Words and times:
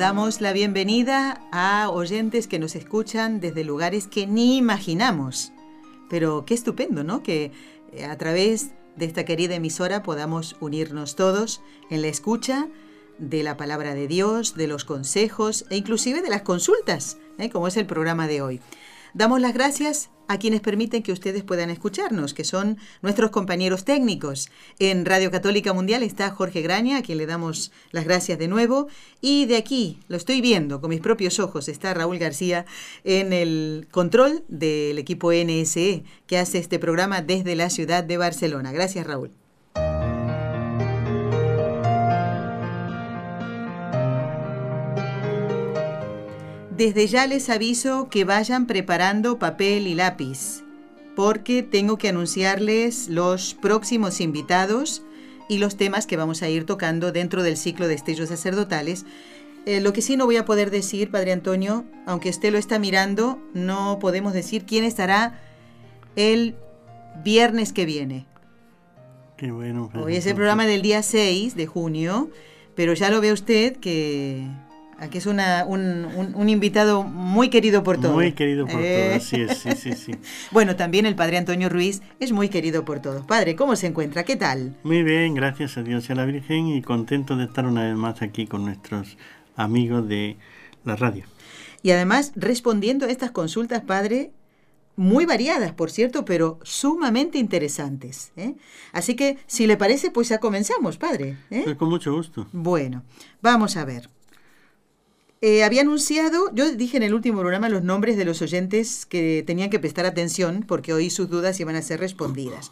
Damos 0.00 0.40
la 0.40 0.54
bienvenida 0.54 1.42
a 1.52 1.90
oyentes 1.90 2.46
que 2.46 2.58
nos 2.58 2.74
escuchan 2.74 3.38
desde 3.38 3.64
lugares 3.64 4.06
que 4.06 4.26
ni 4.26 4.56
imaginamos. 4.56 5.52
Pero 6.08 6.46
qué 6.46 6.54
estupendo, 6.54 7.04
¿no? 7.04 7.22
Que 7.22 7.52
eh, 7.92 8.06
a 8.06 8.16
través 8.16 8.70
de 8.96 9.04
esta 9.04 9.26
querida 9.26 9.56
emisora 9.56 10.02
podamos 10.02 10.56
unirnos 10.58 11.16
todos 11.16 11.60
en 11.90 12.00
la 12.00 12.08
escucha 12.08 12.68
de 13.18 13.42
la 13.42 13.58
palabra 13.58 13.92
de 13.92 14.08
Dios, 14.08 14.54
de 14.54 14.68
los 14.68 14.86
consejos 14.86 15.66
e 15.68 15.76
inclusive 15.76 16.22
de 16.22 16.30
las 16.30 16.42
consultas, 16.42 17.18
¿eh? 17.36 17.50
como 17.50 17.68
es 17.68 17.76
el 17.76 17.84
programa 17.84 18.26
de 18.26 18.40
hoy. 18.40 18.60
Damos 19.14 19.40
las 19.40 19.54
gracias 19.54 20.10
a 20.28 20.38
quienes 20.38 20.60
permiten 20.60 21.02
que 21.02 21.10
ustedes 21.10 21.42
puedan 21.42 21.70
escucharnos, 21.70 22.34
que 22.34 22.44
son 22.44 22.78
nuestros 23.02 23.30
compañeros 23.30 23.84
técnicos. 23.84 24.48
En 24.78 25.04
Radio 25.04 25.32
Católica 25.32 25.72
Mundial 25.72 26.04
está 26.04 26.30
Jorge 26.30 26.62
Graña, 26.62 26.98
a 26.98 27.02
quien 27.02 27.18
le 27.18 27.26
damos 27.26 27.72
las 27.90 28.04
gracias 28.04 28.38
de 28.38 28.46
nuevo. 28.46 28.86
Y 29.20 29.46
de 29.46 29.56
aquí, 29.56 29.98
lo 30.06 30.16
estoy 30.16 30.40
viendo 30.40 30.80
con 30.80 30.90
mis 30.90 31.00
propios 31.00 31.40
ojos, 31.40 31.68
está 31.68 31.94
Raúl 31.94 32.18
García 32.18 32.64
en 33.02 33.32
el 33.32 33.88
control 33.90 34.44
del 34.46 34.98
equipo 34.98 35.32
NSE, 35.32 36.04
que 36.28 36.38
hace 36.38 36.58
este 36.58 36.78
programa 36.78 37.22
desde 37.22 37.56
la 37.56 37.68
ciudad 37.68 38.04
de 38.04 38.16
Barcelona. 38.16 38.70
Gracias, 38.70 39.04
Raúl. 39.08 39.39
Desde 46.80 47.06
ya 47.08 47.26
les 47.26 47.50
aviso 47.50 48.08
que 48.08 48.24
vayan 48.24 48.66
preparando 48.66 49.38
papel 49.38 49.86
y 49.86 49.94
lápiz, 49.94 50.62
porque 51.14 51.62
tengo 51.62 51.98
que 51.98 52.08
anunciarles 52.08 53.10
los 53.10 53.52
próximos 53.52 54.22
invitados 54.22 55.02
y 55.46 55.58
los 55.58 55.76
temas 55.76 56.06
que 56.06 56.16
vamos 56.16 56.42
a 56.42 56.48
ir 56.48 56.64
tocando 56.64 57.12
dentro 57.12 57.42
del 57.42 57.58
ciclo 57.58 57.86
de 57.86 57.92
estellos 57.92 58.30
sacerdotales. 58.30 59.04
Eh, 59.66 59.82
lo 59.82 59.92
que 59.92 60.00
sí 60.00 60.16
no 60.16 60.24
voy 60.24 60.38
a 60.38 60.46
poder 60.46 60.70
decir, 60.70 61.10
Padre 61.10 61.32
Antonio, 61.32 61.84
aunque 62.06 62.30
usted 62.30 62.50
lo 62.50 62.56
está 62.56 62.78
mirando, 62.78 63.38
no 63.52 63.98
podemos 63.98 64.32
decir 64.32 64.64
quién 64.64 64.84
estará 64.84 65.38
el 66.16 66.56
viernes 67.22 67.74
que 67.74 67.84
viene. 67.84 68.24
Qué 69.36 69.52
bueno. 69.52 69.90
Hoy 70.02 70.16
es 70.16 70.24
el 70.24 70.34
programa 70.34 70.64
del 70.64 70.80
día 70.80 71.02
6 71.02 71.56
de 71.56 71.66
junio, 71.66 72.30
pero 72.74 72.94
ya 72.94 73.10
lo 73.10 73.20
ve 73.20 73.34
usted 73.34 73.76
que 73.76 74.48
Aquí 75.00 75.16
es 75.16 75.24
una, 75.24 75.64
un, 75.64 76.48
invitado 76.50 77.04
muy 77.04 77.48
querido 77.48 77.82
por 77.82 77.98
todos. 77.98 78.14
Muy 78.14 78.32
querido 78.32 78.66
por 78.66 78.82
eh. 78.82 79.12
todos, 79.12 79.24
sí, 79.24 79.46
sí, 79.48 79.70
sí, 79.74 79.92
sí. 79.94 80.12
bueno, 80.50 80.76
también 80.76 81.06
el 81.06 81.14
padre 81.14 81.38
Antonio 81.38 81.70
Ruiz 81.70 82.02
es 82.20 82.32
muy 82.32 82.50
querido 82.50 82.84
por 82.84 83.00
todos. 83.00 83.24
Padre, 83.24 83.56
¿cómo 83.56 83.76
se 83.76 83.86
encuentra? 83.86 84.24
¿Qué 84.24 84.36
tal? 84.36 84.76
Muy 84.82 85.02
bien, 85.02 85.32
gracias 85.34 85.78
a 85.78 85.82
Dios 85.82 86.06
y 86.10 86.12
a 86.12 86.16
la 86.16 86.26
Virgen 86.26 86.68
y 86.68 86.82
contento 86.82 87.34
de 87.36 87.44
estar 87.44 87.64
una 87.64 87.84
vez 87.84 87.96
más 87.96 88.20
aquí 88.20 88.46
con 88.46 88.66
nuestros 88.66 89.16
amigos 89.56 90.06
de 90.06 90.36
la 90.84 90.96
radio. 90.96 91.24
Y 91.82 91.92
además 91.92 92.32
respondiendo 92.36 93.06
a 93.06 93.10
estas 93.10 93.30
consultas, 93.30 93.80
padre, 93.80 94.32
muy 94.96 95.24
variadas, 95.24 95.72
por 95.72 95.90
cierto, 95.90 96.26
pero 96.26 96.58
sumamente 96.62 97.38
interesantes. 97.38 98.32
¿eh? 98.36 98.54
Así 98.92 99.16
que, 99.16 99.38
si 99.46 99.66
le 99.66 99.78
parece, 99.78 100.10
pues 100.10 100.28
ya 100.28 100.40
comenzamos, 100.40 100.98
padre. 100.98 101.38
¿eh? 101.50 101.62
Pues 101.64 101.76
con 101.76 101.88
mucho 101.88 102.12
gusto. 102.14 102.48
Bueno, 102.52 103.02
vamos 103.40 103.78
a 103.78 103.86
ver. 103.86 104.10
Eh, 105.42 105.64
había 105.64 105.80
anunciado, 105.80 106.54
yo 106.54 106.70
dije 106.72 106.98
en 106.98 107.02
el 107.02 107.14
último 107.14 107.40
programa 107.40 107.70
los 107.70 107.82
nombres 107.82 108.18
de 108.18 108.26
los 108.26 108.42
oyentes 108.42 109.06
que 109.06 109.42
tenían 109.46 109.70
que 109.70 109.78
prestar 109.78 110.04
atención 110.04 110.64
porque 110.68 110.92
hoy 110.92 111.08
sus 111.08 111.30
dudas 111.30 111.58
iban 111.60 111.76
a 111.76 111.82
ser 111.82 111.98
respondidas. 111.98 112.70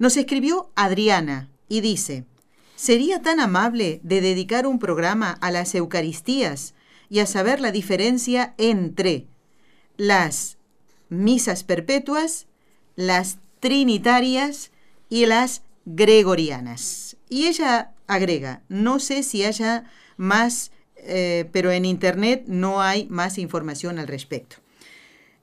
Nos 0.00 0.16
escribió 0.16 0.68
Adriana 0.74 1.48
y 1.68 1.80
dice, 1.80 2.24
¿sería 2.74 3.22
tan 3.22 3.38
amable 3.38 4.00
de 4.02 4.20
dedicar 4.20 4.66
un 4.66 4.80
programa 4.80 5.30
a 5.30 5.52
las 5.52 5.76
Eucaristías 5.76 6.74
y 7.08 7.20
a 7.20 7.26
saber 7.26 7.60
la 7.60 7.70
diferencia 7.70 8.54
entre 8.58 9.28
las 9.96 10.58
misas 11.08 11.62
perpetuas, 11.62 12.46
las 12.96 13.38
trinitarias 13.60 14.72
y 15.08 15.26
las 15.26 15.62
gregorianas? 15.84 17.16
Y 17.28 17.46
ella 17.46 17.92
agrega, 18.08 18.62
no 18.68 18.98
sé 18.98 19.22
si 19.22 19.44
haya 19.44 19.84
más 20.16 20.72
eh, 21.08 21.46
pero 21.52 21.72
en 21.72 21.84
Internet 21.84 22.44
no 22.46 22.82
hay 22.82 23.06
más 23.08 23.38
información 23.38 23.98
al 23.98 24.06
respecto. 24.06 24.56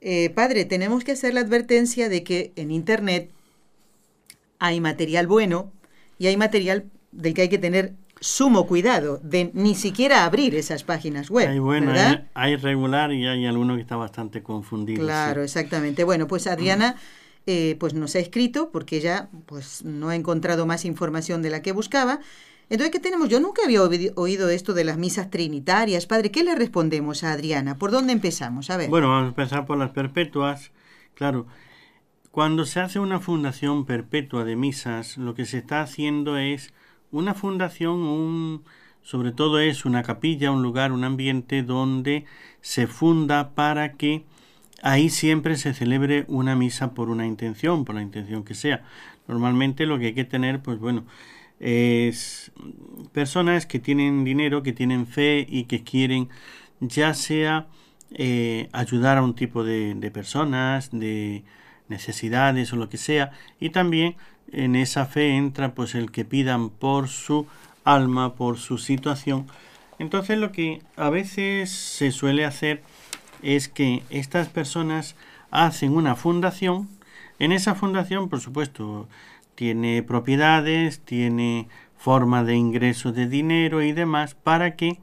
Eh, 0.01 0.29
padre, 0.29 0.65
tenemos 0.65 1.03
que 1.03 1.13
hacer 1.13 1.33
la 1.33 1.41
advertencia 1.41 2.09
de 2.09 2.23
que 2.23 2.53
en 2.55 2.69
Internet 2.69 3.31
hay 4.59 4.79
material 4.79 5.25
bueno 5.25 5.71
y 6.19 6.27
hay 6.27 6.37
material 6.37 6.85
del 7.11 7.33
que 7.33 7.41
hay 7.41 7.49
que 7.49 7.57
tener 7.57 7.93
sumo 8.19 8.67
cuidado 8.67 9.19
de 9.23 9.51
ni 9.53 9.75
siquiera 9.75 10.25
abrir 10.25 10.55
esas 10.55 10.83
páginas 10.83 11.29
web. 11.29 11.49
Hay 11.49 11.59
bueno, 11.59 11.91
hay, 12.33 12.55
regular 12.55 13.11
y 13.11 13.25
hay 13.27 13.45
alguno 13.45 13.75
que 13.75 13.81
está 13.81 13.95
bastante 13.95 14.43
confundido. 14.43 15.03
Claro, 15.03 15.43
exactamente. 15.43 16.03
Bueno, 16.03 16.27
pues 16.27 16.47
Adriana 16.47 16.95
eh, 17.47 17.75
pues 17.79 17.93
nos 17.93 18.15
ha 18.15 18.19
escrito 18.19 18.69
porque 18.71 18.97
ella 18.97 19.29
pues 19.45 19.83
no 19.83 20.09
ha 20.09 20.15
encontrado 20.15 20.65
más 20.65 20.85
información 20.85 21.41
de 21.41 21.49
la 21.49 21.61
que 21.61 21.71
buscaba 21.71 22.19
entonces, 22.69 22.91
¿qué 22.91 22.99
tenemos? 22.99 23.29
Yo 23.29 23.39
nunca 23.39 23.61
había 23.63 23.81
oído 23.83 24.49
esto 24.49 24.73
de 24.73 24.83
las 24.83 24.97
misas 24.97 25.29
trinitarias. 25.29 26.07
Padre, 26.07 26.31
¿qué 26.31 26.43
le 26.43 26.55
respondemos 26.55 27.23
a 27.23 27.31
Adriana? 27.31 27.77
¿Por 27.77 27.91
dónde 27.91 28.13
empezamos? 28.13 28.69
A 28.69 28.77
ver. 28.77 28.89
Bueno, 28.89 29.09
vamos 29.09 29.25
a 29.25 29.27
empezar 29.29 29.65
por 29.65 29.77
las 29.77 29.91
perpetuas. 29.91 30.71
Claro, 31.13 31.45
cuando 32.31 32.65
se 32.65 32.79
hace 32.79 32.99
una 32.99 33.19
fundación 33.19 33.85
perpetua 33.85 34.43
de 34.43 34.55
misas, 34.55 35.17
lo 35.17 35.35
que 35.35 35.45
se 35.45 35.59
está 35.59 35.81
haciendo 35.81 36.37
es 36.37 36.73
una 37.11 37.33
fundación, 37.33 38.01
un, 38.01 38.63
sobre 39.03 39.31
todo 39.31 39.59
es 39.59 39.85
una 39.85 40.03
capilla, 40.03 40.51
un 40.51 40.63
lugar, 40.63 40.91
un 40.91 41.03
ambiente 41.03 41.63
donde 41.63 42.25
se 42.61 42.87
funda 42.87 43.51
para 43.55 43.93
que 43.93 44.25
ahí 44.81 45.09
siempre 45.09 45.55
se 45.55 45.73
celebre 45.73 46.25
una 46.27 46.55
misa 46.55 46.93
por 46.93 47.09
una 47.09 47.25
intención, 47.25 47.85
por 47.85 47.95
la 47.95 48.01
intención 48.01 48.43
que 48.43 48.55
sea. 48.55 48.83
Normalmente 49.27 49.85
lo 49.85 49.97
que 49.97 50.07
hay 50.07 50.13
que 50.13 50.25
tener, 50.25 50.61
pues 50.61 50.79
bueno, 50.79 51.05
es 51.59 52.51
personas 53.13 53.65
que 53.65 53.79
tienen 53.79 54.23
dinero, 54.23 54.63
que 54.63 54.73
tienen 54.73 55.07
fe 55.07 55.45
y 55.47 55.65
que 55.65 55.83
quieren 55.83 56.29
ya 56.79 57.13
sea 57.13 57.67
eh, 58.11 58.69
ayudar 58.71 59.17
a 59.17 59.23
un 59.23 59.35
tipo 59.35 59.63
de, 59.63 59.95
de, 59.95 60.11
personas, 60.11 60.89
de 60.91 61.43
necesidades 61.87 62.73
o 62.73 62.75
lo 62.75 62.89
que 62.89 62.97
sea, 62.97 63.31
y 63.59 63.69
también 63.69 64.15
en 64.51 64.75
esa 64.75 65.05
fe 65.05 65.35
entra 65.35 65.73
pues 65.73 65.95
el 65.95 66.11
que 66.11 66.25
pidan 66.25 66.69
por 66.69 67.07
su 67.07 67.47
alma, 67.83 68.35
por 68.35 68.57
su 68.57 68.77
situación. 68.77 69.47
Entonces 69.99 70.37
lo 70.37 70.51
que 70.51 70.81
a 70.97 71.09
veces 71.09 71.71
se 71.71 72.11
suele 72.11 72.45
hacer 72.45 72.83
es 73.41 73.69
que 73.69 74.03
estas 74.09 74.49
personas 74.49 75.15
hacen 75.51 75.95
una 75.95 76.15
fundación, 76.15 76.89
en 77.39 77.51
esa 77.51 77.75
fundación 77.75 78.29
por 78.29 78.39
supuesto 78.39 79.07
tiene 79.55 80.03
propiedades, 80.03 80.99
tiene 80.99 81.67
forma 81.97 82.43
de 82.43 82.55
ingreso 82.55 83.11
de 83.11 83.27
dinero 83.27 83.81
y 83.81 83.91
demás 83.91 84.35
para 84.35 84.75
que 84.75 84.99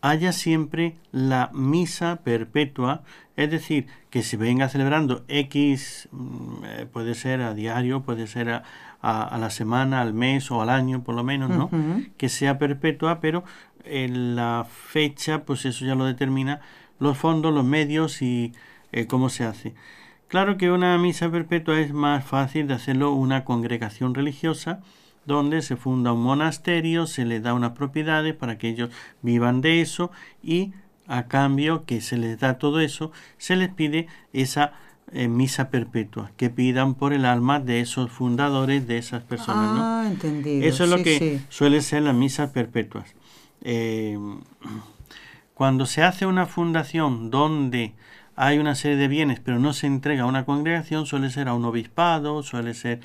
haya 0.00 0.32
siempre 0.32 0.96
la 1.12 1.50
misa 1.54 2.16
perpetua, 2.16 3.02
es 3.36 3.50
decir, 3.50 3.86
que 4.10 4.22
se 4.22 4.36
venga 4.36 4.68
celebrando 4.68 5.24
X, 5.28 6.08
mm, 6.12 6.64
eh, 6.64 6.86
puede 6.92 7.14
ser 7.14 7.40
a 7.40 7.54
diario, 7.54 8.02
puede 8.02 8.26
ser 8.26 8.50
a, 8.50 8.62
la 9.02 9.50
semana, 9.50 10.00
al 10.00 10.14
mes 10.14 10.50
o 10.50 10.62
al 10.62 10.70
año 10.70 11.02
por 11.02 11.14
lo 11.14 11.24
menos, 11.24 11.50
¿no? 11.50 11.70
Que 12.16 12.30
sea 12.30 12.58
perpetua, 12.58 13.20
pero 13.20 13.44
en 13.84 14.34
la 14.34 14.66
fecha, 14.66 15.44
pues 15.44 15.66
eso 15.66 15.84
ya 15.84 15.94
lo 15.94 16.06
determina 16.06 16.60
los 16.98 17.18
fondos, 17.18 17.52
los 17.52 17.64
medios 17.64 18.22
y 18.22 18.52
eh, 18.92 19.06
cómo 19.06 19.28
se 19.28 19.44
hace. 19.44 19.74
Claro 20.34 20.56
que 20.56 20.72
una 20.72 20.98
misa 20.98 21.30
perpetua 21.30 21.78
es 21.78 21.92
más 21.92 22.24
fácil 22.24 22.66
de 22.66 22.74
hacerlo 22.74 23.12
una 23.12 23.44
congregación 23.44 24.16
religiosa 24.16 24.80
donde 25.26 25.62
se 25.62 25.76
funda 25.76 26.12
un 26.12 26.24
monasterio, 26.24 27.06
se 27.06 27.24
les 27.24 27.40
da 27.40 27.54
unas 27.54 27.70
propiedades 27.70 28.34
para 28.34 28.58
que 28.58 28.68
ellos 28.68 28.90
vivan 29.22 29.60
de 29.60 29.80
eso 29.80 30.10
y 30.42 30.72
a 31.06 31.28
cambio 31.28 31.84
que 31.84 32.00
se 32.00 32.16
les 32.16 32.40
da 32.40 32.58
todo 32.58 32.80
eso, 32.80 33.12
se 33.38 33.54
les 33.54 33.68
pide 33.68 34.08
esa 34.32 34.72
eh, 35.12 35.28
misa 35.28 35.70
perpetua, 35.70 36.32
que 36.36 36.50
pidan 36.50 36.96
por 36.96 37.12
el 37.12 37.26
alma 37.26 37.60
de 37.60 37.80
esos 37.80 38.10
fundadores, 38.10 38.88
de 38.88 38.98
esas 38.98 39.22
personas. 39.22 39.78
Ah, 39.80 40.04
entendido. 40.04 40.66
Eso 40.66 40.82
es 40.82 40.90
lo 40.90 40.96
que 40.96 41.42
suele 41.48 41.80
ser 41.80 42.02
las 42.02 42.14
misas 42.16 42.50
perpetuas. 42.50 43.14
Eh, 43.62 44.18
Cuando 45.54 45.86
se 45.86 46.02
hace 46.02 46.26
una 46.26 46.46
fundación 46.46 47.30
donde 47.30 47.94
hay 48.36 48.58
una 48.58 48.74
serie 48.74 48.96
de 48.96 49.08
bienes, 49.08 49.40
pero 49.40 49.58
no 49.58 49.72
se 49.72 49.86
entrega 49.86 50.24
a 50.24 50.26
una 50.26 50.44
congregación, 50.44 51.06
suele 51.06 51.30
ser 51.30 51.48
a 51.48 51.54
un 51.54 51.64
obispado, 51.64 52.42
suele 52.42 52.74
ser... 52.74 53.00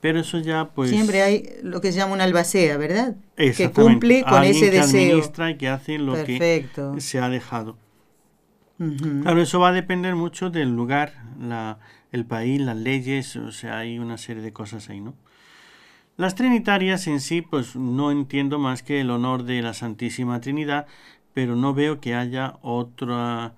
Pero 0.00 0.20
eso 0.20 0.38
ya 0.38 0.70
pues... 0.74 0.90
Siempre 0.90 1.22
hay 1.22 1.50
lo 1.62 1.80
que 1.80 1.92
se 1.92 1.98
llama 1.98 2.14
una 2.14 2.24
albacea, 2.24 2.78
¿verdad? 2.78 3.16
Que 3.36 3.70
cumple 3.70 4.24
con 4.24 4.44
ese 4.44 4.70
que 4.70 4.78
deseo. 4.78 5.00
administra 5.02 5.50
y 5.50 5.56
que 5.56 5.68
hace 5.68 5.98
lo 5.98 6.14
que 6.24 6.66
se 6.98 7.18
ha 7.18 7.28
dejado. 7.28 7.76
Claro, 8.78 9.42
eso 9.42 9.60
va 9.60 9.68
a 9.68 9.72
depender 9.72 10.14
mucho 10.14 10.48
del 10.48 10.74
lugar, 10.74 11.12
la, 11.38 11.78
el 12.12 12.24
país, 12.24 12.62
las 12.62 12.76
leyes, 12.76 13.36
o 13.36 13.52
sea, 13.52 13.78
hay 13.78 13.98
una 13.98 14.16
serie 14.16 14.42
de 14.42 14.54
cosas 14.54 14.88
ahí, 14.88 15.02
¿no? 15.02 15.14
Las 16.16 16.34
trinitarias 16.34 17.06
en 17.06 17.20
sí, 17.20 17.42
pues 17.42 17.76
no 17.76 18.10
entiendo 18.10 18.58
más 18.58 18.82
que 18.82 19.02
el 19.02 19.10
honor 19.10 19.44
de 19.44 19.60
la 19.60 19.74
Santísima 19.74 20.40
Trinidad, 20.40 20.86
pero 21.34 21.56
no 21.56 21.74
veo 21.74 22.00
que 22.00 22.14
haya 22.14 22.56
otro 22.62 23.52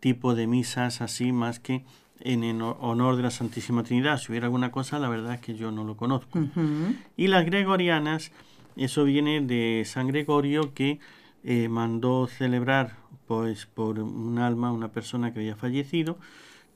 tipo 0.00 0.34
de 0.34 0.46
misas 0.46 1.00
así 1.00 1.32
más 1.32 1.60
que 1.60 1.84
en 2.20 2.60
honor 2.62 3.16
de 3.16 3.22
la 3.22 3.30
Santísima 3.30 3.84
Trinidad. 3.84 4.18
Si 4.18 4.32
hubiera 4.32 4.46
alguna 4.46 4.70
cosa, 4.70 4.98
la 4.98 5.08
verdad 5.08 5.34
es 5.34 5.40
que 5.40 5.54
yo 5.54 5.70
no 5.70 5.84
lo 5.84 5.96
conozco. 5.96 6.40
Y 7.16 7.28
las 7.28 7.44
gregorianas, 7.44 8.32
eso 8.76 9.04
viene 9.04 9.40
de 9.40 9.84
San 9.86 10.08
Gregorio 10.08 10.74
que 10.74 10.98
eh, 11.44 11.68
mandó 11.68 12.26
celebrar 12.26 12.96
pues 13.26 13.66
por 13.66 14.00
un 14.00 14.38
alma, 14.38 14.72
una 14.72 14.88
persona 14.88 15.32
que 15.32 15.40
había 15.40 15.56
fallecido, 15.56 16.18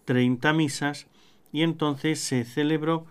30 0.04 0.52
misas 0.52 1.06
y 1.52 1.62
entonces 1.62 2.20
se 2.20 2.44
celebró 2.44 3.06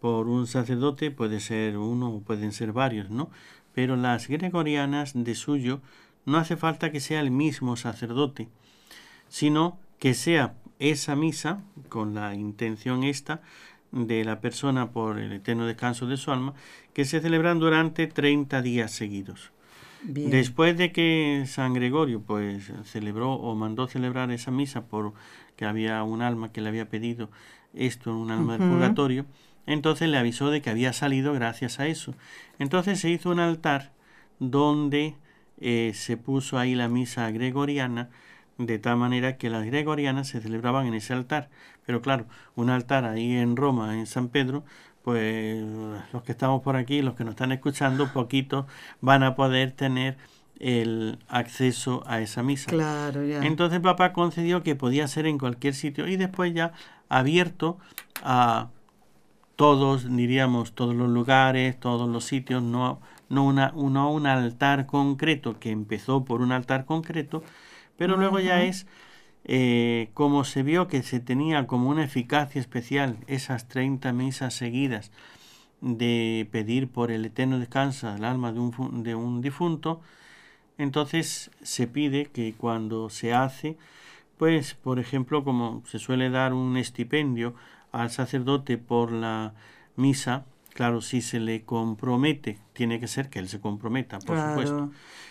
por 0.00 0.28
un 0.28 0.46
sacerdote, 0.46 1.10
puede 1.10 1.40
ser 1.40 1.78
uno 1.78 2.10
o 2.10 2.20
pueden 2.20 2.52
ser 2.52 2.72
varios, 2.72 3.10
¿no? 3.10 3.30
Pero 3.74 3.96
las 3.96 4.28
gregorianas 4.28 5.12
de 5.14 5.34
suyo 5.34 5.80
no 6.26 6.38
hace 6.38 6.56
falta 6.56 6.90
que 6.90 7.00
sea 7.00 7.20
el 7.20 7.30
mismo 7.30 7.76
sacerdote, 7.76 8.48
sino 9.32 9.78
que 9.98 10.12
sea 10.12 10.52
esa 10.78 11.16
misa, 11.16 11.62
con 11.88 12.14
la 12.14 12.34
intención 12.34 13.02
esta 13.02 13.40
de 13.90 14.26
la 14.26 14.42
persona 14.42 14.90
por 14.90 15.18
el 15.18 15.32
eterno 15.32 15.64
descanso 15.64 16.06
de 16.06 16.18
su 16.18 16.30
alma, 16.30 16.52
que 16.92 17.06
se 17.06 17.18
celebran 17.22 17.58
durante 17.58 18.06
30 18.06 18.60
días 18.60 18.92
seguidos. 18.92 19.50
Después 20.02 20.76
de 20.76 20.92
que 20.92 21.44
San 21.46 21.72
Gregorio 21.72 22.20
pues 22.20 22.72
celebró 22.84 23.32
o 23.32 23.54
mandó 23.54 23.86
celebrar 23.86 24.30
esa 24.32 24.50
misa 24.50 24.84
por 24.84 25.14
que 25.56 25.64
había 25.64 26.02
un 26.02 26.20
alma 26.20 26.52
que 26.52 26.60
le 26.60 26.68
había 26.68 26.90
pedido 26.90 27.30
esto, 27.72 28.14
un 28.14 28.32
alma 28.32 28.58
del 28.58 28.68
purgatorio, 28.68 29.24
entonces 29.64 30.10
le 30.10 30.18
avisó 30.18 30.50
de 30.50 30.60
que 30.60 30.68
había 30.68 30.92
salido 30.92 31.32
gracias 31.32 31.80
a 31.80 31.86
eso. 31.86 32.14
Entonces 32.58 33.00
se 33.00 33.08
hizo 33.08 33.30
un 33.30 33.40
altar 33.40 33.92
donde 34.40 35.14
eh, 35.58 35.92
se 35.94 36.18
puso 36.18 36.58
ahí 36.58 36.74
la 36.74 36.88
misa 36.88 37.30
gregoriana, 37.30 38.10
de 38.58 38.78
tal 38.78 38.96
manera 38.96 39.36
que 39.36 39.50
las 39.50 39.64
gregorianas 39.64 40.28
se 40.28 40.40
celebraban 40.40 40.86
en 40.86 40.94
ese 40.94 41.12
altar. 41.12 41.48
Pero 41.86 42.00
claro, 42.00 42.26
un 42.54 42.70
altar 42.70 43.04
ahí 43.04 43.36
en 43.36 43.56
Roma, 43.56 43.98
en 43.98 44.06
San 44.06 44.28
Pedro, 44.28 44.64
pues 45.02 45.62
los 46.12 46.22
que 46.22 46.32
estamos 46.32 46.62
por 46.62 46.76
aquí, 46.76 47.02
los 47.02 47.14
que 47.14 47.24
nos 47.24 47.32
están 47.32 47.52
escuchando, 47.52 48.12
poquitos 48.12 48.66
van 49.00 49.22
a 49.22 49.34
poder 49.34 49.72
tener 49.72 50.16
el 50.60 51.18
acceso 51.28 52.04
a 52.06 52.20
esa 52.20 52.42
misa. 52.42 52.70
Claro, 52.70 53.24
ya. 53.24 53.44
Entonces 53.44 53.80
papá 53.80 54.12
concedió 54.12 54.62
que 54.62 54.76
podía 54.76 55.08
ser 55.08 55.26
en 55.26 55.38
cualquier 55.38 55.74
sitio 55.74 56.06
y 56.06 56.16
después 56.16 56.54
ya 56.54 56.72
abierto 57.08 57.78
a 58.22 58.68
todos, 59.56 60.14
diríamos, 60.14 60.72
todos 60.72 60.94
los 60.94 61.08
lugares, 61.08 61.78
todos 61.78 62.08
los 62.08 62.24
sitios, 62.24 62.62
no, 62.62 63.00
no, 63.28 63.44
una, 63.44 63.72
un 63.74 64.26
altar 64.26 64.86
concreto 64.86 65.58
que 65.58 65.70
empezó 65.70 66.24
por 66.24 66.40
un 66.40 66.52
altar 66.52 66.84
concreto, 66.84 67.42
pero 67.96 68.16
luego 68.16 68.40
ya 68.40 68.62
es 68.62 68.86
eh, 69.44 70.10
como 70.14 70.44
se 70.44 70.62
vio 70.62 70.86
que 70.86 71.02
se 71.02 71.18
tenía 71.18 71.66
como 71.66 71.88
una 71.90 72.04
eficacia 72.04 72.60
especial 72.60 73.18
esas 73.26 73.68
30 73.68 74.12
misas 74.12 74.54
seguidas 74.54 75.10
de 75.80 76.48
pedir 76.52 76.88
por 76.88 77.10
el 77.10 77.24
eterno 77.24 77.58
descanso 77.58 78.12
del 78.12 78.24
alma 78.24 78.52
de 78.52 78.60
un, 78.60 79.02
de 79.02 79.16
un 79.16 79.40
difunto, 79.42 80.00
entonces 80.78 81.50
se 81.62 81.88
pide 81.88 82.26
que 82.26 82.54
cuando 82.56 83.10
se 83.10 83.34
hace, 83.34 83.76
pues 84.38 84.74
por 84.74 85.00
ejemplo 85.00 85.42
como 85.42 85.82
se 85.86 85.98
suele 85.98 86.30
dar 86.30 86.52
un 86.54 86.76
estipendio 86.76 87.54
al 87.90 88.10
sacerdote 88.10 88.78
por 88.78 89.10
la 89.10 89.54
misa, 89.96 90.46
claro, 90.72 91.00
si 91.00 91.20
se 91.20 91.40
le 91.40 91.62
compromete, 91.64 92.58
tiene 92.72 93.00
que 93.00 93.08
ser 93.08 93.28
que 93.28 93.38
él 93.38 93.48
se 93.48 93.60
comprometa, 93.60 94.18
por 94.20 94.38
supuesto. 94.38 94.90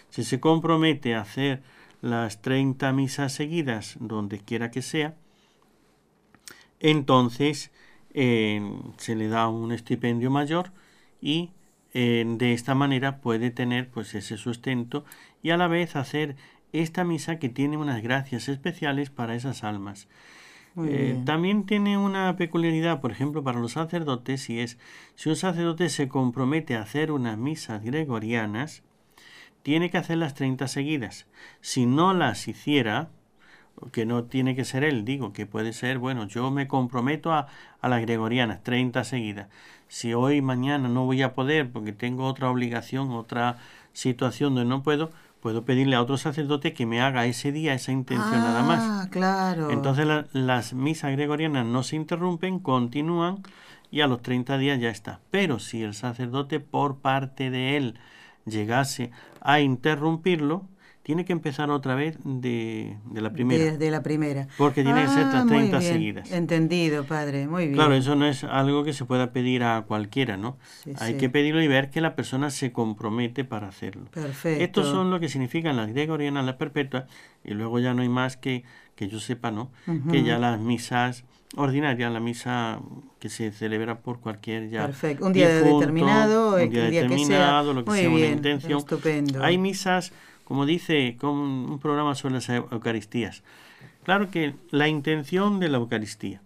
Si 0.10 0.24
se 0.24 0.40
compromete 0.40 1.16
a 1.16 1.22
hacer 1.22 1.64
las 2.02 2.42
30 2.42 2.92
misas 2.94 3.34
seguidas, 3.34 3.98
donde 4.00 4.40
quiera 4.40 4.72
que 4.72 4.82
sea, 4.82 5.16
entonces 6.80 7.72
eh, 8.14 8.62
se 8.98 9.16
le 9.16 9.28
da 9.28 9.48
un 9.48 9.72
estipendio 9.72 10.32
mayor 10.32 10.72
y 11.22 11.52
eh, 11.94 12.26
de 12.26 12.54
esta 12.54 12.74
manera 12.74 13.22
puede 13.22 13.52
tener 13.52 13.90
pues 13.90 14.16
ese 14.16 14.38
sustento 14.38 15.06
y 15.44 15.52
a 15.52 15.58
la 15.58 15.68
vez 15.68 15.96
hacer 15.96 16.36
esta 16.74 17.04
misa 17.04 17.38
que 17.38 17.50
tiene 17.50 17.78
unas 17.78 18.02
gracias 18.02 18.50
especiales 18.50 19.10
para 19.10 19.36
esas 19.36 19.64
almas. 19.64 20.08
Eh, 20.78 21.22
también 21.26 21.66
tiene 21.66 21.98
una 21.98 22.38
peculiaridad, 22.38 23.02
por 23.02 23.12
ejemplo, 23.12 23.44
para 23.44 23.60
los 23.60 23.74
sacerdotes, 23.74 24.50
y 24.50 24.62
es 24.62 24.78
si 25.16 25.28
un 25.28 25.36
sacerdote 25.36 25.90
se 25.90 26.08
compromete 26.08 26.76
a 26.76 26.82
hacer 26.82 27.12
unas 27.12 27.38
misas 27.38 27.84
gregorianas, 27.84 28.82
tiene 29.64 29.90
que 29.90 29.98
hacer 29.98 30.18
las 30.18 30.34
30 30.34 30.68
seguidas. 30.68 31.28
Si 31.62 31.86
no 31.86 32.14
las 32.14 32.48
hiciera, 32.48 33.10
que 33.92 34.06
no 34.06 34.26
tiene 34.26 34.56
que 34.56 34.66
ser 34.66 34.84
él, 34.84 35.06
digo, 35.06 35.34
que 35.34 35.46
puede 35.46 35.74
ser, 35.74 35.98
bueno, 35.98 36.28
yo 36.28 36.52
me 36.52 36.68
comprometo 36.68 37.34
a, 37.34 37.48
a 37.82 37.90
las 37.90 38.02
gregorianas, 38.02 38.64
30 38.64 39.04
seguidas. 39.04 39.48
Si 39.88 40.14
hoy, 40.14 40.42
mañana 40.42 40.88
no 40.88 41.06
voy 41.06 41.22
a 41.22 41.34
poder 41.34 41.72
porque 41.72 41.92
tengo 41.92 42.26
otra 42.26 42.50
obligación, 42.50 43.12
otra 43.12 43.58
situación 43.94 44.56
donde 44.56 44.70
no 44.70 44.84
puedo, 44.84 45.12
puedo 45.42 45.66
pedirle 45.66 45.96
a 45.96 46.02
otro 46.02 46.18
sacerdote 46.18 46.74
que 46.74 46.86
me 46.86 47.02
haga 47.02 47.26
ese 47.26 47.52
día 47.52 47.74
esa 47.74 47.92
intención 47.92 48.32
nada 48.32 48.64
más. 48.64 48.80
Ah, 48.82 49.08
claro. 49.10 49.72
Entonces 49.72 50.08
las 50.32 50.74
misas 50.74 51.12
gregorianas 51.12 51.66
no 51.66 51.84
se 51.84 51.96
interrumpen, 51.96 52.60
continúan 52.60 53.44
y 53.90 54.02
a 54.02 54.08
los 54.08 54.22
30 54.22 54.58
días 54.58 54.80
ya 54.80 54.90
está. 54.90 55.20
Pero 55.32 55.60
si 55.60 55.84
el 55.84 55.94
sacerdote 55.94 56.60
por 56.60 57.00
parte 57.00 57.50
de 57.50 57.76
él 57.76 58.00
llegase 58.46 59.12
a 59.42 59.60
interrumpirlo, 59.60 60.68
tiene 61.04 61.26
que 61.26 61.34
empezar 61.34 61.72
otra 61.72 61.96
vez 61.96 62.18
de, 62.24 62.96
la 63.14 63.32
primera. 63.32 63.76
De, 63.76 63.92
la 63.92 64.04
primera. 64.04 64.48
Porque 64.58 64.84
tiene 64.84 65.02
que 65.02 65.08
ser 65.08 65.26
las 65.26 65.48
30 65.48 65.78
ah, 65.78 65.82
seguidas. 65.82 66.32
Entendido, 66.32 67.06
padre, 67.06 67.48
muy 67.48 67.64
bien. 67.64 67.76
Claro, 67.76 67.96
eso 67.96 68.16
no 68.16 68.28
es 68.28 68.44
algo 68.44 68.84
que 68.84 68.94
se 68.94 69.06
pueda 69.06 69.32
pedir 69.32 69.64
a 69.64 69.82
cualquiera, 69.88 70.38
¿no? 70.38 70.58
Hay 71.00 71.16
que 71.16 71.30
pedirlo 71.30 71.62
y 71.62 71.68
ver 71.68 71.90
que 71.90 72.02
la 72.02 72.16
persona 72.16 72.52
se 72.52 72.72
compromete 72.72 73.44
para 73.44 73.68
hacerlo. 73.68 74.06
Perfecto. 74.12 74.64
Estos 74.64 74.88
son 74.88 75.10
lo 75.10 75.20
que 75.20 75.28
significan 75.28 75.76
las 75.76 75.92
gregorianas, 75.92 76.46
las 76.46 76.56
perpetuas, 76.56 77.06
y 77.44 77.56
luego 77.56 77.80
ya 77.80 77.96
no 77.96 78.04
hay 78.04 78.10
más 78.10 78.38
que, 78.38 78.64
que 78.96 79.08
yo 79.08 79.20
sepa, 79.20 79.50
¿no? 79.50 79.72
Que 80.12 80.24
ya 80.24 80.38
las 80.38 80.60
misas 80.60 81.26
ordinarias, 81.56 82.12
la 82.12 82.20
misa 82.20 82.80
que 83.20 83.30
se 83.30 83.52
celebra 83.52 84.00
por 84.00 84.20
cualquier 84.20 84.70
ya 84.70 84.86
Perfecto. 84.86 85.26
un 85.26 85.34
día 85.34 85.50
determinado, 85.50 86.56
un 86.56 86.70
día, 86.70 86.84
determinado, 86.86 87.74
lo 87.74 87.86
que 87.86 87.92
sea 87.92 88.10
una 88.10 88.26
intención. 88.26 88.80
Estupendo. 88.80 89.44
Hay 89.44 89.58
misas 89.58 90.14
como 90.52 90.66
dice 90.66 91.16
como 91.18 91.44
un 91.44 91.80
programa 91.80 92.14
sobre 92.14 92.34
las 92.34 92.50
Eucaristías. 92.50 93.42
Claro 94.04 94.30
que 94.30 94.54
la 94.70 94.90
intención 94.90 95.62
de 95.62 95.70
la 95.70 95.78
Eucaristía, 95.78 96.42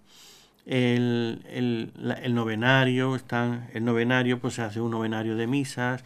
el, 0.68 1.42
el, 1.50 2.36
novenario, 2.36 3.16
está, 3.16 3.68
el 3.74 3.84
novenario 3.84 4.38
pues 4.38 4.54
se 4.54 4.62
hace 4.62 4.80
un 4.80 4.92
novenario 4.92 5.36
de 5.36 5.48
misas, 5.48 6.04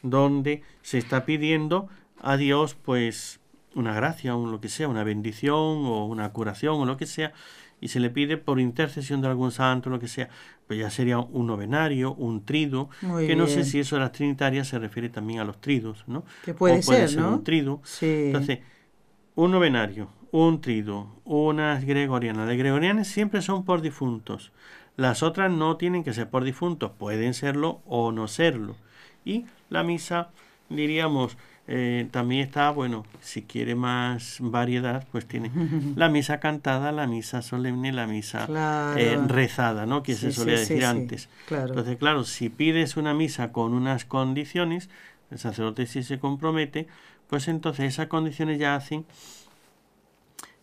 donde 0.00 0.62
se 0.82 0.98
está 0.98 1.24
pidiendo 1.24 1.88
a 2.22 2.36
Dios 2.36 2.76
pues 2.84 3.40
una 3.74 3.94
gracia 3.94 4.36
o 4.36 4.46
lo 4.46 4.60
que 4.60 4.68
sea, 4.68 4.86
una 4.86 5.02
bendición 5.02 5.58
o 5.58 6.06
una 6.06 6.32
curación 6.32 6.80
o 6.80 6.84
lo 6.84 6.96
que 6.96 7.06
sea, 7.06 7.32
y 7.80 7.88
se 7.88 8.00
le 8.00 8.10
pide 8.10 8.36
por 8.36 8.60
intercesión 8.60 9.20
de 9.20 9.28
algún 9.28 9.52
santo, 9.52 9.90
lo 9.90 9.98
que 9.98 10.08
sea, 10.08 10.28
pues 10.66 10.78
ya 10.78 10.90
sería 10.90 11.18
un 11.18 11.46
novenario, 11.46 12.14
un 12.14 12.44
trido, 12.44 12.90
que 13.00 13.34
no 13.36 13.46
sé 13.46 13.64
si 13.64 13.80
eso 13.80 13.96
de 13.96 14.02
las 14.02 14.12
trinitarias 14.12 14.68
se 14.68 14.78
refiere 14.78 15.08
también 15.08 15.40
a 15.40 15.44
los 15.44 15.60
tridos, 15.60 16.04
¿no? 16.06 16.24
Que 16.44 16.54
puede, 16.54 16.82
ser, 16.82 17.16
¿no? 17.16 17.34
un 17.34 17.44
trido. 17.44 17.80
Sí. 17.84 18.24
Entonces, 18.26 18.60
un 19.34 19.50
novenario, 19.50 20.10
un 20.30 20.60
trido, 20.60 21.08
unas 21.24 21.84
gregorianas. 21.84 22.46
Las 22.46 22.56
gregorianas 22.56 23.08
siempre 23.08 23.42
son 23.42 23.64
por 23.64 23.80
difuntos. 23.80 24.52
Las 24.96 25.22
otras 25.22 25.50
no 25.50 25.76
tienen 25.76 26.04
que 26.04 26.12
ser 26.12 26.28
por 26.28 26.44
difuntos, 26.44 26.90
pueden 26.90 27.32
serlo 27.34 27.80
o 27.86 28.12
no 28.12 28.28
serlo. 28.28 28.76
Y 29.24 29.46
la 29.70 29.82
misa, 29.82 30.30
diríamos, 30.68 31.38
eh, 31.72 32.08
también 32.10 32.40
está, 32.40 32.70
bueno, 32.70 33.06
si 33.20 33.42
quiere 33.42 33.76
más 33.76 34.38
variedad, 34.40 35.06
pues 35.12 35.24
tiene 35.24 35.52
la 35.94 36.08
misa 36.08 36.40
cantada, 36.40 36.90
la 36.90 37.06
misa 37.06 37.42
solemne, 37.42 37.92
la 37.92 38.08
misa 38.08 38.48
eh, 38.98 39.16
rezada, 39.28 39.86
¿no? 39.86 40.02
Que 40.02 40.14
se 40.14 40.32
solía 40.32 40.58
decir 40.58 40.84
antes. 40.84 41.28
Claro. 41.46 41.68
Entonces, 41.68 41.96
claro, 41.96 42.24
si 42.24 42.48
pides 42.48 42.96
una 42.96 43.14
misa 43.14 43.52
con 43.52 43.72
unas 43.72 44.04
condiciones, 44.04 44.90
el 45.30 45.38
sacerdote 45.38 45.86
si 45.86 46.02
se 46.02 46.18
compromete, 46.18 46.88
pues 47.28 47.46
entonces 47.46 47.84
esas 47.86 48.08
condiciones 48.08 48.58
ya 48.58 48.74
hacen, 48.74 49.06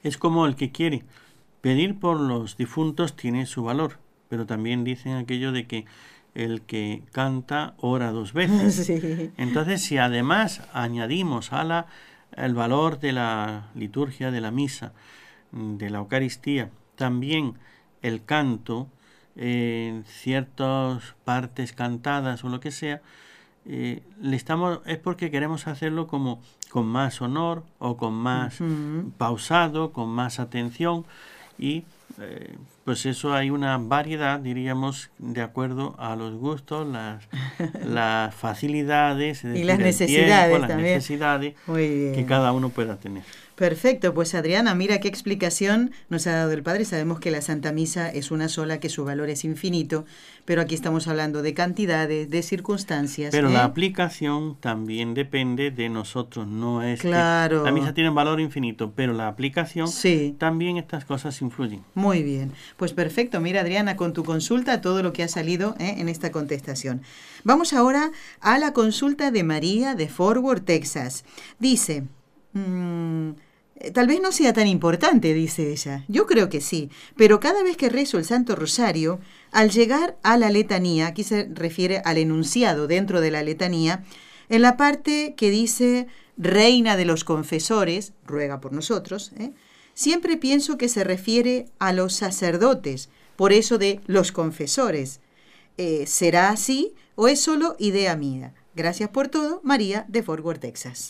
es 0.04 0.18
como 0.18 0.46
el 0.46 0.58
que 0.58 0.74
quiere. 0.74 1.06
Pedir 1.62 1.98
por 1.98 2.20
los 2.20 2.58
difuntos 2.58 3.16
tiene 3.16 3.46
su 3.46 3.64
valor, 3.64 3.98
pero 4.28 4.46
también 4.46 4.84
dicen 4.84 5.14
aquello 5.14 5.54
de 5.54 5.68
que 5.68 5.86
el 6.38 6.62
que 6.62 7.01
canta 7.12 7.74
ora 7.77 8.12
dos 8.12 8.32
veces. 8.41 8.89
Entonces, 9.38 9.82
si 9.82 9.98
además 9.98 10.62
añadimos 10.72 11.51
a 11.51 11.63
la, 11.63 11.88
el 12.36 12.53
valor 12.53 13.00
de 13.00 13.12
la 13.12 13.70
liturgia, 13.74 14.29
de 14.29 14.39
la 14.39 14.51
misa, 14.51 14.94
de 15.51 15.89
la 15.89 15.98
Eucaristía, 15.98 16.70
también 16.96 17.56
el 18.03 18.24
canto, 18.24 18.88
en 19.36 20.03
ciertas 20.06 21.15
partes 21.25 21.74
cantadas 21.74 22.44
o 22.44 22.50
lo 22.50 22.60
que 22.60 22.72
sea, 22.72 23.01
eh, 23.65 24.01
le 24.22 24.36
estamos, 24.36 24.79
es 24.86 24.98
porque 24.98 25.32
queremos 25.32 25.67
hacerlo 25.67 26.08
como 26.08 26.39
con 26.70 26.86
más 26.86 27.22
honor 27.22 27.63
o 27.79 27.98
con 27.98 28.13
más 28.13 28.60
pausado, 29.17 29.91
con 29.91 30.10
más 30.10 30.39
atención 30.39 31.06
y 31.58 31.84
eh, 32.22 32.56
pues 32.84 33.06
eso 33.06 33.34
hay 33.34 33.50
una 33.50 33.78
variedad, 33.78 34.40
diríamos, 34.40 35.10
de 35.18 35.42
acuerdo 35.42 35.96
a 36.00 36.16
los 36.16 36.36
gustos, 36.36 36.88
las, 36.88 37.24
las 37.86 38.34
facilidades 38.34 39.44
y 39.44 39.64
las 39.64 39.80
necesidades, 39.80 40.60
las 40.60 40.76
necesidades 40.78 41.54
que 41.66 42.26
cada 42.28 42.52
uno 42.52 42.70
pueda 42.70 42.98
tener. 42.98 43.24
Perfecto, 43.58 44.14
pues 44.14 44.36
Adriana, 44.36 44.76
mira 44.76 45.00
qué 45.00 45.08
explicación 45.08 45.90
nos 46.10 46.28
ha 46.28 46.34
dado 46.34 46.52
el 46.52 46.62
Padre. 46.62 46.86
Sabemos 46.86 47.20
que 47.20 47.32
la 47.32 47.42
Santa 47.42 47.72
Misa 47.72 48.08
es 48.08 48.30
una 48.30 48.50
sola, 48.50 48.80
que 48.80 48.88
su 48.88 49.04
valor 49.04 49.32
es 49.32 49.44
infinito, 49.44 50.06
pero 50.46 50.62
aquí 50.62 50.76
estamos 50.76 51.08
hablando 51.08 51.42
de 51.42 51.56
cantidades, 51.56 52.30
de 52.30 52.44
circunstancias. 52.44 53.32
Pero 53.32 53.50
la 53.50 53.62
¿eh? 53.62 53.64
aplicación 53.64 54.58
también 54.60 55.16
depende 55.16 55.72
de 55.72 55.90
nosotros, 55.90 56.46
no 56.46 56.84
es 56.84 57.02
claro. 57.02 57.64
la 57.64 57.72
misa 57.72 57.96
tiene 57.96 58.10
un 58.12 58.16
valor 58.16 58.40
infinito, 58.40 58.94
pero 58.96 59.14
la 59.14 59.28
aplicación 59.28 59.88
sí. 59.88 60.36
también 60.38 60.78
estas 60.78 61.04
cosas 61.04 61.42
influyen. 61.42 61.84
Muy 61.96 62.22
bien, 62.22 62.52
pues 62.78 62.94
perfecto. 62.94 63.40
Mira 63.42 63.62
Adriana, 63.62 63.96
con 63.96 64.14
tu 64.14 64.24
consulta 64.24 64.82
todo 64.82 65.02
lo 65.02 65.14
que 65.14 65.24
ha 65.24 65.28
salido 65.28 65.76
¿eh? 65.80 65.96
en 65.98 66.10
esta 66.10 66.32
contestación. 66.32 67.02
Vamos 67.44 67.74
ahora 67.74 68.12
a 68.40 68.60
la 68.60 68.74
consulta 68.74 69.32
de 69.32 69.42
María 69.42 69.96
de 69.96 70.10
Forward, 70.10 70.62
Texas. 70.62 71.26
Dice... 71.58 72.04
Mm, 72.54 73.32
tal 73.93 74.07
vez 74.07 74.22
no 74.22 74.31
sea 74.31 74.53
tan 74.53 74.67
importante, 74.67 75.34
dice 75.34 75.72
ella. 75.72 76.03
Yo 76.07 76.25
creo 76.25 76.50
que 76.50 76.62
sí, 76.62 76.89
pero 77.15 77.39
cada 77.39 77.63
vez 77.63 77.77
que 77.77 77.89
rezo 77.89 78.17
el 78.17 78.25
Santo 78.25 78.55
Rosario, 78.55 79.19
al 79.51 79.69
llegar 79.69 80.17
a 80.24 80.38
la 80.38 80.50
letanía, 80.50 81.07
aquí 81.07 81.24
se 81.24 81.50
refiere 81.53 82.01
al 82.05 82.17
enunciado 82.17 82.88
dentro 82.88 83.22
de 83.22 83.31
la 83.31 83.43
letanía, 83.43 84.03
en 84.50 84.62
la 84.62 84.77
parte 84.77 85.36
que 85.36 85.50
dice 85.50 86.07
Reina 86.38 86.96
de 86.96 87.05
los 87.05 87.24
confesores, 87.24 88.13
ruega 88.25 88.62
por 88.62 88.72
nosotros, 88.72 89.31
¿eh? 89.38 89.51
siempre 89.93 90.38
pienso 90.38 90.77
que 90.77 90.89
se 90.89 91.03
refiere 91.03 91.65
a 91.79 91.93
los 91.93 92.13
sacerdotes, 92.13 93.10
por 93.36 93.53
eso 93.53 93.77
de 93.77 94.01
los 94.05 94.31
confesores. 94.31 95.19
Eh, 95.77 96.05
¿Será 96.07 96.50
así 96.50 96.93
o 97.15 97.27
es 97.27 97.41
solo 97.41 97.75
idea 97.79 98.15
mía? 98.15 98.53
Gracias 98.75 99.10
por 99.10 99.27
todo, 99.27 99.60
María 99.63 100.05
de 100.07 100.22
Fort 100.24 100.43
Worth, 100.43 100.62
Texas. 100.62 101.10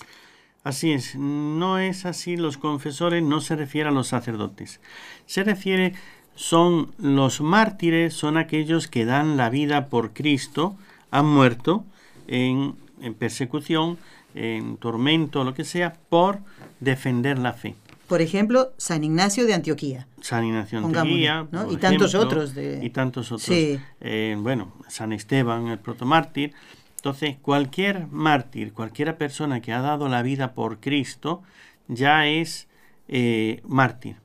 Así 0.68 0.92
es, 0.92 1.16
no 1.16 1.80
es 1.80 2.06
así, 2.06 2.36
los 2.36 2.58
confesores 2.58 3.24
no 3.24 3.40
se 3.40 3.56
refiere 3.56 3.88
a 3.88 3.92
los 3.94 4.10
sacerdotes. 4.10 4.82
Se 5.26 5.46
refiere, 5.46 5.94
son 6.36 6.92
los 6.98 7.40
mártires, 7.40 8.14
son 8.14 8.36
aquellos 8.36 8.90
que 8.90 9.06
dan 9.06 9.38
la 9.38 9.50
vida 9.50 9.88
por 9.88 10.12
Cristo, 10.12 10.76
han 11.10 11.26
muerto 11.26 11.86
en, 12.28 12.76
persecución, 13.18 13.98
en 14.36 14.76
tormento, 14.76 15.46
lo 15.46 15.54
que 15.54 15.64
sea, 15.64 15.96
por 16.10 16.40
defender 16.82 17.40
la 17.40 17.54
fe. 17.54 17.76
Por 18.10 18.22
ejemplo, 18.22 18.74
San 18.76 19.06
Ignacio 19.06 19.46
de 19.46 19.54
Antioquía. 19.54 20.06
San 20.20 20.44
Ignacio 20.44 20.82
de 20.82 20.86
Antioquía. 20.86 21.48
Y 21.70 21.78
tantos 21.78 22.14
otros. 22.14 22.54
De... 22.54 22.82
Y 22.84 22.90
tantos 22.90 23.32
otros. 23.32 23.50
Eh, 23.50 24.36
bueno, 24.38 24.74
San 24.90 25.14
Esteban, 25.14 25.68
el 25.68 25.80
protomártir. 25.80 26.54
Entonces, 26.98 27.38
cualquier 27.42 28.08
mártir, 28.08 28.74
cualquier 28.74 29.18
persona 29.18 29.62
que 29.62 29.72
ha 29.72 29.82
dado 29.82 30.10
la 30.10 30.22
vida 30.22 30.54
por 30.54 30.80
Cristo, 30.80 31.42
ya 31.88 32.28
es 32.28 32.68
eh, 33.08 33.62
mártir. 33.66 34.18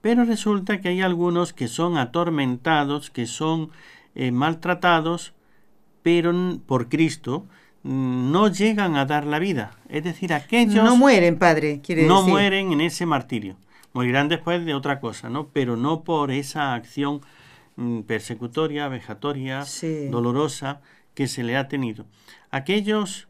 Pero 0.00 0.24
resulta 0.24 0.80
que 0.80 0.88
hay 0.88 1.00
algunos 1.00 1.52
que 1.52 1.68
son 1.68 1.96
atormentados, 1.96 3.10
que 3.10 3.26
son 3.26 3.70
eh, 4.14 4.32
maltratados, 4.32 5.34
pero 6.02 6.32
por 6.66 6.88
Cristo 6.88 7.46
no 7.84 8.48
llegan 8.48 8.96
a 8.96 9.06
dar 9.06 9.26
la 9.26 9.38
vida. 9.38 9.76
Es 9.88 10.04
decir, 10.04 10.32
aquellos... 10.32 10.84
No 10.84 10.96
mueren, 10.96 11.38
Padre, 11.38 11.80
quiere 11.82 12.06
no 12.06 12.22
mueren 12.22 12.72
en 12.72 12.80
ese 12.80 13.06
martirio. 13.06 13.56
Morirán 13.92 14.28
después 14.28 14.64
de 14.64 14.74
otra 14.74 15.00
cosa, 15.00 15.28
¿no? 15.28 15.48
Pero 15.52 15.76
no 15.76 16.02
por 16.02 16.30
esa 16.30 16.74
acción 16.74 17.20
mm, 17.76 18.00
persecutoria, 18.02 18.88
vejatoria, 18.88 19.64
dolorosa, 20.10 20.80
que 21.14 21.28
se 21.28 21.42
le 21.42 21.56
ha 21.56 21.68
tenido. 21.68 22.06
Aquellos 22.50 23.28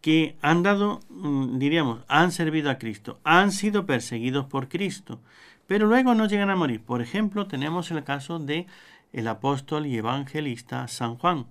que 0.00 0.36
han 0.42 0.62
dado, 0.62 1.00
mm, 1.08 1.58
diríamos, 1.58 2.00
han 2.08 2.30
servido 2.30 2.70
a 2.70 2.78
Cristo, 2.78 3.20
han 3.24 3.52
sido 3.52 3.86
perseguidos 3.86 4.46
por 4.46 4.68
Cristo, 4.68 5.20
pero 5.66 5.86
luego 5.86 6.14
no 6.14 6.26
llegan 6.26 6.50
a 6.50 6.56
morir. 6.56 6.82
Por 6.82 7.00
ejemplo, 7.00 7.46
tenemos 7.46 7.90
el 7.90 8.04
caso 8.04 8.38
de 8.38 8.66
el 9.12 9.28
apóstol 9.28 9.86
y 9.86 9.96
evangelista 9.96 10.88
San 10.88 11.16
Juan. 11.16 11.46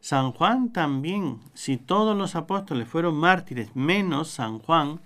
San 0.00 0.32
Juan 0.32 0.72
también, 0.72 1.40
si 1.54 1.76
todos 1.76 2.16
los 2.16 2.36
apóstoles 2.36 2.88
fueron 2.88 3.16
mártires 3.16 3.74
menos 3.74 4.28
San 4.28 4.58
Juan, 4.58 5.00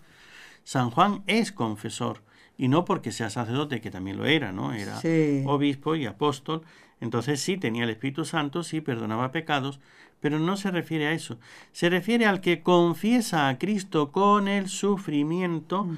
San 0.64 0.90
Juan 0.90 1.22
es 1.26 1.52
confesor, 1.52 2.22
y 2.58 2.68
no 2.68 2.84
porque 2.84 3.12
sea 3.12 3.30
sacerdote, 3.30 3.80
que 3.80 3.90
también 3.90 4.16
lo 4.16 4.26
era, 4.26 4.52
¿no? 4.52 4.72
Era 4.72 5.00
obispo 5.46 5.96
y 5.96 6.06
apóstol, 6.06 6.62
entonces 7.02 7.40
sí 7.40 7.56
tenía 7.56 7.82
el 7.82 7.90
Espíritu 7.90 8.24
Santo, 8.24 8.62
sí 8.62 8.80
perdonaba 8.80 9.32
pecados, 9.32 9.80
pero 10.20 10.38
no 10.38 10.56
se 10.56 10.70
refiere 10.70 11.08
a 11.08 11.12
eso. 11.12 11.36
Se 11.72 11.90
refiere 11.90 12.26
al 12.26 12.40
que 12.40 12.62
confiesa 12.62 13.48
a 13.48 13.58
Cristo 13.58 14.12
con 14.12 14.46
el 14.46 14.68
sufrimiento, 14.68 15.88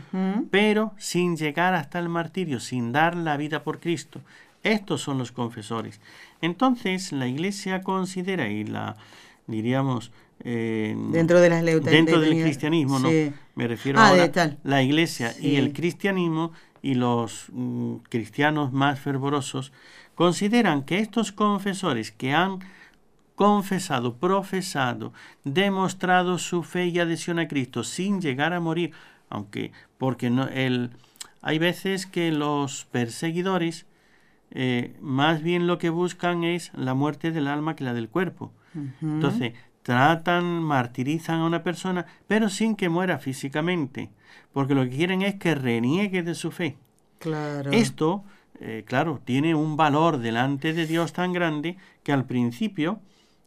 pero 0.51 0.95
sin 0.97 1.37
llegar 1.37 1.75
hasta 1.75 1.99
el 1.99 2.09
martirio, 2.09 2.59
sin 2.59 2.91
dar 2.91 3.17
la 3.17 3.37
vida 3.37 3.63
por 3.65 3.81
Cristo. 3.81 4.23
Estos 4.63 5.03
son 5.03 5.19
los 5.19 5.31
confesores. 5.31 6.01
Entonces 6.41 7.13
la 7.13 7.29
Iglesia 7.29 7.83
considera, 7.83 8.49
y 8.49 8.65
la 8.65 8.97
diríamos, 9.47 10.11
eh, 10.43 10.97
dentro 11.11 11.39
de 11.39 11.51
las 11.51 11.63
dentro 11.63 12.19
del 12.19 12.43
cristianismo, 12.43 12.99
no, 12.99 13.11
me 13.55 13.69
refiero 13.69 14.01
a 14.01 14.09
ah, 14.09 14.57
la 14.65 14.83
Iglesia 14.83 15.35
y 15.39 15.57
el 15.57 15.75
cristianismo 15.75 16.53
y 16.81 16.95
los 16.95 17.47
mm, 17.53 17.97
cristianos 18.09 18.73
más 18.73 19.01
fervorosos 19.01 19.73
consideran 20.15 20.83
que 20.85 20.99
estos 20.99 21.33
confesores 21.33 22.13
que 22.13 22.33
han 22.33 22.61
confesado, 23.35 24.17
profesado, 24.17 25.13
demostrado 25.43 26.39
su 26.39 26.63
fe 26.63 26.87
y 26.87 26.99
adhesión 27.01 27.39
a 27.39 27.49
Cristo 27.49 27.83
sin 27.83 28.21
llegar 28.21 28.53
a 28.53 28.61
morir, 28.61 28.93
aunque 29.29 29.73
porque 29.99 30.31
no, 30.31 30.47
el, 30.49 30.91
hay 31.43 31.59
veces 31.59 32.07
que 32.07 32.31
los 32.31 32.85
perseguidores 32.85 33.87
eh, 34.57 34.97
más 35.01 35.43
bien 35.43 35.67
lo 35.67 35.79
que 35.79 35.91
buscan 35.91 36.45
es 36.45 36.71
la 36.75 36.95
muerte 36.95 37.33
del 37.33 37.49
alma 37.49 37.75
que 37.75 37.85
la 37.85 37.93
del 37.93 38.09
cuerpo. 38.09 38.53
Entonces, 39.03 39.53
tratan, 39.83 40.63
martirizan 40.63 41.41
a 41.41 41.47
una 41.47 41.63
persona, 41.63 42.07
pero 42.27 42.49
sin 42.49 42.75
que 42.75 42.89
muera 42.89 43.19
físicamente, 43.19 44.11
porque 44.53 44.75
lo 44.75 44.83
que 44.83 44.97
quieren 44.97 45.23
es 45.23 45.37
que 45.37 45.55
reniegue 45.55 46.25
de 46.25 46.35
su 46.35 46.51
fe. 46.51 46.77
Claro. 47.19 47.71
Esto 47.71 48.25
eh, 48.61 48.85
claro, 48.87 49.21
tiene 49.25 49.55
un 49.55 49.77
valor 49.77 50.19
delante 50.19 50.73
de 50.73 50.87
Dios 50.87 51.13
tan 51.13 51.33
grande 51.33 51.77
que 52.03 52.13
al 52.13 52.25
principio 52.25 53.01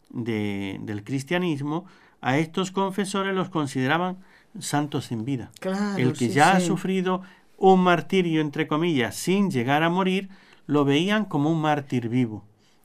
del 0.10 1.04
cristianismo 1.04 1.86
a 2.22 2.38
estos 2.38 2.72
confesores 2.72 3.36
los 3.36 3.50
consideraban 3.50 4.18
santos 4.60 5.12
en 5.12 5.26
vida. 5.26 5.52
El 5.98 6.14
que 6.14 6.30
ya 6.30 6.54
ha 6.54 6.60
sufrido 6.60 7.22
un 7.58 7.82
martirio, 7.82 8.42
entre 8.42 8.68
comillas, 8.68 9.16
sin 9.16 9.52
llegar 9.52 9.84
a 9.84 9.90
morir, 9.90 10.30
lo 10.66 10.86
veían 10.86 11.26
como 11.26 11.52
un 11.52 11.62
mártir 11.62 12.10
vivo. 12.10 12.44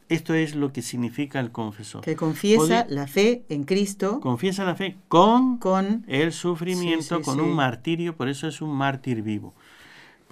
Esto 0.09 0.35
es 0.35 0.55
lo 0.55 0.73
que 0.73 0.83
significa 0.83 1.41
el 1.41 1.52
confesor. 1.52 2.02
Que 2.02 2.17
confiesa 2.17 2.87
la 2.88 3.07
fe 3.07 3.45
en 3.49 3.64
Cristo. 3.64 4.21
Confiesa 4.21 4.64
la 4.64 4.75
fe 4.75 4.97
con, 5.09 5.57
con 5.57 6.05
el 6.07 6.33
sufrimiento, 6.33 7.23
con 7.23 7.41
un 7.41 7.55
martirio, 7.55 8.14
por 8.14 8.29
eso 8.29 8.47
es 8.47 8.61
un 8.61 8.75
mártir 8.75 9.23
vivo. 9.23 9.55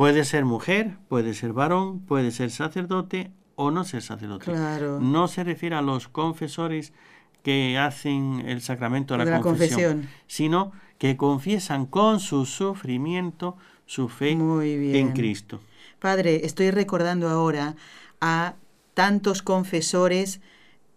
Puede 0.01 0.25
ser 0.25 0.47
mujer, 0.47 0.97
puede 1.11 1.35
ser 1.35 1.53
varón, 1.53 2.01
puede 2.01 2.31
ser 2.31 2.51
sacerdote 2.51 3.33
o 3.55 3.71
no 3.71 3.85
ser 3.85 4.01
sacerdote. 4.01 4.47
Claro. 4.47 4.99
No 4.99 5.29
se 5.29 5.45
refiere 5.45 5.77
a 5.77 5.83
los 5.83 6.09
confesores 6.09 6.95
que 7.43 7.77
hacen 7.77 8.43
el 8.47 8.63
sacramento 8.63 9.19
de 9.19 9.27
la, 9.27 9.43
confesión, 9.43 10.09
sino 10.27 10.73
que 10.97 11.19
confiesan 11.19 11.85
con 11.85 12.19
su 12.19 12.47
sufrimiento 12.47 13.59
su 13.85 14.09
fe 14.09 14.31
en 14.31 15.13
Cristo. 15.13 15.61
Padre, 15.99 16.47
estoy 16.47 16.71
recordando 16.71 17.29
ahora 17.29 17.77
a 18.23 18.55
tantos 18.95 19.43
confesores 19.43 20.41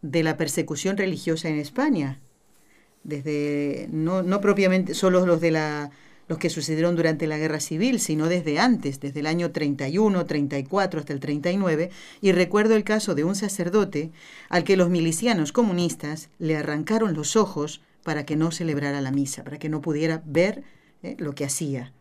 de 0.02 0.24
la 0.24 0.38
persecución 0.38 0.96
religiosa 0.96 1.50
en 1.50 1.60
España. 1.60 2.22
desde 3.04 3.90
no, 3.92 4.24
no 4.24 4.40
propiamente 4.40 4.94
solo 4.94 5.26
los 5.26 5.42
de 5.42 5.52
la 5.52 5.92
los 6.28 6.38
que 6.38 6.50
sucedieron 6.50 6.96
durante 6.96 7.28
la 7.28 7.38
guerra 7.38 7.60
civil, 7.60 8.00
sino 8.00 8.28
desde 8.28 8.60
antes, 8.60 9.00
desde 9.00 9.20
el 9.20 9.28
año 9.28 9.52
31, 9.52 10.26
34 10.26 11.00
hasta 11.00 11.14
el 11.14 11.20
39, 11.20 11.90
y 12.22 12.32
recuerdo 12.32 12.76
el 12.76 12.84
caso 12.84 13.14
de 13.16 13.24
un 13.24 13.36
sacerdote 13.36 14.12
al 14.50 14.64
que 14.64 14.78
los 14.78 14.90
milicianos 14.90 15.52
comunistas 15.52 16.30
le 16.40 16.56
arrancaron 16.56 17.14
los 17.14 17.36
ojos 17.36 17.82
para 18.04 18.26
que 18.26 18.36
no 18.36 18.52
celebrara 18.52 19.02
la 19.02 19.12
misa, 19.12 19.44
para 19.44 19.60
que 19.60 19.70
no 19.70 19.82
pudiera 19.82 20.22
ver 20.26 20.64
eh, 21.04 21.16
lo 21.20 21.36
que 21.36 21.46
hacía. 21.46 21.94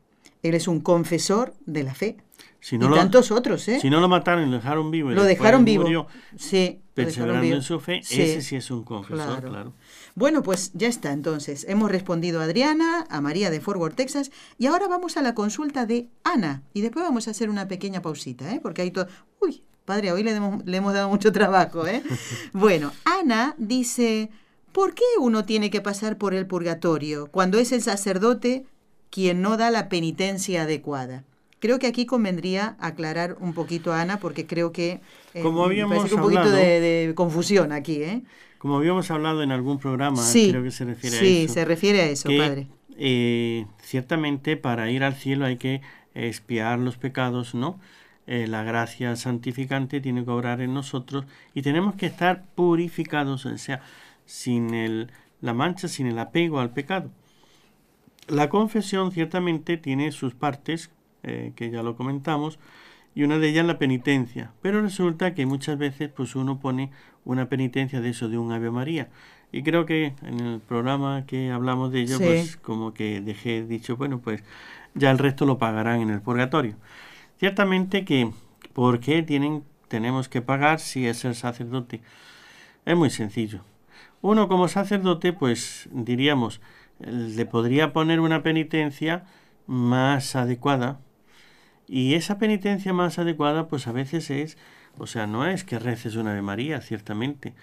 Él 0.43 0.55
es 0.55 0.67
un 0.69 0.81
confesor 0.81 1.55
de 1.67 1.83
la 1.85 1.95
fe. 1.95 2.17
Si 2.61 2.77
y 2.77 2.79
no, 2.79 2.89
lo, 2.89 2.97
tantos 2.97 3.31
otros, 3.33 3.67
¿eh? 3.69 3.79
si 3.81 3.91
no 3.91 4.01
lo 4.01 4.09
mataron 4.09 4.47
y 4.47 4.51
lo 4.51 4.57
dejaron 4.57 4.91
vivo, 4.91 5.11
y 5.11 5.15
lo 5.15 5.25
dejaron 5.25 5.65
vivo. 5.65 5.83
murió 5.85 6.07
sí, 6.37 6.81
perseverando 6.95 7.55
en 7.57 7.63
su 7.63 7.81
fe, 7.81 8.01
Sí. 8.05 8.23
ese 8.23 8.41
sí 8.43 8.57
es 8.57 8.71
un 8.71 8.85
confesor, 8.85 9.41
Claro. 9.41 9.49
claro. 9.49 9.73
Bueno, 10.15 10.43
pues 10.43 10.71
ya 10.75 10.89
está 10.89 11.13
entonces. 11.13 11.65
Hemos 11.69 11.91
respondido 11.91 12.41
a 12.41 12.45
Adriana, 12.45 13.07
a 13.09 13.21
María 13.21 13.51
de 13.51 13.61
Fort 13.61 13.79
Worth, 13.79 13.97
Texas, 13.97 14.31
y 14.59 14.67
ahora 14.67 14.89
vamos 14.89 15.17
a 15.17 15.23
la 15.23 15.35
consulta 15.35 15.87
de 15.87 16.09
Ana. 16.25 16.63
Y 16.75 16.81
después 16.83 17.05
vamos 17.05 17.29
a 17.29 17.33
hacer 17.33 17.49
una 17.51 17.69
pequeña 17.69 18.03
pausita, 18.03 18.53
¿eh? 18.53 18.61
Porque 18.63 18.83
hay 18.83 18.91
todo... 18.91 19.07
Uy, 19.41 19.63
padre, 19.85 20.13
hoy 20.13 20.23
le, 20.23 20.33
hemos- 20.33 20.65
le 20.65 20.77
hemos 20.77 20.95
dado 20.95 21.09
mucho 21.09 21.33
trabajo, 21.33 21.87
¿eh? 21.87 22.03
Bueno, 22.53 22.93
Ana 23.05 23.55
dice, 23.59 24.31
¿por 24.73 24.95
qué 24.95 25.05
uno 25.21 25.45
tiene 25.45 25.71
que 25.71 25.81
pasar 25.81 26.19
por 26.19 26.35
el 26.35 26.47
purgatorio 26.47 27.27
cuando 27.31 27.59
es 27.59 27.73
el 27.73 27.83
sacerdote 27.83 28.65
quien 29.11 29.43
no 29.43 29.57
da 29.57 29.71
la 29.71 29.89
penitencia 29.89 30.63
adecuada? 30.63 31.25
Creo 31.59 31.79
que 31.79 31.87
aquí 31.87 32.07
convendría 32.07 32.77
aclarar 32.81 33.37
un 33.39 33.55
poquito 33.55 33.93
a 33.93 34.01
Ana 34.01 34.19
porque 34.19 34.47
creo 34.49 34.73
que 34.73 35.01
eh, 35.33 35.43
Como 35.43 35.65
habíamos 35.65 36.11
un 36.11 36.21
poquito 36.21 36.51
de, 36.51 36.81
de 36.81 37.15
confusión 37.15 37.71
aquí, 37.71 38.03
¿eh? 38.03 38.23
Como 38.63 38.77
habíamos 38.77 39.11
hablado 39.11 39.43
en 39.43 39.51
algún 39.51 39.81
programa, 39.81 40.23
Sí, 40.23 40.51
creo 40.51 40.63
que 40.63 40.71
se 40.71 40.85
refiere 40.85 41.17
sí, 41.19 41.25
a 41.41 41.45
eso. 41.47 41.55
se 41.55 41.65
refiere 41.65 42.01
a 42.03 42.07
eso, 42.09 42.29
que, 42.29 42.39
padre. 42.39 42.69
eh, 42.97 43.67
ciertamente 43.83 44.57
para 44.57 44.89
ir 44.89 45.03
al 45.03 45.15
cielo 45.17 45.47
hay 45.47 45.57
que 45.57 45.81
expiar 46.15 46.79
los 46.79 46.97
pecados, 46.97 47.57
¿no? 47.57 47.81
Eh, 48.29 48.47
la 48.47 48.63
gracia 48.63 49.17
santificante 49.17 50.01
tiene 50.01 50.25
que 50.25 50.31
obrar 50.31 50.61
en 50.61 50.75
nosotros 50.75 51.25
y 51.55 51.63
tenemos 51.63 51.97
que 51.97 52.07
estar 52.07 52.45
purificados, 52.55 53.47
o 53.47 53.59
sea, 53.59 53.81
sin 54.27 54.75
el, 54.75 55.11
la 55.41 55.55
mancha, 55.55 55.89
sin 55.89 56.07
el 56.07 56.17
apego 56.21 56.61
al 56.61 56.71
pecado. 56.71 57.11
La 58.29 58.49
confesión 58.49 59.11
ciertamente 59.11 59.77
tiene 59.77 60.13
sus 60.13 60.35
partes, 60.35 60.93
eh, 61.25 61.53
que 61.57 61.69
ya 61.71 61.83
lo 61.83 61.97
comentamos, 61.97 62.61
y 63.15 63.23
una 63.25 63.39
de 63.39 63.49
ellas 63.49 63.67
la 63.67 63.79
penitencia. 63.79 64.53
Pero 64.63 64.81
resulta 64.83 65.35
que 65.35 65.47
muchas 65.47 65.79
veces 65.79 66.11
pues 66.11 66.35
uno 66.35 66.59
pone 66.61 66.91
una 67.25 67.49
penitencia 67.49 68.01
de 68.01 68.11
eso, 68.11 68.29
de 68.29 68.39
un 68.39 68.53
Ave 68.53 68.71
María. 68.71 69.09
Y 69.53 69.63
creo 69.63 69.85
que 69.85 70.15
en 70.23 70.41
el 70.41 70.61
programa 70.61 71.27
que 71.27 71.51
hablamos 71.51 71.93
de 71.93 72.01
ello, 72.01 72.17
Sí. 72.19 72.25
pues 72.25 72.57
como 72.57 72.95
que 72.95 73.21
dejé 73.21 73.65
dicho, 73.65 73.97
bueno, 73.97 74.21
pues 74.21 74.43
ya 74.95 75.11
el 75.11 75.19
resto 75.19 75.45
lo 75.45 75.59
pagarán 75.59 76.01
en 76.01 76.11
el 76.11 76.23
purgatorio. 76.23 76.77
Ciertamente 77.39 78.05
que, 78.05 78.31
¿por 78.73 79.01
qué 79.01 79.23
tienen, 79.23 79.65
tenemos 79.89 80.29
que 80.29 80.41
pagar 80.43 80.81
si 80.81 81.07
es 81.07 81.25
el 81.25 81.35
sacerdote? 81.35 82.01
Es 82.87 82.97
muy 82.97 83.11
sencillo. 83.11 83.63
Uno 84.23 84.49
como 84.49 84.69
sacerdote, 84.69 85.33
pues 85.33 85.89
diríamos, 85.93 86.61
le 87.01 87.45
podría 87.45 87.93
poner 87.93 88.21
una 88.21 88.43
penitencia 88.43 89.25
más 89.67 90.35
adecuada. 90.37 91.01
Y 91.89 92.15
esa 92.15 92.39
penitencia 92.39 92.93
más 92.93 93.19
adecuada, 93.19 93.69
pues 93.69 93.87
a 93.87 93.93
veces 93.93 94.31
es, 94.31 94.59
o 94.99 95.07
sea, 95.07 95.27
no 95.27 95.47
es 95.47 95.65
que 95.65 95.79
reces 95.79 96.17
una 96.17 96.33
Ave 96.33 96.43
María, 96.43 96.81
ciertamente, 96.81 97.55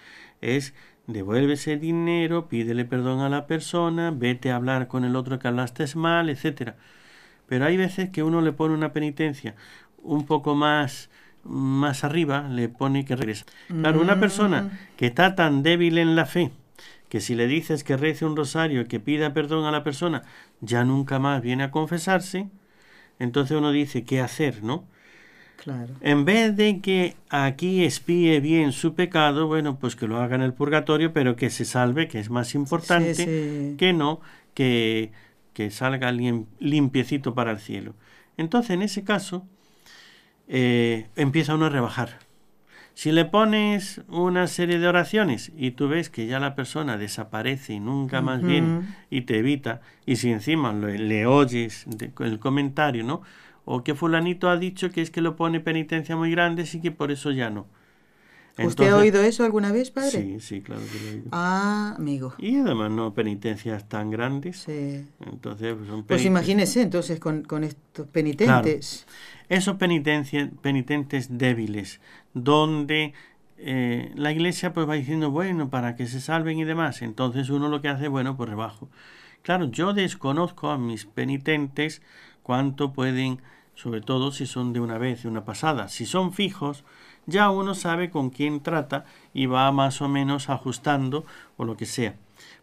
es 0.42 0.74
devuelve 1.08 1.54
ese 1.54 1.78
dinero, 1.78 2.48
pídele 2.48 2.86
perdón 2.86 3.22
a 3.22 3.30
la 3.30 3.48
persona, 3.48 4.12
vete 4.12 4.52
a 4.52 4.56
hablar 4.58 4.88
con 4.88 5.06
el 5.06 5.16
otro 5.16 5.40
que 5.40 5.48
hablaste 5.48 5.86
mal, 5.96 6.30
etcétera. 6.30 6.76
Pero 7.48 7.66
hay 7.66 7.78
veces 7.78 8.10
que 8.10 8.22
uno 8.22 8.42
le 8.42 8.52
pone 8.52 8.76
una 8.76 8.94
penitencia 8.94 9.56
un 10.04 10.26
poco 10.26 10.54
más 10.54 11.10
más 11.44 12.04
arriba, 12.04 12.48
le 12.50 12.70
pone 12.70 13.06
que 13.06 13.16
regresa. 13.16 13.46
Claro, 13.68 14.02
una 14.02 14.20
persona 14.20 14.78
que 14.98 15.08
está 15.08 15.36
tan 15.36 15.64
débil 15.64 15.98
en 15.98 16.16
la 16.16 16.26
fe, 16.26 16.52
que 17.08 17.22
si 17.22 17.36
le 17.36 17.48
dices 17.48 17.84
que 17.84 17.98
rece 17.98 18.26
un 18.26 18.36
rosario 18.36 18.82
y 18.82 18.86
que 18.86 19.00
pida 19.00 19.34
perdón 19.34 19.66
a 19.66 19.72
la 19.72 19.84
persona, 19.84 20.24
ya 20.62 20.84
nunca 20.84 21.20
más 21.20 21.42
viene 21.42 21.64
a 21.64 21.72
confesarse, 21.72 22.50
entonces 23.20 23.58
uno 23.58 23.72
dice, 23.72 24.04
¿qué 24.06 24.22
hacer, 24.22 24.64
no? 24.64 24.86
Claro. 25.64 25.94
En 26.02 26.24
vez 26.26 26.56
de 26.56 26.80
que 26.80 27.16
aquí 27.30 27.84
espíe 27.84 28.40
bien 28.40 28.72
su 28.72 28.96
pecado, 28.96 29.48
bueno, 29.48 29.78
pues 29.78 29.96
que 29.96 30.08
lo 30.08 30.18
haga 30.18 30.36
en 30.36 30.42
el 30.42 30.54
purgatorio, 30.54 31.12
pero 31.14 31.36
que 31.36 31.50
se 31.50 31.66
salve, 31.66 32.08
que 32.08 32.20
es 32.20 32.30
más 32.30 32.56
importante 32.56 33.14
Sí, 33.16 33.26
sí. 33.26 33.76
que 33.78 33.94
no 33.94 34.22
que, 34.54 35.12
que 35.54 35.70
salga 35.72 36.12
lim- 36.12 36.48
limpiecito 36.60 37.36
para 37.36 37.52
el 37.52 37.60
cielo. 37.60 37.94
Entonces, 38.38 38.72
en 38.72 38.82
ese 38.84 39.04
caso, 39.04 39.46
eh, 40.48 41.08
empieza 41.16 41.56
uno 41.56 41.66
a 41.66 41.70
rebajar. 41.70 42.20
Si 43.00 43.14
le 43.14 43.24
pones 43.24 44.02
una 44.10 44.46
serie 44.48 44.78
de 44.78 44.86
oraciones 44.86 45.54
y 45.56 45.72
tú 45.72 45.88
ves 45.88 46.10
que 46.10 46.28
ya 46.28 46.38
la 46.42 46.54
persona 46.54 46.98
desaparece 46.98 47.72
y 47.76 47.80
nunca 47.80 48.22
más 48.22 48.44
viene 48.44 48.68
y 49.10 49.22
te 49.22 49.38
evita, 49.38 49.80
y 50.06 50.18
si 50.18 50.30
encima 50.32 50.74
le, 50.74 50.98
le 51.00 51.26
oyes 51.26 51.86
de- 51.88 52.12
el 52.20 52.40
comentario, 52.40 53.06
¿no? 53.06 53.22
O 53.64 53.86
que 53.86 53.96
fulanito 53.96 54.50
ha 54.50 54.58
dicho 54.58 54.92
que 54.92 55.02
es 55.02 55.12
que 55.12 55.22
lo 55.22 55.38
pone 55.38 55.62
penitencia 55.62 56.18
muy 56.18 56.30
grande, 56.32 56.66
y 56.74 56.82
que 56.82 56.92
por 56.92 57.10
eso 57.10 57.32
ya 57.32 57.50
no. 57.50 57.68
¿Usted 58.68 58.90
ha 58.90 58.98
oído 58.98 59.22
eso 59.22 59.44
alguna 59.44 59.72
vez, 59.72 59.92
padre? 59.92 60.12
Sí, 60.12 60.40
sí, 60.40 60.62
claro 60.62 60.82
que 60.92 61.00
lo 61.00 61.08
he 61.08 61.12
oído. 61.14 61.30
Ah, 61.32 61.96
amigo. 61.98 62.34
Y 62.38 62.58
además 62.58 62.92
no 62.92 63.14
penitencias 63.14 63.88
tan 63.90 64.10
grandes. 64.12 64.60
Sí. 64.62 65.06
Entonces, 65.26 65.76
pues 65.76 65.88
son 65.88 66.04
Pues 66.04 66.26
imagínese 66.26 66.82
entonces 66.82 67.20
con, 67.20 67.44
con 67.44 67.64
estos 67.64 68.08
penitentes. 68.08 69.06
Esos 69.50 69.76
penitencia- 69.78 70.50
penitentes 70.62 71.38
débiles, 71.38 72.02
donde 72.34 73.14
eh, 73.58 74.12
la 74.16 74.32
iglesia 74.32 74.74
pues 74.74 74.88
va 74.88 74.94
diciendo, 74.94 75.32
bueno, 75.32 75.70
para 75.70 75.96
que 75.96 76.08
se 76.08 76.22
salven 76.22 76.60
y 76.60 76.64
demás. 76.64 77.02
Entonces 77.02 77.50
uno 77.50 77.68
lo 77.68 77.82
que 77.82 77.90
hace, 77.90 78.08
bueno, 78.08 78.38
pues 78.38 78.50
rebajo. 78.50 78.90
Claro, 79.42 79.66
yo 79.66 79.94
desconozco 79.94 80.70
a 80.70 80.78
mis 80.78 81.06
penitentes 81.06 82.02
cuánto 82.44 82.94
pueden, 82.94 83.42
sobre 83.76 84.02
todo 84.02 84.32
si 84.32 84.46
son 84.46 84.74
de 84.74 84.80
una 84.80 84.98
vez, 84.98 85.24
de 85.24 85.30
una 85.30 85.46
pasada. 85.46 85.88
Si 85.88 86.06
son 86.06 86.32
fijos, 86.34 86.84
ya 87.30 87.50
uno 87.50 87.76
sabe 87.76 88.10
con 88.10 88.30
quién 88.30 88.62
trata 88.62 89.06
y 89.34 89.46
va 89.46 89.72
más 89.72 90.02
o 90.02 90.08
menos 90.08 90.50
ajustando 90.50 91.26
o 91.58 91.66
lo 91.66 91.78
que 91.78 91.86
sea. 91.86 92.16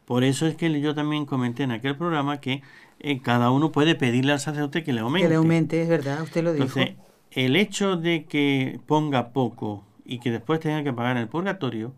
Por 0.05 0.24
eso 0.24 0.46
es 0.46 0.55
que 0.55 0.81
yo 0.81 0.94
también 0.94 1.26
comenté 1.26 1.64
en 1.64 1.72
aquel 1.72 1.96
programa 1.96 2.40
que 2.40 2.62
eh, 3.00 3.20
cada 3.20 3.50
uno 3.50 3.72
puede 3.72 3.94
pedirle 3.94 4.33
al 4.33 4.40
sacerdote 4.40 4.85
que 4.85 4.92
le 4.92 5.00
aumente. 5.00 5.26
Que 5.26 5.31
le 5.31 5.37
aumente, 5.37 5.83
es 5.83 5.88
verdad, 5.88 6.22
usted 6.22 6.44
lo 6.44 6.52
dijo. 6.52 6.64
Entonces, 6.64 6.96
el 7.33 7.57
hecho 7.57 7.96
de 7.96 8.24
que 8.24 8.81
ponga 8.87 9.31
poco 9.33 9.85
y 10.05 10.20
que 10.20 10.31
después 10.31 10.61
tenga 10.61 10.83
que 10.83 10.92
pagar 10.92 11.16
en 11.16 11.22
el 11.22 11.29
purgatorio, 11.29 11.92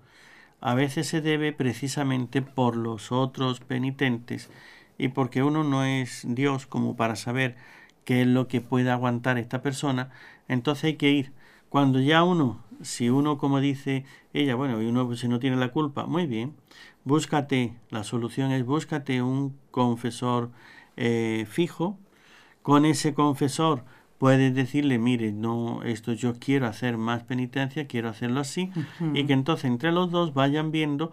a 0.61 0.75
veces 0.75 1.07
se 1.07 1.21
debe 1.21 1.53
precisamente 1.53 2.43
por 2.43 2.77
los 2.77 3.13
otros 3.13 3.61
penitentes 3.61 4.51
y 4.97 5.09
porque 5.09 5.43
uno 5.43 5.63
no 5.63 5.85
es 5.85 6.25
Dios 6.27 6.67
como 6.67 6.97
para 6.97 7.15
saber 7.15 7.57
qué 8.05 8.23
es 8.23 8.27
lo 8.27 8.49
que 8.49 8.61
puede 8.61 8.91
aguantar 8.91 9.39
esta 9.39 9.63
persona, 9.63 10.11
entonces 10.49 10.85
hay 10.85 10.95
que 10.97 11.11
ir. 11.11 11.33
Cuando 11.69 12.01
ya 12.01 12.25
uno, 12.25 12.63
si 12.83 13.11
uno 13.11 13.39
como 13.39 13.61
dice 13.61 14.05
ella, 14.33 14.55
bueno, 14.55 14.81
y 14.83 14.87
uno 14.87 15.07
pues, 15.07 15.21
si 15.21 15.29
no 15.29 15.39
tiene 15.39 15.57
la 15.57 15.69
culpa, 15.69 16.07
muy 16.07 16.27
bien, 16.27 16.55
búscate, 17.05 17.77
la 17.91 18.05
solución 18.05 18.53
es 18.53 18.65
búscate 18.65 19.23
un 19.23 19.57
confesor 19.71 20.51
eh, 20.97 21.47
fijo, 21.49 21.99
con 22.63 22.85
ese 22.85 23.15
confesor 23.15 23.85
puedes 24.19 24.55
decirle, 24.55 24.99
mire, 24.99 25.33
no, 25.33 25.83
esto 25.85 26.13
yo 26.13 26.35
quiero 26.39 26.67
hacer 26.67 26.99
más 26.99 27.23
penitencia, 27.23 27.87
quiero 27.87 28.09
hacerlo 28.09 28.41
así, 28.41 28.71
y 29.15 29.25
que 29.25 29.33
entonces 29.33 29.67
entre 29.67 29.93
los 29.93 30.11
dos 30.11 30.35
vayan 30.35 30.73
viendo 30.73 31.13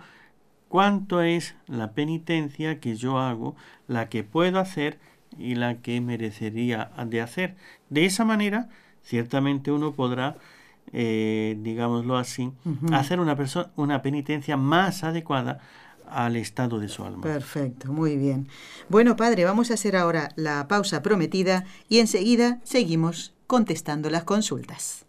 cuánto 0.67 1.21
es 1.21 1.55
la 1.67 1.93
penitencia 1.93 2.79
que 2.79 2.95
yo 2.95 3.19
hago, 3.19 3.55
la 3.87 4.09
que 4.09 4.23
puedo 4.23 4.59
hacer 4.59 4.99
y 5.37 5.55
la 5.55 5.81
que 5.81 6.01
merecería 6.01 6.91
de 7.05 7.21
hacer. 7.21 7.55
De 7.89 8.05
esa 8.05 8.25
manera, 8.25 8.69
ciertamente 9.05 9.71
uno 9.71 9.93
podrá, 9.93 10.35
eh, 10.91 11.55
digámoslo 11.61 12.17
así, 12.17 12.51
hacer 12.91 13.19
una, 13.19 13.37
perso- 13.37 13.69
una 13.77 14.01
penitencia 14.01 14.57
más 14.57 15.03
adecuada 15.03 15.59
al 16.09 16.35
estado 16.35 16.79
de 16.79 16.87
su 16.89 17.03
alma. 17.03 17.21
Perfecto, 17.21 17.91
muy 17.91 18.17
bien. 18.17 18.47
Bueno, 18.89 19.15
padre, 19.15 19.43
vamos 19.45 19.71
a 19.71 19.75
hacer 19.75 19.95
ahora 19.95 20.29
la 20.35 20.67
pausa 20.67 21.01
prometida 21.01 21.65
y 21.89 21.99
enseguida 21.99 22.59
seguimos 22.63 23.33
contestando 23.47 24.09
las 24.09 24.23
consultas. 24.23 25.05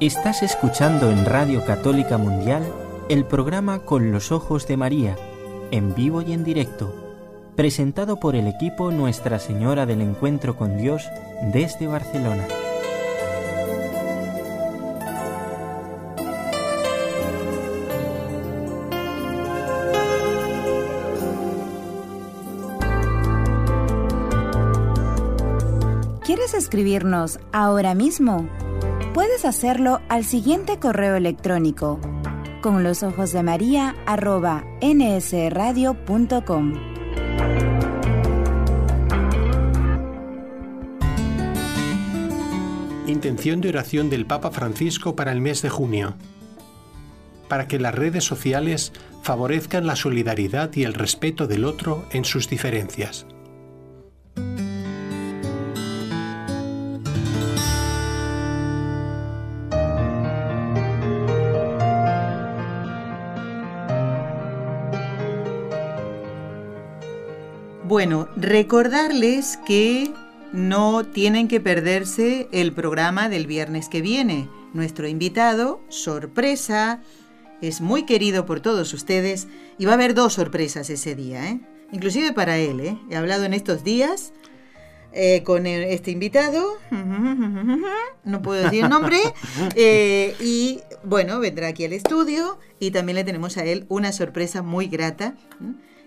Estás 0.00 0.42
escuchando 0.42 1.10
en 1.10 1.26
Radio 1.26 1.64
Católica 1.64 2.16
Mundial 2.16 2.62
el 3.10 3.24
programa 3.24 3.80
Con 3.80 4.12
los 4.12 4.30
Ojos 4.30 4.68
de 4.68 4.76
María, 4.76 5.16
en 5.72 5.96
vivo 5.96 6.22
y 6.22 6.32
en 6.32 6.44
directo, 6.44 6.94
presentado 7.56 8.20
por 8.20 8.36
el 8.36 8.46
equipo 8.46 8.92
Nuestra 8.92 9.40
Señora 9.40 9.84
del 9.84 10.00
Encuentro 10.00 10.54
con 10.54 10.78
Dios 10.78 11.02
desde 11.52 11.88
Barcelona. 11.88 12.46
¿Quieres 26.22 26.54
escribirnos 26.54 27.40
ahora 27.50 27.96
mismo? 27.96 28.48
Puedes 29.14 29.44
hacerlo 29.44 30.00
al 30.08 30.24
siguiente 30.24 30.78
correo 30.78 31.16
electrónico 31.16 31.98
con 32.60 32.82
los 32.82 33.02
ojos 33.02 33.32
de 33.32 33.42
María 33.42 33.96
nsradio.com. 34.82 36.74
Intención 43.06 43.60
de 43.60 43.68
oración 43.70 44.08
del 44.08 44.26
Papa 44.26 44.50
Francisco 44.50 45.16
para 45.16 45.32
el 45.32 45.40
mes 45.40 45.62
de 45.62 45.68
junio. 45.68 46.14
Para 47.48 47.66
que 47.66 47.80
las 47.80 47.94
redes 47.94 48.24
sociales 48.24 48.92
favorezcan 49.22 49.86
la 49.86 49.96
solidaridad 49.96 50.70
y 50.74 50.84
el 50.84 50.94
respeto 50.94 51.46
del 51.48 51.64
otro 51.64 52.06
en 52.12 52.24
sus 52.24 52.48
diferencias. 52.48 53.26
Bueno, 68.00 68.30
recordarles 68.34 69.58
que 69.66 70.10
no 70.54 71.04
tienen 71.04 71.48
que 71.48 71.60
perderse 71.60 72.48
el 72.50 72.72
programa 72.72 73.28
del 73.28 73.46
viernes 73.46 73.90
que 73.90 74.00
viene. 74.00 74.48
Nuestro 74.72 75.06
invitado, 75.06 75.82
sorpresa, 75.90 77.02
es 77.60 77.82
muy 77.82 78.06
querido 78.06 78.46
por 78.46 78.60
todos 78.60 78.94
ustedes 78.94 79.48
y 79.76 79.84
va 79.84 79.90
a 79.90 79.94
haber 79.96 80.14
dos 80.14 80.32
sorpresas 80.32 80.88
ese 80.88 81.14
día, 81.14 81.46
¿eh? 81.46 81.60
inclusive 81.92 82.32
para 82.32 82.56
él. 82.56 82.80
¿eh? 82.80 82.96
He 83.10 83.16
hablado 83.16 83.44
en 83.44 83.52
estos 83.52 83.84
días 83.84 84.32
eh, 85.12 85.42
con 85.42 85.66
este 85.66 86.10
invitado, 86.10 86.78
no 88.24 88.40
puedo 88.40 88.62
decir 88.62 88.84
el 88.84 88.88
nombre, 88.88 89.18
eh, 89.76 90.34
y 90.40 90.80
bueno, 91.04 91.38
vendrá 91.38 91.68
aquí 91.68 91.84
al 91.84 91.92
estudio 91.92 92.58
y 92.78 92.92
también 92.92 93.16
le 93.16 93.24
tenemos 93.24 93.58
a 93.58 93.64
él 93.66 93.84
una 93.90 94.10
sorpresa 94.12 94.62
muy 94.62 94.86
grata 94.86 95.34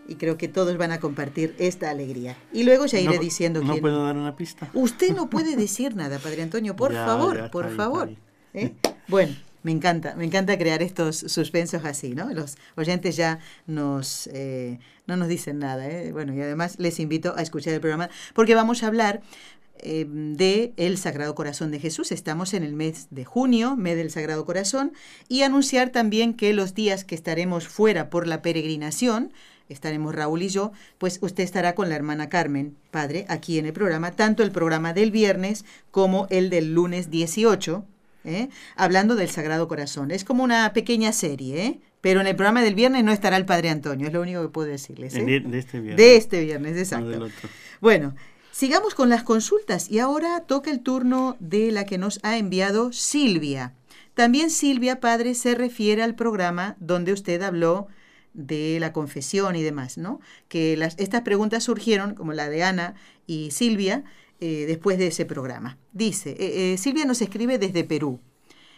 y 0.08 0.16
creo 0.16 0.38
que 0.38 0.48
todos 0.48 0.78
van 0.78 0.92
a 0.92 1.00
compartir 1.00 1.56
esta 1.60 1.89
alegría. 1.89 2.38
Y 2.52 2.63
luego 2.63 2.86
ya 2.86 3.00
iré 3.00 3.20
diciendo 3.20 3.62
no 3.62 3.78
puedo 3.78 4.04
dar 4.04 4.18
una 4.18 4.36
pista. 4.36 4.70
Usted 4.74 5.16
no 5.16 5.30
puede 5.30 5.56
decir 5.58 5.96
nada, 5.96 6.20
Padre 6.20 6.44
Antonio, 6.44 6.76
por 6.76 6.94
favor, 6.94 7.50
por 7.52 7.76
favor. 7.76 8.10
¿eh? 8.54 8.74
Bueno, 9.08 9.36
me 9.63 9.72
encanta, 9.72 10.16
me 10.16 10.26
encanta 10.26 10.58
crear 10.58 10.82
estos 10.82 11.18
suspensos 11.18 11.86
así, 11.86 12.16
¿no? 12.16 12.32
Los 12.34 12.58
oyentes 12.76 13.16
ya 13.16 13.39
nos 13.66 14.28
eh, 14.28 14.80
no 15.08 15.18
nos 15.18 15.28
dicen 15.28 15.60
nada, 15.60 15.89
¿eh? 15.89 16.12
Bueno, 16.12 16.34
y 16.34 16.42
además 16.42 16.80
les 16.80 17.00
invito 17.00 17.34
a 17.36 17.42
escuchar 17.42 17.74
el 17.74 17.80
programa 17.80 18.10
porque 18.34 18.56
vamos 18.56 18.84
a 18.84 18.88
hablar 18.88 19.22
eh, 19.80 20.06
de 20.08 20.74
el 20.78 20.98
Sagrado 20.98 21.36
Corazón 21.36 21.72
de 21.72 21.80
Jesús. 21.80 22.12
Estamos 22.12 22.54
en 22.54 22.63
el 22.63 22.74
mes 22.74 23.08
de 23.10 23.26
junio, 23.26 23.76
mes 23.76 23.98
del 23.98 24.12
Sagrado 24.12 24.46
Corazón, 24.46 24.94
y 25.28 25.42
anunciar 25.42 25.89
también 25.89 26.34
que 26.36 26.54
los 26.54 26.74
días 26.74 27.04
que 27.04 27.16
estaremos 27.16 27.68
fuera 27.68 28.10
por 28.10 28.26
la 28.26 28.42
peregrinación, 28.42 29.34
estaremos 29.73 30.15
Raúl 30.15 30.43
y 30.43 30.49
yo, 30.49 30.71
pues 30.97 31.19
usted 31.21 31.43
estará 31.43 31.75
con 31.75 31.89
la 31.89 31.95
hermana 31.95 32.29
Carmen, 32.29 32.75
padre, 32.91 33.25
aquí 33.27 33.59
en 33.59 33.65
el 33.65 33.73
programa, 33.73 34.12
tanto 34.12 34.43
el 34.43 34.51
programa 34.51 34.93
del 34.93 35.12
viernes 35.12 35.65
como 35.91 36.27
el 36.29 36.49
del 36.49 36.73
lunes 36.73 37.09
18, 37.09 37.86
¿eh? 38.25 38.49
hablando 38.75 39.15
del 39.15 39.29
Sagrado 39.29 39.67
Corazón. 39.67 40.12
Es 40.12 40.23
como 40.23 40.43
una 40.43 40.71
pequeña 40.73 41.12
serie, 41.12 41.65
¿eh? 41.65 41.79
pero 42.01 42.21
en 42.21 42.27
el 42.27 42.36
programa 42.36 42.62
del 42.62 42.75
viernes 42.75 43.03
no 43.03 43.12
estará 43.12 43.38
el 43.38 43.45
Padre 43.45 43.69
Antonio, 43.69 44.07
es 44.07 44.13
lo 44.13 44.21
único 44.21 44.41
que 44.41 44.49
puedo 44.49 44.67
decirles. 44.67 45.15
¿eh? 45.15 45.23
De, 45.23 45.57
este 45.57 45.79
viernes. 45.79 45.97
De 45.97 46.15
este 46.15 46.43
viernes, 46.43 46.77
exacto. 46.77 47.27
bueno, 47.81 48.15
sigamos 48.51 48.95
con 48.95 49.09
las 49.09 49.23
consultas 49.23 49.89
y 49.89 49.99
ahora 49.99 50.41
toca 50.41 50.71
el 50.71 50.81
turno 50.81 51.36
de 51.39 51.71
la 51.71 51.86
que 51.86 51.97
nos 51.97 52.19
ha 52.23 52.38
enviado 52.38 52.91
Silvia. 52.91 53.73
También 54.13 54.51
Silvia, 54.51 54.99
padre, 54.99 55.33
se 55.33 55.55
refiere 55.55 56.03
al 56.03 56.13
programa 56.13 56.75
donde 56.79 57.13
usted 57.13 57.41
habló 57.41 57.88
de 58.34 58.78
la 58.80 58.93
confesión 58.93 59.56
y 59.56 59.62
demás, 59.62 59.98
¿no? 59.98 60.19
Que 60.48 60.76
las, 60.78 60.96
estas 60.98 61.22
preguntas 61.22 61.63
surgieron, 61.63 62.15
como 62.15 62.34
la 62.34 62.50
de 62.50 62.63
Ana 62.63 62.96
y 63.28 63.52
Silvia, 63.52 64.04
eh, 64.39 64.65
después 64.67 64.98
de 64.98 65.08
ese 65.08 65.26
programa. 65.26 65.78
Dice, 65.93 66.32
eh, 66.32 66.74
eh, 66.74 66.78
Silvia 66.78 67.06
nos 67.06 67.22
escribe 67.22 67.58
desde 67.58 67.84
Perú. 67.84 68.19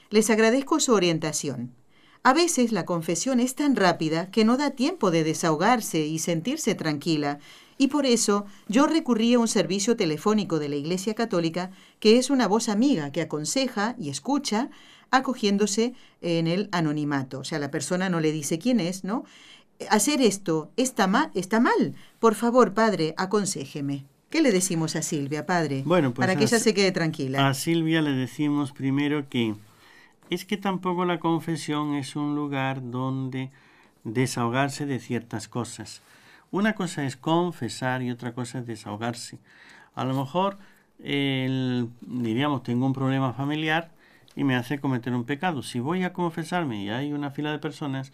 Les 0.09 0.29
agradezco 0.29 0.79
su 0.79 0.93
orientación. 0.93 1.73
A 2.23 2.33
veces 2.33 2.71
la 2.71 2.85
confesión 2.85 3.39
es 3.39 3.55
tan 3.55 3.75
rápida 3.75 4.31
que 4.31 4.45
no 4.45 4.57
da 4.57 4.71
tiempo 4.71 5.11
de 5.11 5.23
desahogarse 5.23 6.05
y 6.05 6.19
sentirse 6.19 6.75
tranquila, 6.75 7.39
y 7.77 7.87
por 7.87 8.05
eso 8.05 8.45
yo 8.67 8.87
recurrí 8.87 9.33
a 9.33 9.39
un 9.39 9.47
servicio 9.47 9.95
telefónico 9.97 10.59
de 10.59 10.69
la 10.69 10.75
Iglesia 10.75 11.13
Católica 11.13 11.71
que 11.99 12.17
es 12.17 12.29
una 12.29 12.47
voz 12.47 12.69
amiga 12.69 13.11
que 13.11 13.21
aconseja 13.21 13.95
y 13.99 14.09
escucha 14.09 14.69
acogiéndose 15.11 15.93
en 16.21 16.47
el 16.47 16.69
anonimato. 16.71 17.39
O 17.39 17.43
sea, 17.43 17.59
la 17.59 17.71
persona 17.71 18.09
no 18.09 18.19
le 18.19 18.31
dice 18.31 18.59
quién 18.59 18.79
es, 18.79 19.03
¿no? 19.03 19.23
Hacer 19.89 20.21
esto 20.21 20.71
está 20.77 21.07
mal, 21.07 21.31
está 21.33 21.59
mal. 21.59 21.95
Por 22.19 22.35
favor, 22.35 22.73
padre, 22.73 23.13
aconséjeme. 23.17 24.05
¿Qué 24.29 24.41
le 24.41 24.51
decimos 24.51 24.95
a 24.95 25.01
Silvia, 25.01 25.45
padre? 25.45 25.83
Bueno, 25.85 26.13
pues 26.13 26.27
para 26.27 26.37
que 26.37 26.45
ella 26.45 26.59
se 26.59 26.73
quede 26.73 26.91
tranquila. 26.91 27.47
A 27.47 27.53
Silvia 27.53 28.01
le 28.01 28.11
decimos 28.11 28.71
primero 28.71 29.29
que 29.29 29.55
es 30.29 30.45
que 30.45 30.57
tampoco 30.57 31.05
la 31.05 31.19
confesión 31.19 31.93
es 31.95 32.15
un 32.15 32.35
lugar 32.35 32.89
donde 32.89 33.51
desahogarse 34.03 34.85
de 34.85 34.99
ciertas 34.99 35.47
cosas. 35.47 36.01
Una 36.51 36.73
cosa 36.73 37.05
es 37.05 37.15
confesar 37.15 38.01
y 38.01 38.11
otra 38.11 38.33
cosa 38.33 38.59
es 38.59 38.65
desahogarse. 38.65 39.39
A 39.93 40.03
lo 40.03 40.13
mejor, 40.13 40.57
el, 41.03 41.89
diríamos, 42.01 42.63
tengo 42.63 42.85
un 42.85 42.93
problema 42.93 43.33
familiar 43.33 43.91
y 44.35 44.43
me 44.43 44.55
hace 44.55 44.79
cometer 44.79 45.13
un 45.13 45.25
pecado. 45.25 45.63
Si 45.63 45.79
voy 45.79 46.03
a 46.03 46.13
confesarme 46.13 46.83
y 46.83 46.89
hay 46.89 47.13
una 47.13 47.31
fila 47.31 47.51
de 47.51 47.59
personas, 47.59 48.11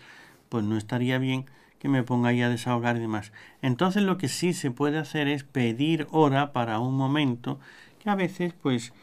pues 0.50 0.64
no 0.64 0.78
estaría 0.78 1.18
bien 1.18 1.46
que 1.80 1.90
me 1.90 2.04
ponga 2.04 2.30
ahí 2.30 2.42
a 2.42 2.50
desahogar 2.50 2.98
y 2.98 3.00
demás. 3.00 3.32
Entonces 3.62 4.04
lo 4.04 4.18
que 4.18 4.28
sí 4.28 4.54
se 4.54 4.70
puede 4.70 5.00
hacer 5.00 5.28
es 5.28 5.44
pedir 5.44 6.08
hora 6.12 6.54
para 6.54 6.80
un 6.80 6.96
momento 6.96 7.60
que 8.00 8.10
a 8.10 8.16
veces 8.16 8.54
pues 8.54 8.94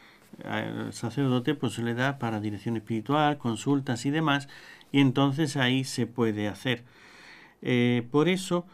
el 0.45 0.93
sacerdote 0.93 1.55
pues 1.55 1.77
le 1.79 1.93
da 1.93 2.19
para 2.19 2.39
dirección 2.39 2.77
espiritual, 2.77 3.37
consultas 3.37 4.05
y 4.05 4.11
demás 4.11 4.47
y 4.91 5.01
entonces 5.01 5.57
ahí 5.57 5.83
se 5.83 6.07
puede 6.07 6.47
hacer. 6.47 6.83
Eh, 7.61 8.07
por 8.11 8.29
eso 8.29 8.65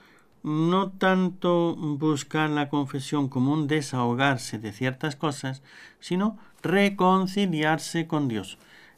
no 0.43 0.91
tanto 0.91 1.75
buscar 1.75 2.51
la 2.51 2.69
confesión 2.69 3.29
como 3.29 3.51
un 3.53 3.65
desahogarse 3.67 4.59
de 4.59 4.71
ciertas 4.71 5.15
cosas, 5.15 5.63
sino 5.99 6.37
reconciliarse 6.65 8.07
con 8.07 8.27
Dios. 8.27 8.57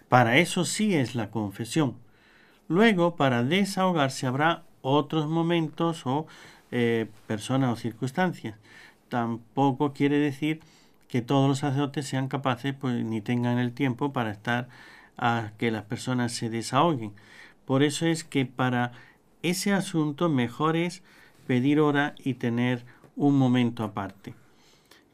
Para 0.10 0.38
eso 0.38 0.66
sí 0.66 0.96
es 0.96 1.16
la 1.16 1.30
confesión. 1.30 1.96
Luego, 2.70 3.16
para 3.16 3.44
desahogarse 3.44 4.26
habrá 4.26 4.64
otros 4.82 5.28
momentos 5.28 6.06
o 6.06 6.28
eh, 6.72 7.08
personas 7.28 7.74
o 7.74 7.76
circunstancias. 7.76 8.56
Tampoco 9.10 9.94
quiere 9.94 10.18
decir 10.18 10.62
que 11.10 11.22
todos 11.22 11.48
los 11.48 11.60
sacerdotes 11.60 12.08
sean 12.08 12.28
capaces, 12.28 12.74
pues 12.74 13.04
ni 13.04 13.22
tengan 13.22 13.60
el 13.60 13.74
tiempo 13.74 14.14
para 14.14 14.32
estar 14.32 14.70
a 15.18 15.52
que 15.58 15.72
las 15.72 15.84
personas 15.84 16.32
se 16.32 16.50
desahoguen. 16.50 17.14
Por 17.66 17.84
eso 17.84 18.06
es 18.06 18.24
que 18.24 18.46
para 18.46 18.94
ese 19.44 19.74
asunto 19.74 20.30
mejor 20.30 20.78
es 20.78 21.04
pedir 21.48 21.80
hora 21.80 22.16
y 22.18 22.36
tener 22.36 22.86
un 23.16 23.38
momento 23.38 23.84
aparte. 23.84 24.36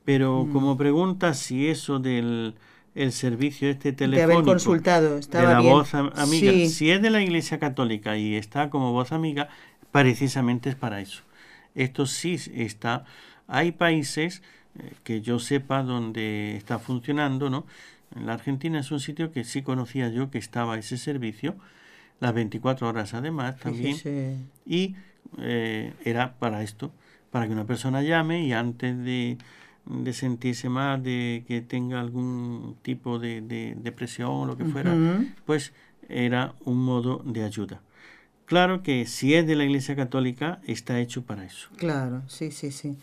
Pero 0.06 0.46
mm. 0.46 0.52
como 0.52 0.78
pregunta 0.78 1.34
si 1.34 1.68
eso 1.68 2.00
del 2.00 2.56
el 2.96 3.12
servicio 3.12 3.70
este 3.70 3.92
teléfono 3.92 4.28
de 4.28 4.34
haber 4.34 4.46
consultado 4.46 5.18
estaba 5.18 5.48
de 5.48 5.54
la 5.56 5.60
voz 5.62 5.94
amiga 5.96 6.52
si 6.70 6.92
es 6.92 7.02
de 7.02 7.10
la 7.10 7.22
Iglesia 7.22 7.60
Católica 7.60 8.18
y 8.18 8.36
está 8.36 8.70
como 8.70 8.92
voz 8.92 9.12
amiga 9.12 9.50
precisamente 9.92 10.70
es 10.70 10.76
para 10.76 11.02
eso. 11.02 11.24
Esto 11.76 12.06
sí 12.06 12.38
está 12.54 13.06
hay 13.48 13.72
países 13.72 14.42
eh, 14.80 14.94
que 15.04 15.22
yo 15.22 15.40
sepa 15.40 15.82
donde 15.82 16.56
está 16.56 16.78
funcionando 16.78 17.50
no 17.50 17.66
en 18.16 18.28
la 18.28 18.34
Argentina 18.34 18.80
es 18.80 18.92
un 18.92 19.00
sitio 19.00 19.32
que 19.32 19.44
sí 19.44 19.64
conocía 19.64 20.10
yo 20.10 20.30
que 20.30 20.38
estaba 20.38 20.78
ese 20.78 20.98
servicio 20.98 21.56
las 22.20 22.34
24 22.34 22.88
horas 22.88 23.16
además 23.16 23.58
también 23.58 23.98
y 24.68 24.96
eh, 25.40 25.94
era 26.06 26.34
para 26.34 26.62
esto 26.62 26.92
para 27.32 27.48
que 27.48 27.54
una 27.54 27.66
persona 27.66 28.04
llame 28.04 28.46
y 28.46 28.54
antes 28.54 28.96
de 29.04 29.40
de 29.86 30.14
sentirse 30.14 30.70
mal, 30.70 31.04
de 31.04 31.44
que 31.48 31.62
tenga 31.62 32.00
algún 32.00 32.78
tipo 32.82 33.20
de, 33.20 33.42
depresión 33.78 34.32
o 34.32 34.46
lo 34.46 34.58
que 34.58 34.66
fuera, 34.66 34.96
pues 35.46 35.74
era 36.10 36.56
un 36.66 36.84
modo 36.84 37.22
de 37.26 37.44
ayuda. 37.44 37.82
Claro 38.46 38.84
que 38.84 39.06
si 39.06 39.34
es 39.34 39.48
de 39.48 39.56
la 39.56 39.64
Iglesia 39.64 39.96
Católica, 39.96 40.62
está 40.66 41.00
hecho 41.00 41.24
para 41.24 41.46
eso. 41.46 41.70
Claro, 41.78 42.24
sí, 42.28 42.52
sí, 42.52 42.72
sí. 42.72 42.98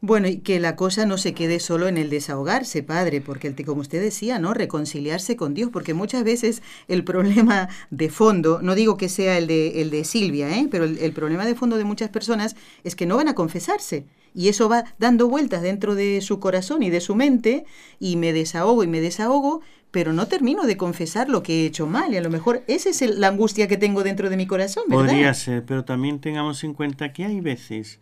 Bueno, 0.00 0.28
y 0.28 0.38
que 0.38 0.60
la 0.60 0.76
cosa 0.76 1.06
no 1.06 1.18
se 1.18 1.34
quede 1.34 1.58
solo 1.58 1.88
en 1.88 1.98
el 1.98 2.08
desahogarse, 2.08 2.84
padre, 2.84 3.20
porque 3.20 3.52
como 3.64 3.80
usted 3.80 4.00
decía, 4.00 4.38
¿no? 4.38 4.54
Reconciliarse 4.54 5.34
con 5.34 5.54
Dios, 5.54 5.70
porque 5.72 5.92
muchas 5.92 6.22
veces 6.22 6.62
el 6.86 7.02
problema 7.02 7.68
de 7.90 8.08
fondo, 8.08 8.60
no 8.62 8.76
digo 8.76 8.96
que 8.96 9.08
sea 9.08 9.36
el 9.38 9.48
de, 9.48 9.82
el 9.82 9.90
de 9.90 10.04
Silvia, 10.04 10.56
¿eh? 10.56 10.68
pero 10.70 10.84
el, 10.84 11.12
problema 11.12 11.44
de 11.46 11.56
fondo 11.56 11.76
de 11.76 11.84
muchas 11.84 12.10
personas 12.10 12.54
es 12.84 12.94
que 12.94 13.06
no 13.06 13.16
van 13.16 13.26
a 13.26 13.34
confesarse. 13.34 14.06
Y 14.34 14.48
eso 14.48 14.68
va 14.68 14.84
dando 15.00 15.26
vueltas 15.26 15.62
dentro 15.62 15.96
de 15.96 16.20
su 16.20 16.38
corazón 16.38 16.84
y 16.84 16.90
de 16.90 17.00
su 17.00 17.16
mente, 17.16 17.64
y 17.98 18.14
me 18.16 18.32
desahogo 18.32 18.84
y 18.84 18.86
me 18.86 19.00
desahogo, 19.00 19.62
pero 19.90 20.12
no 20.12 20.28
termino 20.28 20.64
de 20.64 20.76
confesar 20.76 21.28
lo 21.28 21.42
que 21.42 21.62
he 21.62 21.66
hecho 21.66 21.88
mal. 21.88 22.12
Y 22.14 22.18
a 22.18 22.20
lo 22.20 22.30
mejor 22.30 22.62
esa 22.68 22.90
es 22.90 23.02
el- 23.02 23.20
la 23.20 23.28
angustia 23.28 23.66
que 23.66 23.78
tengo 23.78 24.04
dentro 24.04 24.30
de 24.30 24.36
mi 24.36 24.46
corazón. 24.46 24.84
Podría 24.88 25.34
ser, 25.34 25.64
pero 25.64 25.84
también 25.84 26.20
tengamos 26.20 26.62
en 26.62 26.74
cuenta 26.74 27.12
que 27.12 27.24
hay 27.24 27.40
veces 27.40 27.98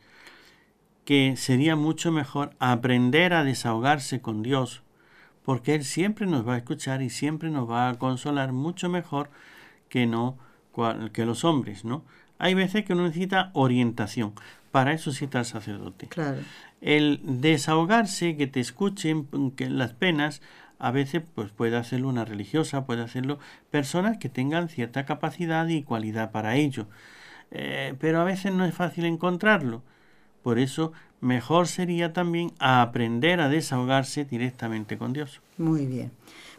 que 1.07 1.37
sería 1.37 1.77
mucho 1.77 2.13
mejor 2.13 2.51
aprender 2.59 3.33
a 3.33 3.45
desahogarse 3.45 4.21
con 4.21 4.43
Dios, 4.43 4.83
porque 5.45 5.75
Él 5.77 5.85
siempre 5.85 6.27
nos 6.27 6.47
va 6.47 6.55
a 6.55 6.59
escuchar 6.59 7.01
y 7.01 7.11
siempre 7.11 7.49
nos 7.49 7.71
va 7.71 7.89
a 7.89 7.95
consolar 7.95 8.53
mucho 8.53 8.91
mejor 8.91 9.31
que 9.89 10.07
no 10.07 10.37
cual- 10.73 11.13
que 11.13 11.25
los 11.25 11.45
hombres, 11.45 11.85
¿no? 11.85 12.05
Hay 12.39 12.55
veces 12.55 12.85
que 12.85 12.93
uno 12.93 13.05
necesita 13.05 13.51
orientación. 13.55 14.35
Para 14.73 14.93
eso 14.93 15.13
cita 15.13 15.39
al 15.39 15.47
sacerdote. 15.47 16.09
Claro. 16.09 16.41
El 16.83 17.21
desahogarse, 17.23 18.37
que 18.37 18.49
te 18.49 18.61
escuchen 18.61 19.27
que 19.57 19.71
las 19.71 19.95
penas, 19.95 20.43
a 20.79 20.91
veces 20.91 21.23
pues 21.35 21.51
puede 21.51 21.77
hacerlo 21.77 22.09
una 22.09 22.25
religiosa, 22.25 22.85
puede 22.85 23.03
hacerlo 23.03 23.39
personas 23.71 24.19
que 24.19 24.29
tengan 24.29 24.69
cierta 24.69 25.07
capacidad 25.07 25.67
y 25.69 25.85
cualidad 25.85 26.33
para 26.33 26.57
ello. 26.57 26.89
Eh, 27.53 27.95
pero 28.01 28.21
a 28.21 28.25
veces 28.25 28.53
no 28.53 28.65
es 28.65 28.75
fácil 28.75 29.05
encontrarlo. 29.05 29.83
Por 30.47 30.61
eso 30.61 30.93
mejor 31.21 31.67
sería 31.67 32.13
también 32.13 32.53
aprender 32.61 33.41
a 33.41 33.49
desahogarse 33.49 34.25
directamente 34.25 34.97
con 34.97 35.13
Dios. 35.13 35.41
Muy 35.59 35.87
bien. 35.87 36.13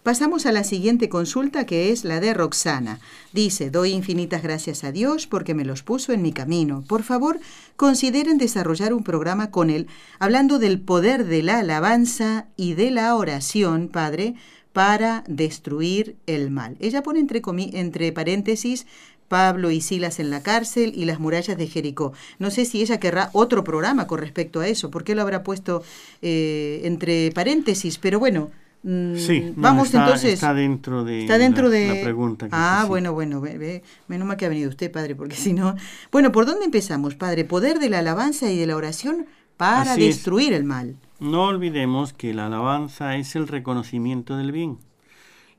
Pasamos 0.04 0.46
a 0.46 0.52
la 0.52 0.66
siguiente 0.66 1.08
consulta 1.08 1.66
que 1.66 1.90
es 1.94 2.04
la 2.04 2.20
de 2.20 2.34
Roxana. 2.34 3.00
Dice, 3.32 3.70
doy 3.70 3.92
infinitas 3.92 4.44
gracias 4.44 4.84
a 4.84 4.92
Dios 4.92 5.26
porque 5.26 5.54
me 5.54 5.64
los 5.64 5.84
puso 5.84 6.12
en 6.12 6.22
mi 6.22 6.34
camino. 6.34 6.84
Por 6.86 7.04
favor, 7.04 7.40
consideren 7.78 8.38
desarrollar 8.38 8.94
un 8.94 9.06
programa 9.06 9.52
con 9.52 9.70
él 9.70 9.88
hablando 10.20 10.60
del 10.60 10.82
poder 10.82 11.26
de 11.26 11.42
la 11.42 11.60
alabanza 11.60 12.48
y 12.58 12.74
de 12.74 12.92
la 12.92 13.16
oración, 13.16 13.88
Padre, 13.88 14.36
para 14.74 15.24
destruir 15.28 16.18
el 16.28 16.52
mal. 16.52 16.76
Ella 16.82 17.04
pone 17.04 17.22
entre, 17.22 17.42
entre 17.74 18.12
paréntesis 18.12 18.86
Pablo 19.28 19.72
y 19.72 19.82
Silas 19.82 20.20
en 20.20 20.30
la 20.30 20.42
cárcel 20.42 20.94
y 20.96 21.06
las 21.06 21.20
murallas 21.20 21.58
de 21.58 21.68
Jericó. 21.68 22.14
No 22.40 22.50
sé 22.52 22.66
si 22.66 22.82
ella 22.82 23.00
querrá 23.00 23.30
otro 23.34 23.64
programa 23.64 24.08
con 24.08 24.20
respecto 24.20 24.60
a 24.62 24.68
eso, 24.68 24.90
porque 24.92 25.16
lo 25.16 25.22
habrá 25.22 25.44
puesto 25.44 25.84
eh, 26.22 26.82
entre 26.84 27.32
paréntesis, 27.34 27.98
pero 27.98 28.20
bueno. 28.20 28.50
mm, 28.84 29.16
Sí, 29.18 29.42
no, 29.56 29.62
vamos 29.62 29.88
está, 29.88 30.04
entonces. 30.06 30.34
está 30.34 30.54
dentro 30.54 31.04
de, 31.04 31.22
Está 31.22 31.38
dentro 31.38 31.66
la, 31.66 31.70
de... 31.72 31.88
la 31.98 32.04
pregunta. 32.04 32.46
que 32.48 32.52
ah, 32.56 32.86
bueno, 32.88 33.14
bueno, 33.14 33.42
ve, 33.42 33.58
ve. 33.58 33.84
menos 34.08 34.28
mal 34.28 34.38
que 34.38 34.46
ha 34.46 34.50
venido 34.50 34.70
usted, 34.70 34.92
padre, 34.92 35.16
porque 35.16 35.36
si 35.46 35.54
no... 35.54 35.76
Bueno, 36.12 36.32
¿por 36.32 36.46
dónde 36.46 36.66
empezamos, 36.66 37.16
padre? 37.16 37.44
Poder 37.46 37.80
de 37.80 37.90
la 37.90 38.00
alabanza 38.00 38.50
y 38.52 38.58
de 38.58 38.68
la 38.68 38.76
oración 38.76 39.26
para 39.58 39.94
Así 39.94 40.06
es. 40.06 40.16
destruir 40.18 40.54
el 40.54 40.64
mal. 40.64 40.96
No 41.20 41.46
olvidemos 41.48 42.14
que 42.14 42.34
la 42.34 42.46
alabanza 42.46 43.16
es 43.18 43.36
el 43.36 43.48
reconocimiento 43.48 44.38
del 44.38 44.52
bien. 44.52 44.78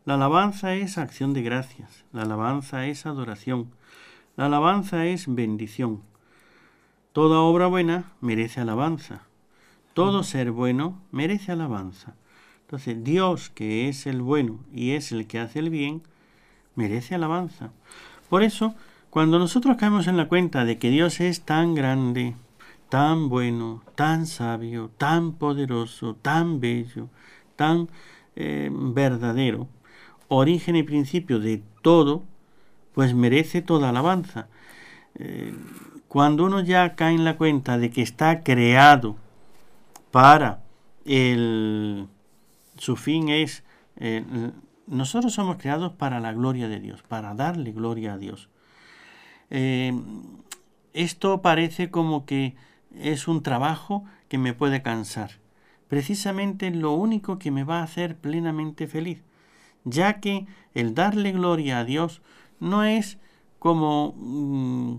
La 0.08 0.14
alabanza 0.14 0.74
es 0.74 0.96
acción 0.96 1.34
de 1.34 1.42
gracias. 1.42 2.06
La 2.14 2.22
alabanza 2.22 2.86
es 2.86 3.04
adoración. 3.04 3.68
La 4.38 4.46
alabanza 4.46 5.04
es 5.04 5.26
bendición. 5.28 6.00
Toda 7.12 7.40
obra 7.40 7.66
buena 7.66 8.12
merece 8.22 8.62
alabanza. 8.62 9.24
Todo 9.92 10.22
ser 10.22 10.50
bueno 10.50 10.98
merece 11.12 11.52
alabanza. 11.52 12.14
Entonces, 12.62 13.04
Dios, 13.04 13.50
que 13.50 13.90
es 13.90 14.06
el 14.06 14.22
bueno 14.22 14.60
y 14.72 14.92
es 14.92 15.12
el 15.12 15.26
que 15.26 15.40
hace 15.40 15.58
el 15.58 15.68
bien, 15.68 16.02
merece 16.74 17.14
alabanza. 17.14 17.72
Por 18.30 18.42
eso, 18.42 18.74
cuando 19.10 19.38
nosotros 19.38 19.76
caemos 19.76 20.06
en 20.06 20.16
la 20.16 20.26
cuenta 20.26 20.64
de 20.64 20.78
que 20.78 20.88
Dios 20.88 21.20
es 21.20 21.42
tan 21.42 21.74
grande, 21.74 22.34
tan 22.88 23.28
bueno, 23.28 23.82
tan 23.94 24.24
sabio, 24.24 24.90
tan 24.96 25.34
poderoso, 25.34 26.14
tan 26.14 26.60
bello, 26.60 27.10
tan 27.56 27.90
eh, 28.36 28.70
verdadero, 28.72 29.68
origen 30.28 30.76
y 30.76 30.82
principio 30.82 31.38
de 31.40 31.62
todo, 31.82 32.22
pues 32.94 33.14
merece 33.14 33.62
toda 33.62 33.88
alabanza. 33.88 34.48
Eh, 35.14 35.54
cuando 36.08 36.44
uno 36.44 36.60
ya 36.60 36.94
cae 36.94 37.14
en 37.14 37.24
la 37.24 37.36
cuenta 37.36 37.78
de 37.78 37.90
que 37.90 38.02
está 38.02 38.42
creado 38.42 39.16
para 40.10 40.62
el 41.04 42.08
su 42.78 42.96
fin 42.96 43.28
es 43.28 43.64
eh, 43.96 44.24
nosotros 44.86 45.34
somos 45.34 45.56
creados 45.56 45.92
para 45.92 46.20
la 46.20 46.32
gloria 46.32 46.68
de 46.68 46.80
Dios, 46.80 47.02
para 47.02 47.34
darle 47.34 47.72
gloria 47.72 48.14
a 48.14 48.18
Dios. 48.18 48.48
Eh, 49.50 49.92
esto 50.94 51.42
parece 51.42 51.90
como 51.90 52.24
que 52.24 52.56
es 52.96 53.28
un 53.28 53.42
trabajo 53.42 54.04
que 54.28 54.38
me 54.38 54.54
puede 54.54 54.82
cansar. 54.82 55.32
Precisamente 55.88 56.70
lo 56.70 56.92
único 56.92 57.38
que 57.38 57.50
me 57.50 57.64
va 57.64 57.80
a 57.80 57.84
hacer 57.84 58.16
plenamente 58.16 58.86
feliz, 58.86 59.22
ya 59.84 60.20
que 60.20 60.46
el 60.74 60.94
darle 60.94 61.32
gloria 61.32 61.78
a 61.80 61.84
Dios 61.84 62.20
no 62.60 62.84
es 62.84 63.18
como 63.58 64.14
mm, 64.16 64.96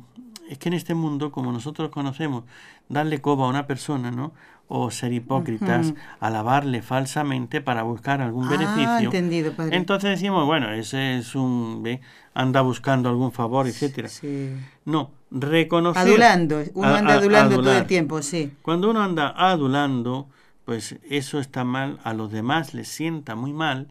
es 0.50 0.58
que 0.58 0.70
en 0.70 0.74
este 0.74 0.96
mundo, 0.96 1.32
como 1.32 1.52
nosotros 1.52 1.90
conocemos, 1.92 2.44
darle 2.90 3.22
coba 3.22 3.46
a 3.46 3.50
una 3.50 3.68
persona, 3.68 4.10
¿no? 4.12 4.34
O 4.68 4.92
ser 4.92 5.14
hipócritas, 5.14 5.94
alabarle 6.20 6.82
falsamente 6.82 7.62
para 7.62 7.84
buscar 7.84 8.22
algún 8.22 8.46
Ah, 8.48 8.50
beneficio. 8.52 9.06
entendido, 9.06 9.54
padre. 9.54 9.76
Entonces 9.78 10.12
decimos, 10.12 10.46
bueno, 10.46 10.72
ese 10.72 11.18
es 11.18 11.36
un, 11.36 11.82
¿ve? 11.84 12.02
anda 12.34 12.62
buscando 12.62 13.10
algún 13.10 13.32
favor, 13.32 13.68
etcétera. 13.68 14.08
Sí. 14.10 14.52
No, 14.86 15.12
reconocer. 15.32 16.02
Adulando, 16.04 16.64
uno 16.74 16.96
anda 16.96 17.14
a- 17.16 17.18
adulando 17.18 17.62
todo 17.62 17.78
el 17.78 17.86
tiempo, 17.88 18.22
sí. 18.22 18.52
Cuando 18.62 18.90
uno 18.90 19.02
anda 19.02 19.34
adulando, 19.36 20.28
pues 20.66 20.98
eso 21.10 21.40
está 21.40 21.64
mal, 21.64 22.00
a 22.04 22.14
los 22.14 22.32
demás 22.32 22.74
les 22.74 22.88
sienta 22.88 23.36
muy 23.36 23.54
mal, 23.54 23.88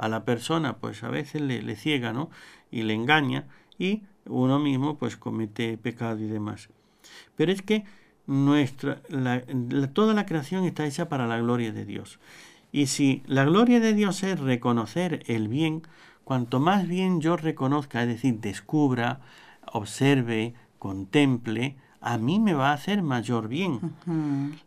a 0.00 0.08
la 0.08 0.24
persona 0.24 0.76
pues 0.78 1.02
a 1.04 1.08
veces 1.08 1.40
le, 1.42 1.62
le 1.62 1.76
ciega, 1.76 2.12
¿no? 2.12 2.30
Y 2.70 2.82
le 2.82 2.94
engaña 2.94 3.44
y 3.78 4.02
uno 4.26 4.58
mismo 4.58 4.96
pues 4.98 5.16
comete 5.16 5.76
pecado 5.78 6.18
y 6.20 6.26
demás. 6.26 6.68
Pero 7.36 7.52
es 7.52 7.62
que 7.62 7.84
nuestra, 8.26 9.00
la- 9.08 9.42
la- 9.48 9.88
toda 9.92 10.14
la 10.14 10.26
creación 10.26 10.64
está 10.64 10.86
hecha 10.86 11.08
para 11.08 11.26
la 11.26 11.38
gloria 11.38 11.72
de 11.72 11.84
Dios. 11.84 12.18
Y 12.72 12.86
si 12.86 13.22
la 13.26 13.44
gloria 13.44 13.80
de 13.80 13.94
Dios 13.94 14.22
es 14.22 14.38
reconocer 14.38 15.22
el 15.26 15.48
bien, 15.48 15.82
cuanto 16.24 16.60
más 16.60 16.86
bien 16.86 17.20
yo 17.20 17.36
reconozca, 17.36 18.02
es 18.02 18.08
decir, 18.08 18.38
descubra, 18.40 19.20
observe, 19.72 20.54
contemple, 20.78 21.76
a 22.00 22.16
mí 22.18 22.38
me 22.40 22.54
va 22.54 22.70
a 22.70 22.74
hacer 22.74 23.02
mayor 23.02 23.48
bien. 23.48 23.80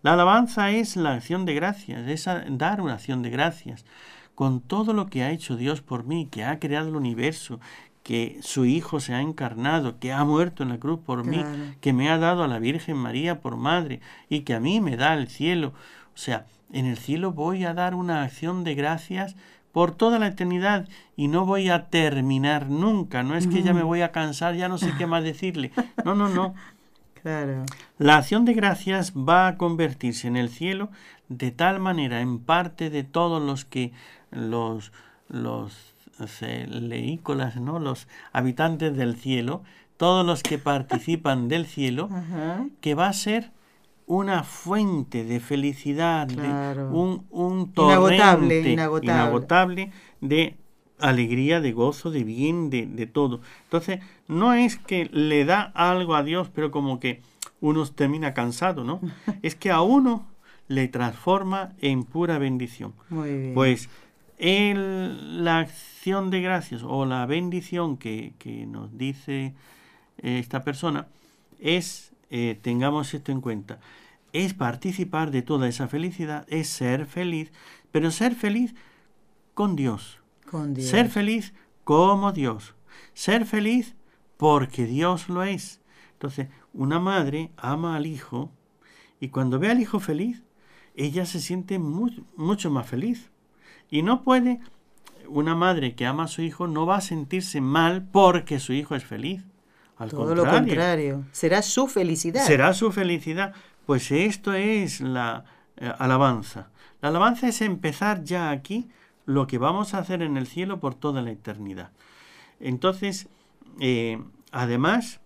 La 0.04 0.14
alabanza 0.14 0.72
es 0.72 0.96
la 0.98 1.14
acción 1.14 1.46
de 1.46 1.54
gracias, 1.56 2.08
es 2.08 2.26
dar 2.50 2.82
una 2.82 2.94
acción 2.94 3.22
de 3.24 3.30
gracias 3.30 3.86
con 4.36 4.62
todo 4.62 4.94
lo 4.94 5.08
que 5.08 5.24
ha 5.24 5.32
hecho 5.32 5.56
Dios 5.56 5.82
por 5.82 6.06
mí, 6.06 6.28
que 6.30 6.44
ha 6.44 6.60
creado 6.60 6.90
el 6.90 6.96
universo, 6.96 7.60
que 8.04 8.38
su 8.42 8.66
Hijo 8.66 9.00
se 9.00 9.14
ha 9.14 9.22
encarnado, 9.22 10.00
que 10.00 10.12
ha 10.12 10.24
muerto 10.26 10.64
en 10.64 10.70
la 10.70 10.80
cruz 10.80 11.00
por 11.00 11.26
mí, 11.26 11.44
que 11.80 11.94
me 11.94 12.10
ha 12.10 12.18
dado 12.18 12.44
a 12.44 12.48
la 12.48 12.60
Virgen 12.60 12.98
María 12.98 13.40
por 13.40 13.56
madre 13.56 14.02
y 14.30 14.42
que 14.42 14.54
a 14.54 14.60
mí 14.60 14.82
me 14.82 14.98
da 14.98 15.14
el 15.14 15.30
cielo. 15.30 15.74
O 16.14 16.18
sea, 16.18 16.46
en 16.72 16.86
el 16.86 16.98
cielo 16.98 17.32
voy 17.32 17.64
a 17.64 17.74
dar 17.74 17.96
una 17.96 18.24
acción 18.24 18.64
de 18.64 18.76
gracias 18.76 19.36
por 19.72 19.96
toda 19.96 20.20
la 20.20 20.28
eternidad 20.28 20.88
y 21.16 21.30
no 21.30 21.46
voy 21.46 21.70
a 21.70 21.88
terminar 21.88 22.70
nunca. 22.70 23.24
No 23.24 23.36
es 23.36 23.48
que 23.48 23.64
ya 23.64 23.74
me 23.74 23.84
voy 23.84 24.02
a 24.02 24.12
cansar, 24.12 24.56
ya 24.56 24.68
no 24.68 24.78
sé 24.78 24.92
qué 24.98 25.08
más 25.08 25.24
decirle. 25.24 25.72
No, 26.06 26.16
no, 26.16 26.30
no. 26.30 26.54
Claro. 27.24 27.64
La 28.00 28.18
acción 28.18 28.44
de 28.44 28.54
gracias 28.54 29.14
va 29.14 29.48
a 29.48 29.58
convertirse 29.58 30.28
en 30.28 30.36
el 30.36 30.50
cielo 30.50 30.90
de 31.30 31.52
tal 31.52 31.80
manera 31.80 32.20
en 32.20 32.40
parte 32.40 32.90
de 32.90 33.04
todos 33.06 33.42
los 33.42 33.64
que 33.64 33.94
los 34.34 34.92
los 35.30 35.94
leícolas, 36.70 37.56
¿no? 37.58 37.80
los 37.80 38.08
habitantes 38.32 38.96
del 38.96 39.16
cielo, 39.16 39.64
todos 39.98 40.26
los 40.26 40.44
que 40.44 40.58
participan 40.58 41.48
del 41.50 41.66
cielo, 41.66 42.10
que 42.82 42.96
va 42.96 43.08
a 43.08 43.14
ser 43.14 43.52
una 44.06 44.44
fuente 44.44 45.24
de 45.24 45.40
felicidad, 45.40 46.28
de 46.28 46.84
un, 46.92 47.26
un 47.30 47.72
Inagotable, 47.76 48.72
inagotable. 48.72 49.12
inagotable 49.12 49.92
de 50.22 50.58
alegría, 51.00 51.62
de 51.62 51.72
gozo, 51.72 52.12
de 52.12 52.24
bien, 52.24 52.70
de, 52.70 52.86
de 52.86 53.08
todo. 53.08 53.42
Entonces, 53.64 54.00
no 54.28 54.54
es 54.54 54.78
que 54.78 55.10
le 55.12 55.46
da 55.46 55.62
algo 55.74 56.16
a 56.16 56.24
Dios, 56.24 56.50
pero 56.54 56.70
como 56.72 57.00
que 57.00 57.22
uno 57.62 57.86
termina 57.88 58.34
cansado, 58.34 58.84
¿no? 58.84 59.00
es 59.42 59.56
que 59.56 59.72
a 59.72 59.82
uno 59.82 60.28
le 60.68 60.88
transforma 60.88 61.74
en 61.82 62.04
pura 62.04 62.38
bendición. 62.38 62.94
Muy 63.10 63.30
bien. 63.38 63.54
Pues 63.54 63.90
el- 64.38 65.44
la 65.44 65.60
acción 65.60 66.30
de 66.30 66.42
gracias 66.42 66.84
o 66.84 67.06
la 67.06 67.26
bendición 67.26 67.98
que, 67.98 68.34
que 68.40 68.66
nos 68.66 68.98
dice 68.98 69.54
eh, 70.18 70.40
esta 70.40 70.64
persona 70.64 71.08
es, 71.60 72.14
eh, 72.30 72.58
tengamos 72.62 73.14
esto 73.14 73.32
en 73.32 73.42
cuenta, 73.42 73.80
es 74.34 74.54
participar 74.54 75.32
de 75.32 75.42
toda 75.42 75.68
esa 75.68 75.88
felicidad, 75.88 76.46
es 76.50 76.68
ser 76.68 77.06
feliz, 77.06 77.52
pero 77.92 78.12
ser 78.12 78.36
feliz 78.36 78.74
con 79.54 79.76
Dios. 79.76 80.20
Con 80.50 80.74
Dios. 80.74 80.90
Ser 80.90 81.10
feliz 81.10 81.54
como 81.84 82.32
Dios. 82.32 82.76
Ser 83.14 83.46
feliz 83.46 83.96
porque 84.38 84.86
Dios 84.86 85.30
lo 85.30 85.44
es. 85.44 85.82
Entonces, 86.14 86.48
una 86.74 87.00
madre 87.00 87.52
ama 87.58 87.96
al 87.96 88.06
hijo 88.08 88.52
y 89.20 89.30
cuando 89.30 89.60
ve 89.60 89.70
al 89.70 89.80
hijo 89.80 90.00
feliz, 90.00 90.44
ella 90.96 91.26
se 91.26 91.40
siente 91.40 91.80
mucho 91.80 92.72
más 92.72 92.88
feliz. 92.88 93.30
Y 93.94 94.02
no 94.02 94.24
puede, 94.24 94.60
una 95.28 95.54
madre 95.54 95.94
que 95.94 96.08
ama 96.08 96.24
a 96.24 96.28
su 96.28 96.42
hijo 96.42 96.66
no 96.66 96.88
va 96.88 96.96
a 96.96 97.02
sentirse 97.02 97.62
mal 97.62 98.02
porque 98.02 98.60
su 98.60 98.74
hijo 98.74 98.96
es 98.96 99.06
feliz. 99.06 99.44
Al 99.98 100.10
Todo 100.10 100.34
lo 100.34 100.50
contrario, 100.50 101.26
será 101.32 101.62
su 101.62 101.86
felicidad. 101.86 102.44
Será 102.44 102.74
su 102.74 102.92
felicidad. 102.92 103.54
Pues 103.86 104.12
esto 104.12 104.54
es 104.54 105.00
la 105.00 105.46
eh, 105.78 105.94
alabanza. 106.00 106.70
La 107.04 107.10
alabanza 107.10 107.48
es 107.48 107.62
empezar 107.62 108.24
ya 108.24 108.50
aquí 108.50 108.90
lo 109.28 109.46
que 109.46 109.60
vamos 109.60 109.94
a 109.94 110.00
hacer 110.00 110.24
en 110.24 110.38
el 110.38 110.48
cielo 110.48 110.80
por 110.80 110.96
toda 110.96 111.22
la 111.22 111.30
eternidad. 111.30 111.92
Entonces, 112.60 113.28
eh, 113.80 114.20
además, 114.52 115.20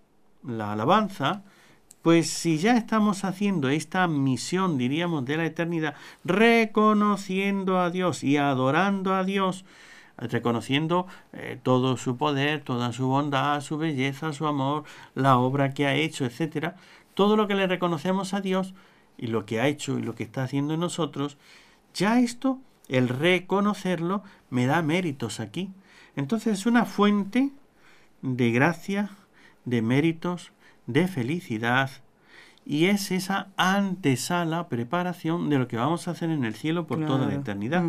la 0.45 0.73
alabanza, 0.73 1.41
pues 2.07 2.29
si 2.29 2.57
ya 2.57 2.77
estamos 2.77 3.25
haciendo 3.25 3.67
esta 3.67 4.07
misión, 4.07 4.77
diríamos, 4.77 5.25
de 5.25 5.35
la 5.35 5.45
eternidad, 5.45 5.95
reconociendo 6.23 7.81
a 7.81 7.89
Dios 7.89 8.23
y 8.23 8.37
adorando 8.37 9.13
a 9.13 9.25
Dios, 9.25 9.65
reconociendo 10.17 11.05
eh, 11.33 11.59
todo 11.61 11.97
su 11.97 12.15
poder, 12.15 12.63
toda 12.63 12.93
su 12.93 13.07
bondad, 13.07 13.59
su 13.59 13.77
belleza, 13.77 14.31
su 14.31 14.47
amor, 14.47 14.85
la 15.15 15.37
obra 15.37 15.73
que 15.73 15.85
ha 15.85 15.95
hecho, 15.95 16.23
etcétera, 16.23 16.77
todo 17.13 17.35
lo 17.35 17.45
que 17.45 17.55
le 17.55 17.67
reconocemos 17.67 18.33
a 18.33 18.39
Dios 18.39 18.73
y 19.17 19.27
lo 19.27 19.45
que 19.45 19.59
ha 19.59 19.67
hecho 19.67 19.99
y 19.99 20.01
lo 20.01 20.15
que 20.15 20.23
está 20.23 20.45
haciendo 20.45 20.75
en 20.75 20.79
nosotros, 20.79 21.37
ya 21.93 22.21
esto, 22.21 22.57
el 22.87 23.09
reconocerlo, 23.09 24.23
me 24.49 24.65
da 24.65 24.81
méritos 24.81 25.41
aquí. 25.41 25.71
Entonces 26.15 26.59
es 26.59 26.65
una 26.67 26.85
fuente 26.85 27.51
de 28.21 28.51
gracia, 28.51 29.09
de 29.65 29.81
méritos, 29.81 30.53
de 30.87 31.07
felicidad, 31.07 31.91
y 32.65 32.85
es 32.85 33.11
esa 33.11 33.47
antesala, 33.55 34.67
preparación 34.67 35.49
de 35.49 35.57
lo 35.57 35.69
que 35.69 35.77
vamos 35.77 36.07
a 36.07 36.11
hacer 36.11 36.29
en 36.29 36.43
el 36.43 36.53
cielo 36.53 36.85
por 36.85 37.05
toda 37.05 37.25
la 37.25 37.35
eternidad. 37.35 37.81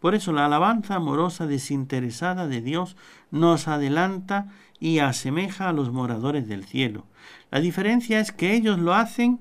Por 0.00 0.16
eso 0.16 0.32
la 0.32 0.46
alabanza 0.46 0.96
amorosa 0.96 1.46
desinteresada 1.46 2.48
de 2.48 2.60
Dios 2.60 2.96
nos 3.30 3.68
adelanta 3.68 4.48
y 4.80 4.98
asemeja 4.98 5.68
a 5.68 5.72
los 5.72 5.92
moradores 5.92 6.48
del 6.48 6.64
cielo. 6.64 7.06
La 7.52 7.60
diferencia 7.60 8.18
es 8.18 8.32
que 8.32 8.54
ellos 8.54 8.80
lo 8.80 8.92
hacen 8.92 9.38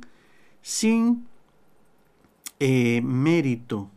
sin 0.61 1.25
eh, 2.59 3.01
mérito, 3.03 3.89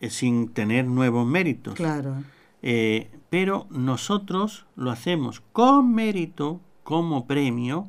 eh, 0.00 0.10
sin 0.10 0.50
tener 0.50 0.86
nuevos 0.86 1.26
méritos. 1.26 1.74
Claro. 1.74 2.22
Eh, 2.62 3.10
pero 3.30 3.66
nosotros 3.70 4.66
lo 4.76 4.92
hacemos 4.92 5.42
con 5.52 5.92
mérito, 5.92 6.60
como 6.88 7.26
premio 7.26 7.86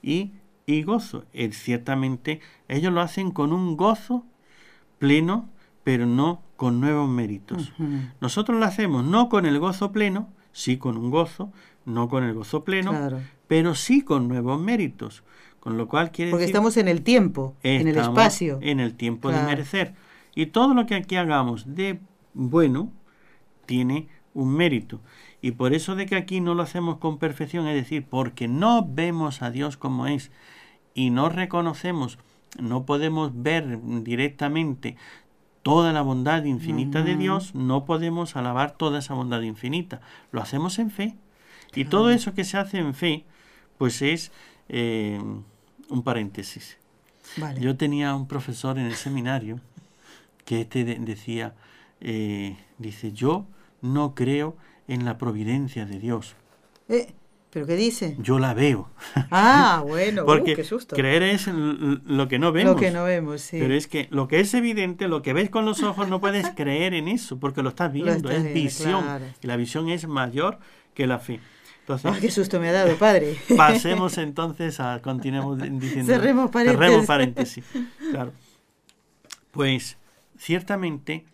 y, 0.00 0.30
y 0.64 0.84
gozo. 0.84 1.24
ciertamente 1.50 2.40
ellos 2.68 2.92
lo 2.92 3.00
hacen 3.00 3.32
con 3.32 3.52
un 3.52 3.76
gozo 3.76 4.24
pleno, 5.00 5.48
pero 5.82 6.06
no 6.06 6.40
con 6.54 6.80
nuevos 6.80 7.08
méritos. 7.08 7.72
Nosotros 8.20 8.56
lo 8.60 8.64
hacemos 8.64 9.04
no 9.04 9.28
con 9.28 9.44
el 9.44 9.58
gozo 9.58 9.90
pleno, 9.90 10.28
sí 10.52 10.76
con 10.76 10.96
un 10.96 11.10
gozo, 11.10 11.50
no 11.84 12.08
con 12.08 12.22
el 12.22 12.32
gozo 12.32 12.62
pleno, 12.62 13.10
pero 13.48 13.74
sí 13.74 14.02
con 14.02 14.28
nuevos 14.28 14.60
méritos. 14.60 15.24
Con 15.58 15.76
lo 15.76 15.88
cual 15.88 16.12
quiere 16.12 16.30
Porque 16.30 16.44
estamos 16.44 16.76
en 16.76 16.86
el 16.86 17.02
tiempo, 17.02 17.56
en 17.64 17.88
el 17.88 17.96
espacio. 17.96 18.60
En 18.62 18.78
el 18.78 18.94
tiempo 18.94 19.32
de 19.32 19.42
merecer. 19.42 19.94
Y 20.36 20.46
todo 20.46 20.74
lo 20.74 20.86
que 20.86 20.94
aquí 20.94 21.16
hagamos 21.16 21.74
de 21.74 21.98
bueno 22.34 22.92
tiene 23.66 24.06
un 24.32 24.54
mérito. 24.54 25.00
Y 25.40 25.52
por 25.52 25.72
eso 25.72 25.94
de 25.94 26.06
que 26.06 26.16
aquí 26.16 26.40
no 26.40 26.54
lo 26.54 26.62
hacemos 26.62 26.98
con 26.98 27.18
perfección, 27.18 27.66
es 27.68 27.74
decir, 27.74 28.04
porque 28.08 28.48
no 28.48 28.86
vemos 28.86 29.42
a 29.42 29.50
Dios 29.50 29.76
como 29.76 30.06
es 30.06 30.30
y 30.94 31.10
no 31.10 31.28
reconocemos, 31.28 32.18
no 32.58 32.84
podemos 32.84 33.30
ver 33.34 33.78
directamente 34.02 34.96
toda 35.62 35.92
la 35.92 36.02
bondad 36.02 36.44
infinita 36.44 37.02
de 37.02 37.14
Dios, 37.14 37.54
no 37.54 37.84
podemos 37.84 38.36
alabar 38.36 38.72
toda 38.72 39.00
esa 39.00 39.14
bondad 39.14 39.42
infinita. 39.42 40.00
Lo 40.32 40.40
hacemos 40.40 40.78
en 40.78 40.90
fe. 40.90 41.16
Y 41.74 41.84
todo 41.84 42.10
eso 42.10 42.34
que 42.34 42.44
se 42.44 42.56
hace 42.56 42.78
en 42.78 42.94
fe, 42.94 43.24
pues 43.76 44.02
es 44.02 44.32
eh, 44.68 45.20
un 45.90 46.02
paréntesis. 46.02 46.78
Yo 47.60 47.76
tenía 47.76 48.14
un 48.14 48.26
profesor 48.26 48.78
en 48.78 48.86
el 48.86 48.94
seminario 48.94 49.60
que 50.44 50.62
este 50.62 50.84
decía, 50.84 51.54
eh, 52.00 52.56
dice, 52.78 53.12
yo 53.12 53.46
no 53.82 54.14
creo 54.14 54.56
en 54.88 55.04
la 55.04 55.18
providencia 55.18 55.86
de 55.86 55.98
Dios. 55.98 56.34
Eh, 56.88 57.12
¿Pero 57.50 57.66
qué 57.66 57.76
dice? 57.76 58.16
Yo 58.18 58.38
la 58.38 58.52
veo. 58.52 58.90
Ah, 59.30 59.82
bueno, 59.86 60.22
uh, 60.22 60.26
porque 60.26 60.54
qué 60.54 60.64
susto. 60.64 60.94
creer 60.94 61.22
es 61.22 61.46
lo 61.46 62.28
que 62.28 62.38
no 62.38 62.52
vemos. 62.52 62.74
Lo 62.74 62.80
que 62.80 62.90
no 62.90 63.04
vemos, 63.04 63.40
sí. 63.40 63.58
Pero 63.58 63.74
es 63.74 63.86
que 63.86 64.06
lo 64.10 64.28
que 64.28 64.40
es 64.40 64.52
evidente, 64.52 65.08
lo 65.08 65.22
que 65.22 65.32
ves 65.32 65.48
con 65.48 65.64
los 65.64 65.82
ojos, 65.82 66.08
no 66.08 66.20
puedes 66.20 66.50
creer 66.56 66.94
en 66.94 67.08
eso, 67.08 67.38
porque 67.38 67.62
lo 67.62 67.70
estás 67.70 67.92
viendo, 67.92 68.30
es 68.30 68.52
visión. 68.52 69.04
Y 69.42 69.46
la 69.46 69.56
visión 69.56 69.88
es 69.88 70.06
mayor 70.06 70.58
que 70.94 71.06
la 71.06 71.18
fe. 71.18 71.40
Entonces, 71.80 72.20
qué 72.20 72.30
susto 72.30 72.60
me 72.60 72.68
ha 72.68 72.72
dado, 72.72 72.96
padre! 72.96 73.38
Pasemos 73.56 74.18
entonces 74.18 74.78
a, 74.78 75.00
continuemos 75.00 75.58
diciendo. 75.58 76.12
Cerremos 76.12 76.50
paréntesis. 76.50 76.78
Cerremos 76.78 77.06
paréntesis. 77.06 77.64
Claro. 78.10 78.32
Pues, 79.52 79.96
ciertamente, 80.36 81.24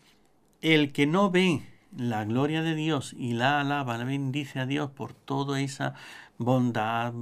el 0.60 0.92
que 0.92 1.08
no 1.08 1.32
ve 1.32 1.62
la 1.96 2.24
gloria 2.24 2.62
de 2.62 2.74
Dios 2.74 3.14
y 3.16 3.33
la 3.33 3.61
alaba, 3.61 3.98
la 3.98 4.04
bendice 4.04 4.61
a 4.61 4.66
Dios 4.66 4.90
por 4.90 5.12
toda 5.12 5.61
esa 5.61 5.94
bondad, 6.38 7.12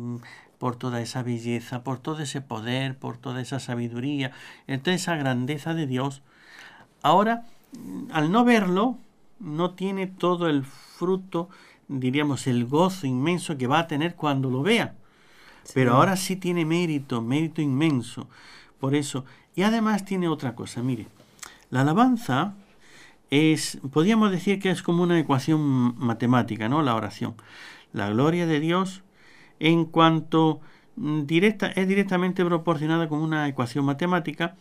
por 0.58 0.76
toda 0.76 1.00
esa 1.00 1.22
belleza, 1.22 1.82
por 1.82 1.98
todo 1.98 2.20
ese 2.20 2.40
poder, 2.40 2.96
por 2.96 3.18
toda 3.18 3.40
esa 3.40 3.60
sabiduría, 3.60 4.32
toda 4.82 4.94
esa 4.94 5.16
grandeza 5.16 5.74
de 5.74 5.86
Dios. 5.86 6.22
Ahora, 7.02 7.44
al 8.12 8.30
no 8.30 8.44
verlo, 8.44 8.96
no 9.40 9.72
tiene 9.72 10.06
todo 10.06 10.48
el 10.48 10.64
fruto, 10.64 11.48
diríamos, 11.88 12.46
el 12.46 12.66
gozo 12.66 13.06
inmenso 13.06 13.58
que 13.58 13.66
va 13.66 13.80
a 13.80 13.88
tener 13.88 14.14
cuando 14.14 14.50
lo 14.50 14.62
vea. 14.62 14.94
Pero 15.74 15.94
ahora 15.94 16.16
sí 16.16 16.36
tiene 16.36 16.64
mérito, 16.64 17.22
mérito 17.22 17.60
inmenso. 17.60 18.28
Por 18.80 18.94
eso, 18.94 19.24
y 19.54 19.62
además 19.62 20.04
tiene 20.04 20.28
otra 20.28 20.54
cosa, 20.54 20.82
mire, 20.82 21.06
la 21.70 21.82
alabanza 21.82 22.54
es, 23.32 23.78
podríamos 23.90 24.30
decir 24.30 24.60
que 24.60 24.70
es 24.70 24.82
como 24.82 25.02
una 25.02 25.18
ecuación 25.18 25.94
matemática, 25.96 26.68
¿no? 26.68 26.82
La 26.82 26.94
oración. 26.94 27.34
La 27.94 28.10
gloria 28.10 28.46
de 28.46 28.60
Dios 28.60 29.02
en 29.58 29.86
cuanto 29.86 30.60
mm, 30.96 31.22
directa, 31.22 31.68
es 31.68 31.88
directamente 31.88 32.44
proporcionada 32.44 33.08
con 33.08 33.20
una 33.20 33.48
ecuación 33.48 33.86
matemática, 33.86 34.54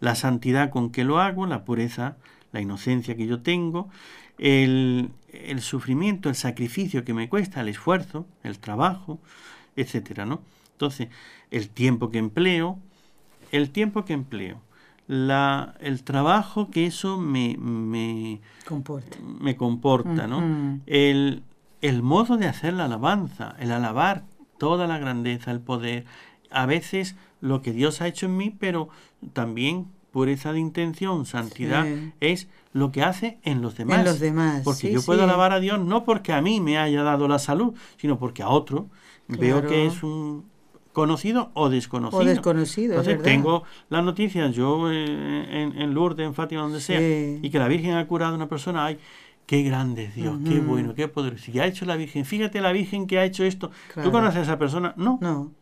la 0.00 0.14
santidad 0.14 0.68
con 0.68 0.90
que 0.90 1.04
lo 1.04 1.20
hago, 1.20 1.46
la 1.46 1.64
pureza, 1.64 2.18
la 2.52 2.60
inocencia 2.60 3.16
que 3.16 3.26
yo 3.26 3.40
tengo, 3.40 3.88
el, 4.36 5.10
el 5.32 5.62
sufrimiento, 5.62 6.28
el 6.28 6.34
sacrificio 6.34 7.04
que 7.04 7.14
me 7.14 7.30
cuesta, 7.30 7.62
el 7.62 7.68
esfuerzo, 7.68 8.26
el 8.42 8.58
trabajo, 8.58 9.20
etcétera, 9.74 10.26
¿no? 10.26 10.42
Entonces, 10.72 11.08
el 11.50 11.70
tiempo 11.70 12.10
que 12.10 12.18
empleo, 12.18 12.78
el 13.52 13.70
tiempo 13.70 14.04
que 14.04 14.12
empleo, 14.12 14.60
la, 15.08 15.74
el 15.80 16.04
trabajo 16.04 16.70
que 16.70 16.86
eso 16.86 17.18
me, 17.18 17.56
me 17.58 18.40
comporta, 18.66 19.16
me 19.22 19.56
comporta 19.56 20.26
¿no? 20.26 20.80
el, 20.86 21.42
el 21.80 22.02
modo 22.02 22.36
de 22.36 22.46
hacer 22.46 22.74
la 22.74 22.84
alabanza, 22.84 23.56
el 23.58 23.72
alabar 23.72 24.24
toda 24.58 24.86
la 24.86 24.98
grandeza, 24.98 25.50
el 25.50 25.60
poder, 25.60 26.04
a 26.50 26.66
veces 26.66 27.16
lo 27.40 27.62
que 27.62 27.72
Dios 27.72 28.02
ha 28.02 28.06
hecho 28.06 28.26
en 28.26 28.36
mí, 28.36 28.50
pero 28.50 28.90
también 29.32 29.86
pureza 30.10 30.52
de 30.52 30.60
intención, 30.60 31.24
santidad, 31.24 31.86
es 32.20 32.48
lo 32.72 32.92
que 32.92 33.02
hace 33.02 33.38
en 33.44 33.62
los 33.62 33.76
demás. 33.76 34.00
En 34.00 34.04
los 34.04 34.20
demás. 34.20 34.62
Porque 34.62 34.92
yo 34.92 35.02
puedo 35.02 35.24
alabar 35.24 35.52
a 35.52 35.60
Dios 35.60 35.80
no 35.80 36.04
porque 36.04 36.34
a 36.34 36.42
mí 36.42 36.60
me 36.60 36.76
haya 36.76 37.02
dado 37.02 37.28
la 37.28 37.38
salud, 37.38 37.74
sino 37.96 38.18
porque 38.18 38.42
a 38.42 38.48
otro 38.48 38.88
veo 39.26 39.66
que 39.66 39.86
es 39.86 40.02
un, 40.02 40.47
conocido 40.98 41.50
o 41.54 41.68
desconocido. 41.68 42.20
O 42.20 42.24
desconocido. 42.24 42.98
Entonces 42.98 43.22
tengo 43.22 43.62
las 43.88 44.04
noticias, 44.04 44.52
yo 44.52 44.90
eh, 44.90 45.04
en, 45.04 45.80
en, 45.80 45.94
Lourdes, 45.94 46.26
en 46.26 46.34
Fátima, 46.34 46.62
donde 46.62 46.80
sea, 46.80 47.00
y 47.00 47.48
que 47.50 47.58
la 47.60 47.68
Virgen 47.68 47.94
ha 47.94 48.04
curado 48.08 48.32
a 48.32 48.34
una 48.34 48.48
persona, 48.48 48.84
ay, 48.84 48.98
qué 49.46 49.62
grande 49.62 50.06
es 50.06 50.16
Dios, 50.16 50.36
qué 50.44 50.58
bueno, 50.58 50.94
qué 50.94 51.06
poderoso. 51.06 51.52
Si 51.52 51.58
ha 51.60 51.66
hecho 51.66 51.84
la 51.84 51.94
Virgen, 51.94 52.24
fíjate 52.24 52.60
la 52.60 52.72
Virgen 52.72 53.06
que 53.06 53.20
ha 53.20 53.24
hecho 53.24 53.44
esto. 53.44 53.70
¿Tú 54.02 54.10
conoces 54.10 54.40
a 54.40 54.42
esa 54.42 54.58
persona? 54.58 54.92
No. 54.96 55.18
No. 55.22 55.52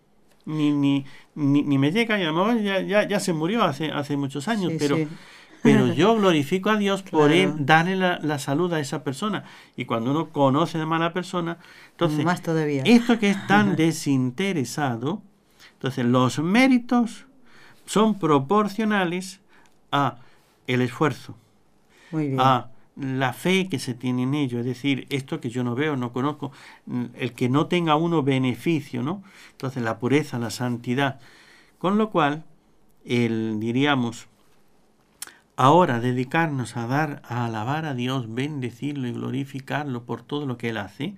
Ni, 0.46 0.70
ni, 0.70 1.04
ni, 1.34 1.76
me 1.76 1.92
llega, 1.92 2.18
y 2.18 2.22
a 2.22 2.26
lo 2.26 2.32
mejor 2.32 2.62
ya, 2.62 2.80
ya, 2.80 3.06
ya, 3.06 3.20
se 3.20 3.32
murió 3.34 3.62
hace, 3.64 3.90
hace 3.90 4.16
muchos 4.16 4.48
años, 4.48 4.72
pero... 4.78 4.96
Pero 5.62 5.92
yo 5.94 6.16
glorifico 6.16 6.70
a 6.70 6.76
Dios 6.76 7.02
por 7.02 7.30
darle 7.58 7.96
la, 7.96 8.20
la, 8.22 8.38
salud 8.38 8.72
a 8.72 8.78
esa 8.78 9.02
persona. 9.02 9.44
Y 9.76 9.84
cuando 9.84 10.12
uno 10.12 10.28
conoce 10.30 10.78
a 10.78 10.86
mala 10.86 11.12
persona, 11.12 11.58
entonces, 11.90 12.24
Más 12.24 12.42
todavía. 12.42 12.82
esto 12.84 13.18
que 13.18 13.30
es 13.30 13.46
tan 13.46 13.74
desinteresado, 13.76 15.22
entonces 15.76 16.04
los 16.04 16.38
méritos 16.38 17.26
son 17.84 18.18
proporcionales 18.18 19.40
a 19.92 20.16
el 20.66 20.80
esfuerzo, 20.80 21.36
Muy 22.10 22.28
bien. 22.28 22.40
a 22.40 22.70
la 22.96 23.34
fe 23.34 23.68
que 23.68 23.78
se 23.78 23.92
tiene 23.94 24.22
en 24.22 24.34
ello, 24.34 24.58
es 24.58 24.64
decir, 24.64 25.06
esto 25.10 25.38
que 25.38 25.50
yo 25.50 25.62
no 25.62 25.74
veo, 25.74 25.96
no 25.96 26.12
conozco, 26.12 26.50
el 27.14 27.34
que 27.34 27.48
no 27.50 27.66
tenga 27.66 27.94
uno 27.94 28.22
beneficio, 28.22 29.02
¿no? 29.02 29.22
Entonces 29.52 29.82
la 29.82 29.98
pureza, 29.98 30.38
la 30.38 30.50
santidad, 30.50 31.20
con 31.78 31.98
lo 31.98 32.10
cual, 32.10 32.44
el, 33.04 33.60
diríamos, 33.60 34.28
ahora 35.56 36.00
dedicarnos 36.00 36.76
a 36.76 36.86
dar, 36.86 37.22
a 37.28 37.44
alabar 37.44 37.84
a 37.84 37.94
Dios, 37.94 38.32
bendecirlo 38.34 39.06
y 39.08 39.12
glorificarlo 39.12 40.04
por 40.04 40.22
todo 40.22 40.46
lo 40.46 40.56
que 40.56 40.70
Él 40.70 40.78
hace, 40.78 41.16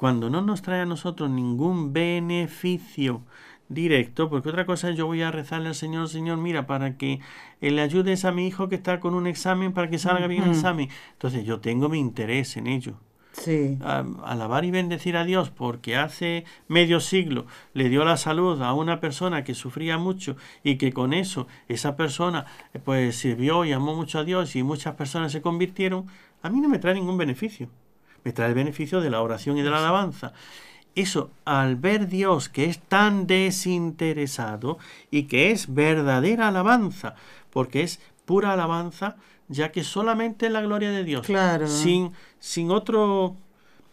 cuando 0.00 0.30
no 0.30 0.40
nos 0.40 0.62
trae 0.62 0.80
a 0.80 0.86
nosotros 0.86 1.28
ningún 1.28 1.92
beneficio 1.92 3.20
directo, 3.68 4.30
porque 4.30 4.48
otra 4.48 4.64
cosa 4.64 4.88
es 4.88 4.96
yo 4.96 5.04
voy 5.06 5.20
a 5.20 5.30
rezarle 5.30 5.68
al 5.68 5.74
Señor, 5.74 6.08
Señor, 6.08 6.38
mira, 6.38 6.66
para 6.66 6.96
que 6.96 7.20
le 7.60 7.82
ayudes 7.82 8.24
a 8.24 8.32
mi 8.32 8.46
hijo 8.46 8.70
que 8.70 8.76
está 8.76 8.98
con 8.98 9.12
un 9.14 9.26
examen, 9.26 9.74
para 9.74 9.90
que 9.90 9.98
salga 9.98 10.26
bien 10.26 10.44
el 10.44 10.52
examen. 10.52 10.88
Entonces 11.12 11.44
yo 11.44 11.60
tengo 11.60 11.90
mi 11.90 11.98
interés 11.98 12.56
en 12.56 12.66
ello. 12.66 12.94
Sí. 13.32 13.76
A- 13.82 14.04
alabar 14.24 14.64
y 14.64 14.70
bendecir 14.70 15.18
a 15.18 15.24
Dios 15.24 15.50
porque 15.50 15.96
hace 15.96 16.44
medio 16.66 16.98
siglo 16.98 17.44
le 17.74 17.90
dio 17.90 18.02
la 18.06 18.16
salud 18.16 18.60
a 18.62 18.72
una 18.72 19.00
persona 19.00 19.44
que 19.44 19.52
sufría 19.54 19.98
mucho 19.98 20.34
y 20.64 20.76
que 20.78 20.92
con 20.94 21.12
eso 21.12 21.46
esa 21.68 21.94
persona 21.94 22.46
eh, 22.72 22.78
pues 22.82 23.16
sirvió 23.16 23.66
y 23.66 23.72
amó 23.72 23.94
mucho 23.94 24.18
a 24.18 24.24
Dios 24.24 24.56
y 24.56 24.62
muchas 24.62 24.94
personas 24.94 25.30
se 25.30 25.42
convirtieron, 25.42 26.06
a 26.42 26.48
mí 26.48 26.58
no 26.60 26.70
me 26.70 26.78
trae 26.78 26.94
ningún 26.94 27.18
beneficio. 27.18 27.68
Me 28.24 28.32
trae 28.32 28.48
el 28.48 28.54
beneficio 28.54 29.00
de 29.00 29.10
la 29.10 29.20
oración 29.22 29.56
y 29.58 29.62
de 29.62 29.70
la 29.70 29.78
alabanza. 29.78 30.32
Eso, 30.94 31.30
al 31.44 31.76
ver 31.76 32.08
Dios 32.08 32.48
que 32.48 32.64
es 32.64 32.78
tan 32.80 33.26
desinteresado 33.26 34.78
y 35.10 35.24
que 35.24 35.50
es 35.50 35.72
verdadera 35.72 36.48
alabanza, 36.48 37.14
porque 37.50 37.82
es 37.82 38.00
pura 38.24 38.52
alabanza, 38.52 39.16
ya 39.48 39.72
que 39.72 39.84
solamente 39.84 40.46
es 40.46 40.52
la 40.52 40.60
gloria 40.62 40.90
de 40.90 41.04
Dios, 41.04 41.26
Claro. 41.26 41.66
sin, 41.66 42.12
sin 42.38 42.70
otro 42.70 43.36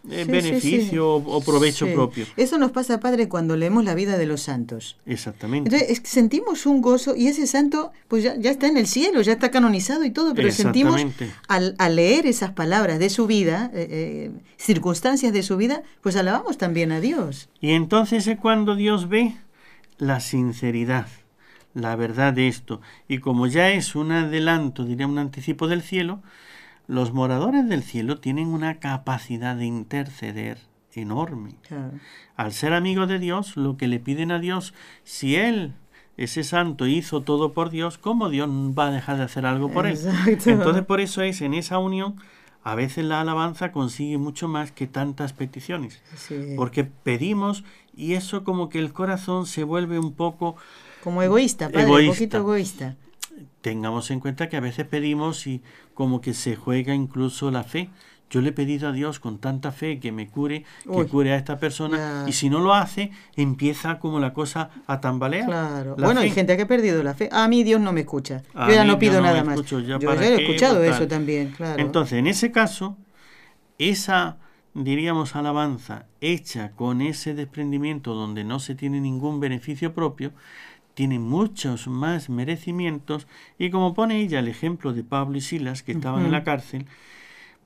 eh, 0.10 0.24
sí, 0.26 0.32
beneficio 0.32 1.20
sí. 1.20 1.26
o 1.28 1.42
provecho 1.42 1.86
Sí. 1.86 1.94
propio. 1.94 2.26
Eso 2.38 2.58
nos 2.58 2.72
pasa, 2.72 3.00
Padre, 3.00 3.28
cuando 3.28 3.56
leemos 3.56 3.84
la 3.84 3.94
vida 3.96 4.18
de 4.18 4.26
los 4.26 4.42
santos. 4.42 4.98
Exactamente. 5.06 5.70
Entonces 5.70 5.90
es 5.90 6.00
que 6.00 6.08
sentimos 6.08 6.66
un 6.66 6.82
gozo 6.82 7.16
y 7.16 7.28
ese 7.28 7.48
santo 7.48 7.92
pues 8.08 8.24
ya, 8.24 8.36
ya 8.38 8.52
está 8.52 8.68
en 8.68 8.78
el 8.78 8.88
cielo, 8.88 9.22
ya 9.22 9.34
está 9.34 9.52
canonizado 9.52 10.04
y 10.06 10.12
todo, 10.12 10.34
pero 10.34 10.52
sentimos 10.52 11.06
al, 11.48 11.76
al 11.78 11.96
leer 11.96 12.26
esas 12.26 12.52
palabras 12.52 13.00
de 13.00 13.10
su 13.10 13.28
vida, 13.28 13.70
eh, 13.74 13.88
eh, 13.90 14.32
circunstancias 14.58 15.34
de 15.34 15.44
su 15.44 15.58
vida, 15.58 15.84
pues 16.02 16.16
alabamos 16.16 16.58
también 16.58 16.92
a 16.92 17.00
Dios. 17.00 17.50
Y 17.62 17.72
entonces 17.72 18.28
es 18.28 18.38
cuando 18.40 18.76
Dios 18.76 19.10
ve 19.10 19.36
la 19.98 20.20
sinceridad, 20.20 21.08
la 21.74 21.96
verdad 21.96 22.34
de 22.34 22.48
esto. 22.48 22.82
Y 23.08 23.20
como 23.20 23.48
ya 23.48 23.72
es 23.72 23.96
un 23.96 24.12
adelanto, 24.12 24.84
diría 24.86 25.08
un 25.08 25.18
anticipo 25.20 25.68
del 25.68 25.82
cielo, 25.82 26.22
los 26.88 27.14
moradores 27.14 27.68
del 27.68 27.84
cielo 27.84 28.20
tienen 28.20 28.48
una 28.48 28.80
capacidad 28.80 29.56
de 29.56 29.66
interceder 29.66 30.60
enorme. 30.94 31.56
Claro. 31.68 31.92
Al 32.36 32.52
ser 32.54 32.74
amigos 32.74 33.08
de 33.08 33.20
Dios, 33.20 33.56
lo 33.56 33.78
que 33.78 33.88
le 33.88 34.00
piden 34.00 34.32
a 34.32 34.40
Dios, 34.40 34.74
si 35.04 35.36
Él, 35.36 35.74
ese 36.16 36.44
santo, 36.44 36.88
hizo 36.88 37.22
todo 37.22 37.54
por 37.54 37.70
Dios, 37.70 37.98
¿cómo 37.98 38.30
Dios 38.30 38.50
va 38.50 38.88
a 38.88 38.92
dejar 38.92 39.18
de 39.18 39.24
hacer 39.24 39.46
algo 39.46 39.70
por 39.70 39.86
Él? 39.86 39.94
Exacto. 39.94 40.50
Entonces 40.50 40.86
por 40.86 41.00
eso 41.00 41.22
es 41.22 41.42
en 41.42 41.54
esa 41.54 41.78
unión, 41.78 42.16
a 42.64 42.76
veces 42.76 43.06
la 43.06 43.22
alabanza 43.22 43.72
consigue 43.72 44.18
mucho 44.18 44.48
más 44.48 44.72
que 44.72 44.88
tantas 44.88 45.34
peticiones. 45.34 46.02
Sí. 46.16 46.54
Porque 46.58 46.84
pedimos 46.84 47.64
y 47.96 48.14
eso 48.14 48.44
como 48.44 48.70
que 48.70 48.80
el 48.80 48.92
corazón 48.92 49.46
se 49.46 49.64
vuelve 49.64 50.00
un 50.00 50.14
poco... 50.14 50.56
Como 51.04 51.22
egoísta, 51.22 51.70
Padre, 51.70 52.08
un 52.08 52.14
poquito 52.14 52.38
egoísta. 52.38 52.96
Tengamos 53.62 54.12
en 54.12 54.20
cuenta 54.20 54.50
que 54.50 54.58
a 54.58 54.62
veces 54.62 54.86
pedimos 54.86 55.48
y 55.48 55.62
como 55.98 56.22
que 56.22 56.36
se 56.36 56.56
juega 56.56 56.94
incluso 56.94 57.50
la 57.50 57.64
fe. 57.64 57.90
Yo 58.30 58.42
le 58.42 58.50
he 58.50 58.52
pedido 58.52 58.88
a 58.88 58.92
Dios 58.92 59.20
con 59.20 59.40
tanta 59.40 59.72
fe 59.72 60.00
que 60.00 60.12
me 60.12 60.28
cure, 60.28 60.64
que 60.84 60.90
Uy. 60.90 61.08
cure 61.08 61.32
a 61.32 61.38
esta 61.38 61.58
persona, 61.58 61.98
Ya. 61.98 62.30
y 62.30 62.34
si 62.34 62.52
no 62.52 62.60
lo 62.60 62.76
hace, 62.76 63.10
empieza 63.36 63.98
como 63.98 64.20
la 64.20 64.32
cosa 64.32 64.70
a 64.86 65.02
tambalear. 65.02 65.48
Claro. 65.48 65.96
La 65.98 66.06
bueno, 66.06 66.20
hay 66.22 66.30
gente 66.30 66.56
que 66.56 66.62
ha 66.64 66.68
perdido 66.68 67.02
la 67.02 67.16
fe. 67.16 67.30
A 67.32 67.48
mí 67.48 67.64
Dios 67.64 67.82
no 67.82 67.94
me 67.94 68.02
escucha. 68.02 68.44
A 68.54 68.68
Yo 68.68 68.76
ya 68.76 68.84
no 68.86 69.00
pido 69.00 69.16
no 69.22 69.22
nada 69.28 69.44
más. 69.44 69.56
escucho, 69.56 69.80
ya 69.80 69.98
yo 69.98 70.14
ya 70.14 70.24
he 70.24 70.44
escuchado 70.44 70.84
eso 70.84 71.08
también, 71.08 71.52
claro. 71.58 71.82
Entonces, 71.82 72.20
en 72.20 72.28
ese 72.28 72.52
caso, 72.52 72.96
esa, 73.80 74.38
diríamos, 74.76 75.36
alabanza 75.36 76.06
hecha 76.22 76.72
con 76.74 77.02
ese 77.02 77.34
desprendimiento 77.34 78.14
donde 78.14 78.44
no 78.44 78.60
se 78.60 78.76
tiene 78.76 79.00
ningún 79.02 79.40
beneficio 79.40 79.94
propio, 79.96 80.32
tiene 80.98 81.20
muchos 81.20 81.88
más 81.88 82.28
merecimientos 82.28 83.28
y 83.60 83.70
como 83.70 83.94
pone 83.94 84.18
ella 84.20 84.40
el 84.40 84.48
ejemplo 84.48 84.94
de 84.94 85.04
Pablo 85.04 85.38
y 85.38 85.42
Silas 85.42 85.84
que 85.84 85.92
estaban 85.92 86.26
en 86.26 86.32
la 86.32 86.44
cárcel, 86.44 86.88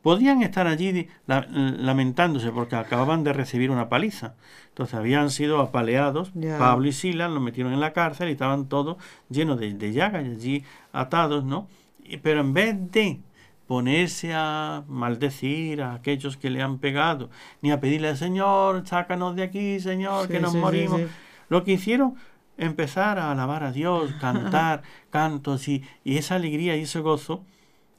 podían 0.01 0.41
estar 0.43 0.67
allí 0.67 1.07
la- 1.27 1.47
lamentándose 1.49 2.51
porque 2.51 2.75
acababan 2.75 3.23
de 3.23 3.31
recibir 3.31 3.71
una 3.71 3.87
paliza. 3.87 4.33
Entonces 4.67 4.95
habían 4.95 5.29
sido 5.29 5.61
apaleados. 5.61 6.33
Pablo 6.59 6.87
y 6.89 6.91
Silas 6.91 7.31
los 7.31 7.41
metieron 7.41 7.71
en 7.71 7.79
la 7.79 7.93
cárcel 7.93 8.27
y 8.27 8.33
estaban 8.33 8.67
todos 8.67 8.97
llenos 9.29 9.57
de, 9.61 9.73
de 9.75 9.93
llagas 9.93 10.25
y 10.25 10.31
allí 10.31 10.63
atados, 10.91 11.45
¿no? 11.45 11.69
Y- 12.03 12.17
Pero 12.17 12.41
en 12.41 12.53
vez 12.53 12.75
de 12.91 13.21
ponerse 13.65 14.33
a 14.35 14.83
maldecir 14.89 15.81
a 15.83 15.93
aquellos 15.93 16.35
que 16.35 16.49
le 16.49 16.61
han 16.61 16.79
pegado, 16.79 17.29
ni 17.61 17.71
a 17.71 17.79
pedirle 17.79 18.09
al 18.09 18.17
Señor, 18.17 18.85
sácanos 18.85 19.37
de 19.37 19.43
aquí, 19.43 19.79
Señor, 19.79 20.27
Sí, 20.27 20.33
que 20.33 20.39
nos 20.41 20.51
sí, 20.51 20.57
morimos. 20.57 20.99
sí. 20.99 21.07
Lo 21.47 21.63
que 21.63 21.73
hicieron, 21.73 22.15
empezar 22.61 23.19
a 23.19 23.31
alabar 23.31 23.63
a 23.63 23.71
Dios, 23.71 24.11
cantar 24.21 24.83
cantos 25.09 25.67
y, 25.67 25.83
y 26.03 26.17
esa 26.17 26.35
alegría 26.35 26.77
y 26.77 26.81
ese 26.83 26.99
gozo. 27.01 27.43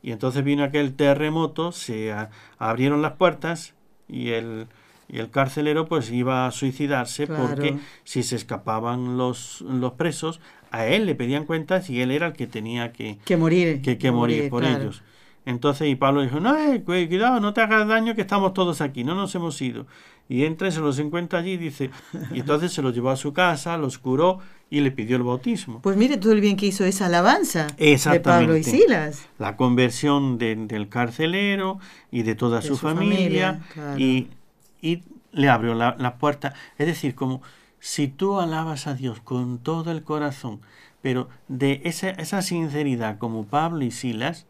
Y 0.03 0.11
entonces 0.13 0.43
vino 0.43 0.65
aquel 0.65 0.95
terremoto, 0.95 1.71
se 1.73 2.13
a- 2.13 2.31
abrieron 2.59 3.03
las 3.03 3.13
puertas 3.13 3.75
y 4.09 4.31
el, 4.31 4.67
y 5.09 5.19
el 5.19 5.31
carcelero 5.31 5.87
pues 5.87 6.11
iba 6.11 6.47
a 6.47 6.51
suicidarse 6.51 7.27
Claro. 7.27 7.47
porque 7.47 7.77
si 8.05 8.23
se 8.23 8.37
escapaban 8.37 9.17
los, 9.17 9.61
los 9.61 9.93
presos, 9.93 10.41
a 10.71 10.87
él 10.87 11.07
le 11.07 11.15
pedían 11.15 11.45
cuentas 11.45 11.89
y 11.91 12.01
él 12.01 12.11
era 12.11 12.29
el 12.29 12.33
que 12.33 12.47
tenía 12.47 12.93
que, 12.93 13.19
Que 13.25 13.37
morir. 13.37 13.83
que, 13.83 13.99
que 13.99 14.11
morir 14.11 14.49
por 14.51 14.63
claro. 14.63 14.81
ellos. 14.83 15.03
Entonces, 15.45 15.89
y 15.89 15.97
Pablo 15.97 16.23
dijo, 16.23 16.39
no, 16.41 16.57
eh, 16.57 16.83
cu- 16.85 16.93
cuidado, 17.09 17.41
no 17.41 17.53
te 17.53 17.61
hagas 17.63 17.89
daño, 17.89 18.15
que 18.15 18.21
estamos 18.21 18.55
todos 18.55 18.81
aquí, 18.81 19.03
no 19.05 19.15
nos 19.15 19.35
hemos 19.35 19.61
ido. 19.61 19.87
Y 20.29 20.45
entra 20.45 20.69
y 20.69 20.73
se 20.73 20.81
los 20.81 20.99
encuentra 21.01 21.41
allí, 21.41 21.57
dice, 21.57 21.91
y 22.33 22.41
entonces 22.41 22.73
se 22.73 22.81
los 22.81 22.95
llevó 22.95 23.11
a 23.11 23.17
su 23.17 23.33
casa, 23.33 23.77
los 23.77 23.99
curó 23.99 24.39
y 24.71 24.81
le 24.81 24.93
pidió 24.93 25.17
el 25.17 25.25
bautismo. 25.25 25.81
Pues 25.83 25.97
mire 25.97 26.17
todo 26.17 26.33
el 26.33 26.41
bien 26.41 26.57
que 26.57 26.67
hizo 26.67 26.85
esa 26.85 27.07
alabanza 27.07 27.67
de. 28.13 28.21
Pablo 28.21 28.57
y 28.57 28.63
Silas. 28.65 29.29
La 29.39 29.57
conversión 29.57 30.39
de- 30.39 30.55
del 30.55 30.89
carcelero 30.89 31.79
y 32.13 32.23
de 32.23 32.35
toda 32.37 32.61
De 32.61 32.69
su, 32.69 32.77
su 32.77 32.87
familia, 32.87 33.55
familia, 33.55 33.61
claro. 33.75 33.99
y, 33.99 34.29
y 34.81 35.03
le 35.33 35.49
abrió 35.49 35.75
la, 35.75 35.97
la 35.99 36.17
puerta. 36.19 36.55
Es 36.79 36.87
decir, 36.87 37.15
como 37.17 37.43
si 37.81 38.07
tú 38.07 38.39
alabas 38.41 38.87
a 38.87 38.95
Dios 38.95 39.21
con 39.21 39.59
todo 39.59 39.91
el 39.91 40.05
corazón, 40.05 40.61
pero 41.03 41.29
de 41.49 41.81
esa, 41.85 42.11
esa 42.11 42.43
sinceridad 42.43 43.19
como 43.19 43.45
Pablo 43.45 43.85
y 43.85 43.91
Silas, 43.91 44.47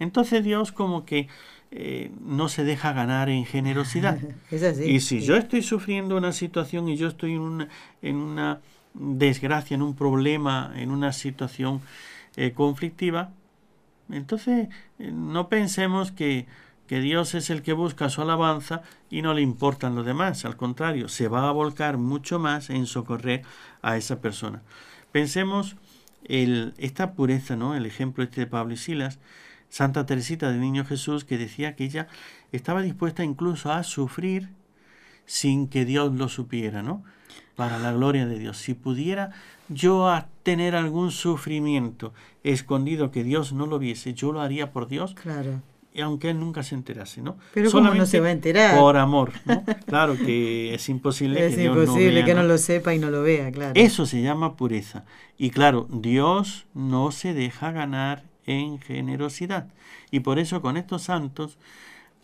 entonces 0.00 0.42
Dios 0.42 0.72
como 0.72 1.04
que 1.04 1.28
eh, 1.70 2.10
no 2.20 2.48
se 2.48 2.64
deja 2.64 2.92
ganar 2.92 3.28
en 3.28 3.44
generosidad. 3.44 4.18
Es 4.50 4.64
así. 4.64 4.84
y 4.90 4.98
si 4.98 5.20
sí. 5.20 5.26
yo 5.26 5.36
estoy 5.36 5.62
sufriendo 5.62 6.16
una 6.16 6.32
situación 6.32 6.88
y 6.88 6.96
yo 6.96 7.06
estoy 7.06 7.34
en 7.34 7.40
una, 7.40 7.68
en 8.02 8.16
una 8.16 8.60
desgracia, 8.94 9.76
en 9.76 9.82
un 9.82 9.94
problema, 9.94 10.72
en 10.74 10.90
una 10.90 11.12
situación 11.12 11.80
eh, 12.36 12.50
conflictiva, 12.52 13.30
entonces 14.10 14.68
eh, 14.98 15.12
no 15.12 15.48
pensemos 15.48 16.10
que, 16.10 16.46
que 16.88 17.00
Dios 17.00 17.34
es 17.34 17.50
el 17.50 17.62
que 17.62 17.72
busca 17.72 18.08
su 18.08 18.22
alabanza 18.22 18.82
y 19.08 19.22
no 19.22 19.34
le 19.34 19.42
importan 19.42 19.94
los 19.94 20.04
demás. 20.04 20.44
Al 20.44 20.56
contrario, 20.56 21.08
se 21.08 21.28
va 21.28 21.48
a 21.48 21.52
volcar 21.52 21.98
mucho 21.98 22.40
más 22.40 22.70
en 22.70 22.86
socorrer 22.86 23.42
a 23.82 23.96
esa 23.96 24.20
persona. 24.20 24.62
Pensemos 25.12 25.76
el, 26.24 26.74
esta 26.78 27.12
pureza, 27.12 27.54
¿no? 27.56 27.76
El 27.76 27.86
ejemplo 27.86 28.24
este 28.24 28.40
de 28.40 28.46
Pablo 28.46 28.74
y 28.74 28.76
Silas, 28.76 29.18
Santa 29.70 30.04
Teresita 30.04 30.50
del 30.50 30.60
Niño 30.60 30.84
Jesús, 30.84 31.24
que 31.24 31.38
decía 31.38 31.74
que 31.76 31.84
ella 31.84 32.08
estaba 32.52 32.82
dispuesta 32.82 33.24
incluso 33.24 33.72
a 33.72 33.82
sufrir 33.84 34.50
sin 35.26 35.68
que 35.68 35.84
Dios 35.84 36.12
lo 36.12 36.28
supiera, 36.28 36.82
¿no? 36.82 37.02
Para 37.56 37.78
la 37.78 37.92
gloria 37.92 38.26
de 38.26 38.38
Dios. 38.38 38.58
Si 38.58 38.74
pudiera 38.74 39.30
yo 39.68 40.08
a 40.08 40.26
tener 40.42 40.74
algún 40.74 41.12
sufrimiento 41.12 42.12
escondido 42.42 43.10
que 43.12 43.22
Dios 43.22 43.52
no 43.52 43.66
lo 43.66 43.78
viese, 43.78 44.12
yo 44.14 44.32
lo 44.32 44.40
haría 44.40 44.72
por 44.72 44.88
Dios, 44.88 45.14
Claro. 45.14 45.62
y 45.94 46.00
aunque 46.00 46.30
Él 46.30 46.40
nunca 46.40 46.64
se 46.64 46.74
enterase, 46.74 47.22
¿no? 47.22 47.36
Pero 47.54 47.70
¿cómo 47.70 47.94
no 47.94 48.06
se 48.06 48.18
va 48.18 48.28
a 48.28 48.32
enterar? 48.32 48.76
Por 48.76 48.96
amor, 48.96 49.32
¿no? 49.44 49.62
Claro 49.86 50.16
que 50.16 50.74
es 50.74 50.88
imposible 50.88 51.46
Es 51.46 51.54
que 51.54 51.60
Dios 51.62 51.76
no 51.76 51.82
imposible 51.82 52.14
vea, 52.16 52.24
que 52.24 52.34
no 52.34 52.42
¿no? 52.42 52.48
lo 52.48 52.58
sepa 52.58 52.92
y 52.94 52.98
no 52.98 53.10
lo 53.10 53.22
vea, 53.22 53.52
claro. 53.52 53.72
Eso 53.76 54.06
se 54.06 54.20
llama 54.22 54.56
pureza. 54.56 55.04
Y 55.38 55.50
claro, 55.50 55.86
Dios 55.92 56.66
no 56.74 57.12
se 57.12 57.34
deja 57.34 57.70
ganar 57.70 58.24
en 58.46 58.80
generosidad. 58.80 59.68
Y 60.10 60.20
por 60.20 60.38
eso 60.38 60.60
con 60.62 60.76
estos 60.76 61.02
santos 61.02 61.58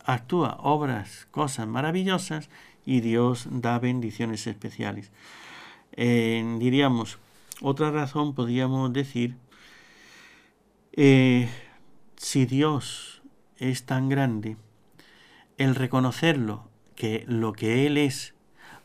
actúa 0.04 0.58
obras, 0.60 1.26
cosas 1.30 1.66
maravillosas 1.66 2.48
y 2.84 3.00
Dios 3.00 3.48
da 3.50 3.78
bendiciones 3.78 4.46
especiales. 4.46 5.10
Eh, 5.92 6.56
diríamos, 6.58 7.18
otra 7.60 7.90
razón 7.90 8.34
podríamos 8.34 8.92
decir, 8.92 9.36
eh, 10.92 11.48
si 12.16 12.46
Dios 12.46 13.22
es 13.58 13.84
tan 13.84 14.08
grande, 14.08 14.56
el 15.58 15.74
reconocerlo, 15.74 16.68
que 16.94 17.24
lo 17.28 17.52
que 17.52 17.86
Él 17.86 17.98
es, 17.98 18.34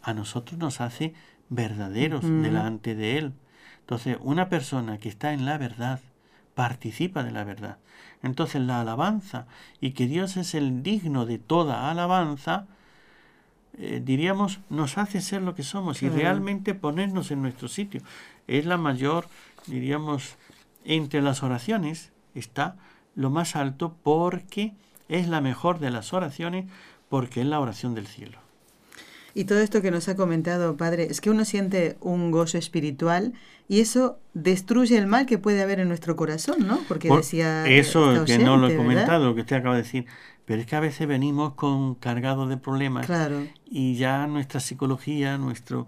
a 0.01 0.13
nosotros 0.13 0.59
nos 0.59 0.81
hace 0.81 1.13
verdaderos 1.49 2.23
delante 2.23 2.95
de 2.95 3.17
Él. 3.17 3.33
Entonces, 3.81 4.17
una 4.21 4.49
persona 4.49 4.97
que 4.97 5.09
está 5.09 5.33
en 5.33 5.45
la 5.45 5.57
verdad 5.57 5.99
participa 6.53 7.23
de 7.23 7.31
la 7.31 7.43
verdad. 7.43 7.77
Entonces, 8.23 8.61
la 8.61 8.81
alabanza 8.81 9.47
y 9.79 9.91
que 9.91 10.07
Dios 10.07 10.37
es 10.37 10.53
el 10.53 10.83
digno 10.83 11.25
de 11.25 11.39
toda 11.39 11.89
alabanza, 11.89 12.67
eh, 13.77 14.01
diríamos, 14.03 14.59
nos 14.69 14.97
hace 14.97 15.21
ser 15.21 15.41
lo 15.41 15.55
que 15.55 15.63
somos 15.63 16.03
y 16.03 16.09
realmente 16.09 16.75
ponernos 16.75 17.31
en 17.31 17.41
nuestro 17.41 17.67
sitio. 17.67 18.01
Es 18.47 18.65
la 18.65 18.77
mayor, 18.77 19.27
diríamos, 19.65 20.35
entre 20.83 21.21
las 21.21 21.43
oraciones 21.43 22.11
está 22.35 22.75
lo 23.15 23.29
más 23.29 23.55
alto 23.55 23.95
porque 24.03 24.73
es 25.09 25.27
la 25.27 25.41
mejor 25.41 25.79
de 25.79 25.91
las 25.91 26.13
oraciones 26.13 26.65
porque 27.09 27.41
es 27.41 27.47
la 27.47 27.59
oración 27.59 27.95
del 27.95 28.07
cielo. 28.07 28.40
Y 29.33 29.45
todo 29.45 29.59
esto 29.59 29.81
que 29.81 29.91
nos 29.91 30.09
ha 30.09 30.15
comentado, 30.15 30.77
Padre, 30.77 31.07
es 31.09 31.21
que 31.21 31.29
uno 31.29 31.45
siente 31.45 31.97
un 32.01 32.31
gozo 32.31 32.57
espiritual 32.57 33.33
y 33.67 33.79
eso 33.79 34.19
destruye 34.33 34.97
el 34.97 35.07
mal 35.07 35.25
que 35.25 35.37
puede 35.37 35.61
haber 35.61 35.79
en 35.79 35.87
nuestro 35.87 36.15
corazón, 36.15 36.67
¿no? 36.67 36.79
Porque 36.87 37.09
decía... 37.09 37.65
Eso 37.67 38.25
que 38.25 38.37
no 38.37 38.57
lo 38.57 38.67
he 38.67 38.75
comentado, 38.75 39.27
lo 39.27 39.35
que 39.35 39.41
usted 39.41 39.55
acaba 39.55 39.75
de 39.75 39.83
decir, 39.83 40.05
pero 40.45 40.59
es 40.59 40.67
que 40.67 40.75
a 40.75 40.81
veces 40.81 41.07
venimos 41.07 41.53
con 41.53 41.95
cargado 41.95 42.47
de 42.47 42.57
problemas 42.57 43.05
claro. 43.05 43.47
y 43.65 43.95
ya 43.95 44.27
nuestra 44.27 44.59
psicología, 44.59 45.37
nuestro... 45.37 45.87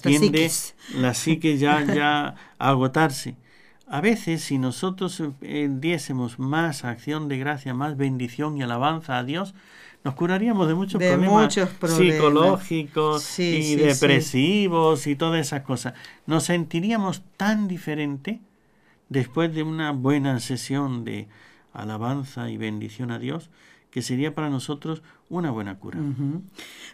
tiende 0.00 0.50
la 0.94 1.14
psique 1.14 1.58
ya, 1.58 1.84
ya 1.94 2.36
a 2.58 2.68
agotarse. 2.68 3.36
A 3.88 4.00
veces, 4.00 4.44
si 4.44 4.58
nosotros 4.58 5.20
eh, 5.40 5.68
diésemos 5.68 6.38
más 6.38 6.84
acción 6.84 7.26
de 7.26 7.38
gracia, 7.38 7.74
más 7.74 7.96
bendición 7.96 8.56
y 8.56 8.62
alabanza 8.62 9.18
a 9.18 9.24
Dios, 9.24 9.52
nos 10.02 10.14
curaríamos 10.14 10.66
de 10.66 10.74
muchos, 10.74 10.98
problemas, 11.02 11.54
psicológicos 11.54 13.38
y 13.38 13.76
depresivos 13.76 15.06
y 15.06 15.14
todas 15.14 15.40
esas 15.40 15.62
cosas. 15.62 15.94
Nos 16.26 16.44
sentiríamos 16.44 17.22
tan 17.36 17.68
diferente 17.68 18.40
después 19.08 19.54
de 19.54 19.62
una 19.62 19.92
buena 19.92 20.40
sesión 20.40 21.04
de 21.04 21.28
alabanza 21.72 22.50
y 22.50 22.56
bendición 22.56 23.10
a 23.10 23.18
Dios 23.18 23.50
que 23.90 24.02
sería 24.02 24.34
para 24.34 24.50
nosotros 24.50 25.02
una 25.28 25.52
buena 25.52 25.78
cura. 25.78 25.98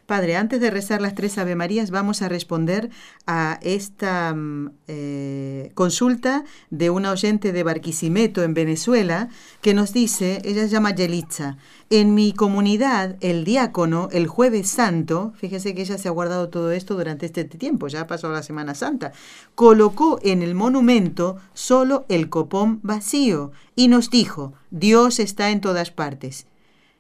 Padre, 0.05 0.37
antes 0.37 0.61
de 0.61 0.71
rezar 0.71 1.01
las 1.01 1.15
tres 1.15 1.39
Ave 1.39 1.57
Marías, 1.57 1.91
vamos 1.91 2.21
a 2.21 2.29
responder 2.29 2.91
a 3.27 3.59
esta 3.63 4.35
mm, 4.35 4.73
eh, 4.89 5.71
consulta 5.75 6.45
de 6.69 6.91
una 6.91 7.13
oyente 7.13 7.53
de 7.53 7.63
Barquisimeto, 7.63 8.43
en 8.43 8.53
Venezuela, 8.53 9.29
que 9.63 9.73
nos 9.73 9.95
dice, 9.95 10.43
ella 10.45 10.63
se 10.63 10.69
llama 10.69 10.95
Yelitza, 10.95 11.57
en 11.89 12.15
mi 12.15 12.33
comunidad, 12.35 13.17
el 13.21 13.45
diácono, 13.45 14.09
el 14.13 14.27
jueves 14.27 14.69
santo, 14.69 15.33
fíjese 15.37 15.75
que 15.75 15.83
ella 15.83 15.97
se 15.97 16.09
ha 16.09 16.13
guardado 16.13 16.51
todo 16.51 16.73
esto 16.73 16.95
durante 16.95 17.25
este 17.25 17.45
tiempo, 17.45 17.89
ya 17.89 18.07
pasó 18.07 18.31
la 18.31 18.43
Semana 18.43 18.75
Santa, 18.75 19.13
colocó 19.55 20.19
en 20.23 20.43
el 20.43 20.55
monumento 20.55 21.37
solo 21.55 22.05
el 22.11 22.29
copón 22.29 22.81
vacío 22.83 23.53
y 23.75 23.89
nos 23.89 24.11
dijo, 24.11 24.53
Dios 24.71 25.21
está 25.21 25.51
en 25.51 25.63
todas 25.63 25.91
partes 25.91 26.47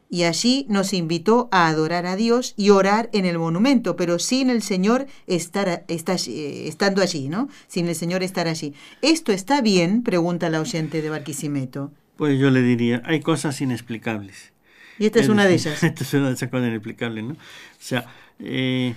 y 0.08 0.24
allí 0.24 0.66
nos 0.68 0.92
invitó 0.92 1.48
a 1.50 1.68
adorar 1.68 2.06
a 2.06 2.16
Dios 2.16 2.54
y 2.56 2.70
orar 2.70 3.10
en 3.12 3.24
el 3.24 3.38
monumento, 3.38 3.96
pero 3.96 4.18
sin 4.18 4.50
el 4.50 4.62
Señor 4.62 5.06
estar, 5.26 5.84
eh, 5.88 6.64
estando 6.68 7.02
allí, 7.02 7.28
¿no? 7.28 7.48
Sin 7.66 7.88
el 7.88 7.94
Señor 7.94 8.22
estar 8.22 8.46
allí. 8.48 8.74
¿Esto 9.02 9.32
está 9.32 9.60
bien? 9.60 10.02
Pregunta 10.02 10.48
la 10.50 10.60
oyente 10.60 11.02
de 11.02 11.10
Barquisimeto. 11.10 11.90
Pues 12.16 12.38
yo 12.38 12.50
le 12.50 12.62
diría, 12.62 13.02
hay 13.04 13.20
cosas 13.20 13.60
inexplicables. 13.60 14.52
Y 14.98 15.06
esta 15.06 15.20
es, 15.20 15.28
una 15.28 15.44
de 15.44 15.54
ellas. 15.54 15.82
Esta 15.82 16.04
es 16.04 16.14
una 16.14 16.28
de 16.28 16.34
esas 16.34 16.48
cosas 16.48 16.68
inexplicables, 16.68 17.24
¿no? 17.24 17.32
O 17.32 17.36
sea, 17.78 18.06
eh, 18.38 18.94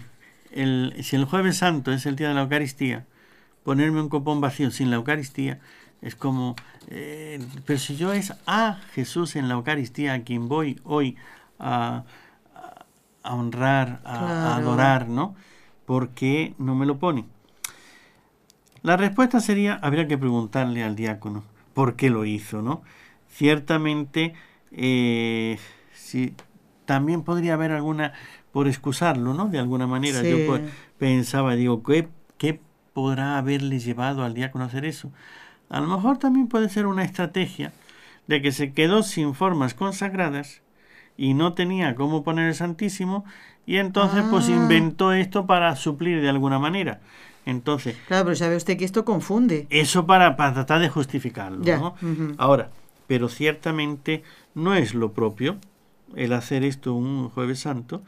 el, 0.52 0.96
si 1.04 1.18
el 1.18 1.26
jueves 1.26 1.58
santo 1.58 1.92
es 1.92 2.06
el 2.06 2.16
día 2.16 2.30
de 2.30 2.36
la 2.36 2.42
Eucaristía, 2.42 3.06
ponerme 3.64 4.02
un 4.02 4.08
copón 4.08 4.40
vacío 4.40 4.72
sin 4.72 4.90
la 4.90 4.96
Eucaristía 4.96 5.60
es 6.02 6.16
como 6.16 6.56
eh, 6.88 7.40
pero 7.66 7.78
si 7.78 7.96
yo 7.96 8.14
es 8.14 8.34
a 8.48 8.80
Jesús 8.94 9.36
en 9.36 9.48
la 9.48 9.54
Eucaristía 9.56 10.14
a 10.14 10.24
quien 10.24 10.48
voy 10.48 10.80
hoy 10.84 11.18
a, 11.60 12.04
a 13.24 13.36
honrar, 13.36 14.02
a, 14.06 14.56
adorar, 14.56 15.08
¿no? 15.08 15.36
¿Por 15.86 16.10
qué 16.10 16.56
no 16.58 16.76
me 16.76 16.86
lo 16.86 16.98
pone? 16.98 17.26
La 18.82 18.98
respuesta 18.98 19.40
sería, 19.40 19.76
habría 19.76 20.08
que 20.08 20.18
preguntarle 20.18 20.84
al 20.84 20.96
diácono 20.96 21.44
por 21.74 21.96
qué 21.96 22.10
lo 22.10 22.26
hizo, 22.26 22.62
¿no? 22.62 22.82
Ciertamente, 23.30 24.34
eh, 24.72 25.60
si, 25.94 26.34
también 26.86 27.24
podría 27.24 27.54
haber 27.54 27.72
alguna, 27.72 28.14
por 28.52 28.68
excusarlo, 28.68 29.34
¿no? 29.34 29.48
De 29.48 29.60
alguna 29.60 29.86
manera, 29.86 30.24
yo 30.24 30.60
pensaba, 30.98 31.56
digo, 31.56 31.84
¿qué, 31.84 32.08
¿qué 32.38 32.60
podrá 32.94 33.38
haberle 33.38 33.80
llevado 33.80 34.24
al 34.24 34.34
diácono 34.34 34.64
a 34.64 34.68
hacer 34.68 34.86
eso? 34.86 35.12
A 35.70 35.80
lo 35.80 35.88
mejor 35.88 36.18
también 36.18 36.48
puede 36.48 36.70
ser 36.70 36.88
una 36.88 37.04
estrategia 37.04 37.72
de 38.28 38.42
que 38.42 38.52
se 38.52 38.74
quedó 38.74 39.04
sin 39.04 39.34
formas 39.34 39.74
consagradas 39.74 40.62
y 41.18 41.34
no 41.34 41.54
tenía 41.54 41.96
cómo 41.96 42.24
poner 42.24 42.48
el 42.48 42.56
Santísimo 42.56 43.26
y 43.66 43.78
entonces 43.78 44.24
pues 44.30 44.50
ah. 44.50 44.52
inventó 44.52 45.14
esto 45.14 45.46
para 45.46 45.76
suplir 45.76 46.22
de 46.22 46.30
alguna 46.30 46.60
manera. 46.60 47.02
Entonces, 47.46 47.96
claro, 48.08 48.26
pero 48.26 48.36
sabe 48.36 48.56
usted 48.56 48.78
que 48.78 48.86
esto 48.86 49.06
confunde. 49.06 49.66
Eso 49.70 50.06
para, 50.06 50.36
para 50.36 50.54
tratar 50.54 50.82
de 50.82 50.90
justificarlo, 50.90 51.64
¿no? 51.64 51.96
Ahora, 52.38 52.70
pero 53.08 53.28
ciertamente 53.28 54.24
no 54.54 54.76
es 54.76 54.94
lo 54.94 55.14
propio 55.14 55.58
el 56.16 56.34
hacer 56.34 56.64
esto 56.64 56.94
un 56.94 57.30
jueves 57.30 57.60
santo 57.60 58.04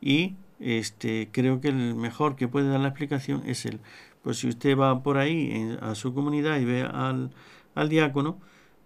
y 0.00 0.34
este 0.60 1.28
creo 1.32 1.60
que 1.60 1.68
el 1.68 1.94
mejor 1.94 2.36
que 2.36 2.48
puede 2.48 2.68
dar 2.68 2.80
la 2.80 2.88
explicación 2.88 3.42
es 3.46 3.66
el 3.66 3.80
pues 4.24 4.38
si 4.38 4.48
usted 4.48 4.76
va 4.76 5.02
por 5.02 5.18
ahí 5.18 5.76
a 5.80 5.94
su 5.94 6.14
comunidad 6.14 6.58
y 6.58 6.64
ve 6.64 6.82
al, 6.82 7.30
al 7.74 7.88
diácono, 7.90 8.38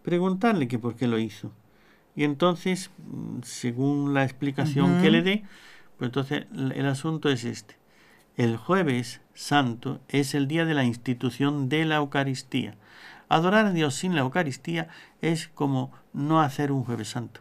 preguntarle 0.02 0.68
que 0.68 0.78
por 0.78 0.96
qué 0.96 1.06
lo 1.06 1.18
hizo. 1.18 1.52
Y 2.16 2.24
entonces, 2.24 2.90
mm, 2.98 3.42
según 3.44 4.12
la 4.12 4.24
explicación 4.24 5.00
que 5.00 5.10
le 5.10 5.22
dé, 5.22 5.44
pues 5.96 6.08
entonces 6.08 6.46
el 6.52 6.86
asunto 6.86 7.30
es 7.30 7.44
este. 7.44 7.76
El 8.36 8.56
jueves 8.56 9.20
santo 9.34 10.00
es 10.08 10.34
el 10.34 10.48
día 10.48 10.64
de 10.64 10.74
la 10.74 10.84
institución 10.84 11.68
de 11.68 11.84
la 11.84 11.96
Eucaristía. 11.96 12.76
Adorar 13.28 13.66
a 13.66 13.72
Dios 13.72 13.94
sin 13.94 14.14
la 14.14 14.22
Eucaristía 14.22 14.88
es 15.22 15.48
como 15.48 15.92
no 16.12 16.40
hacer 16.40 16.72
un 16.72 16.82
jueves 16.82 17.08
santo. 17.08 17.40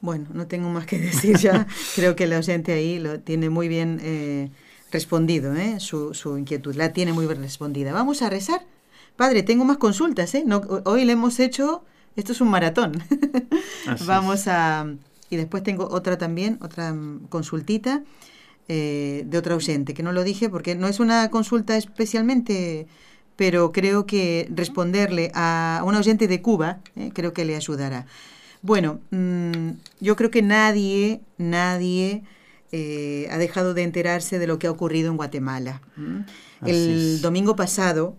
Bueno, 0.00 0.26
no 0.32 0.46
tengo 0.46 0.68
más 0.68 0.86
que 0.86 0.98
decir 0.98 1.38
ya. 1.38 1.66
Creo 1.96 2.14
que 2.14 2.26
la 2.26 2.38
oyente 2.38 2.72
ahí 2.72 2.98
lo 2.98 3.20
tiene 3.20 3.50
muy 3.50 3.68
bien 3.68 3.98
eh, 4.02 4.50
respondido, 4.94 5.54
¿eh? 5.56 5.80
su, 5.80 6.14
su, 6.14 6.38
inquietud, 6.38 6.74
la 6.76 6.92
tiene 6.92 7.12
muy 7.12 7.26
bien 7.26 7.42
respondida. 7.42 7.92
Vamos 7.92 8.22
a 8.22 8.30
rezar. 8.30 8.64
Padre, 9.16 9.42
tengo 9.42 9.64
más 9.64 9.76
consultas, 9.76 10.34
¿eh? 10.36 10.44
No, 10.46 10.62
hoy 10.84 11.04
le 11.04 11.12
hemos 11.12 11.40
hecho, 11.40 11.84
esto 12.14 12.32
es 12.32 12.40
un 12.40 12.48
maratón. 12.48 13.02
Vamos 14.06 14.46
a... 14.46 14.86
Y 15.30 15.36
después 15.36 15.64
tengo 15.64 15.88
otra 15.90 16.16
también, 16.16 16.58
otra 16.62 16.92
mm, 16.92 17.26
consultita 17.28 18.04
eh, 18.68 19.24
de 19.26 19.36
otra 19.36 19.56
oyente, 19.56 19.94
que 19.94 20.04
no 20.04 20.12
lo 20.12 20.22
dije 20.22 20.48
porque 20.48 20.76
no 20.76 20.86
es 20.86 21.00
una 21.00 21.28
consulta 21.28 21.76
especialmente, 21.76 22.86
pero 23.34 23.72
creo 23.72 24.06
que 24.06 24.48
responderle 24.54 25.32
a 25.34 25.82
una 25.84 25.98
oyente 25.98 26.28
de 26.28 26.40
Cuba, 26.40 26.78
¿eh? 26.94 27.10
creo 27.12 27.32
que 27.32 27.44
le 27.44 27.56
ayudará. 27.56 28.06
Bueno, 28.62 29.00
mm, 29.10 29.70
yo 30.00 30.14
creo 30.14 30.30
que 30.30 30.42
nadie, 30.42 31.20
nadie 31.36 32.22
eh, 32.76 33.28
ha 33.30 33.38
dejado 33.38 33.72
de 33.72 33.84
enterarse 33.84 34.40
de 34.40 34.48
lo 34.48 34.58
que 34.58 34.66
ha 34.66 34.70
ocurrido 34.72 35.08
en 35.08 35.16
Guatemala. 35.16 35.80
El 36.66 37.20
domingo 37.20 37.54
pasado 37.54 38.16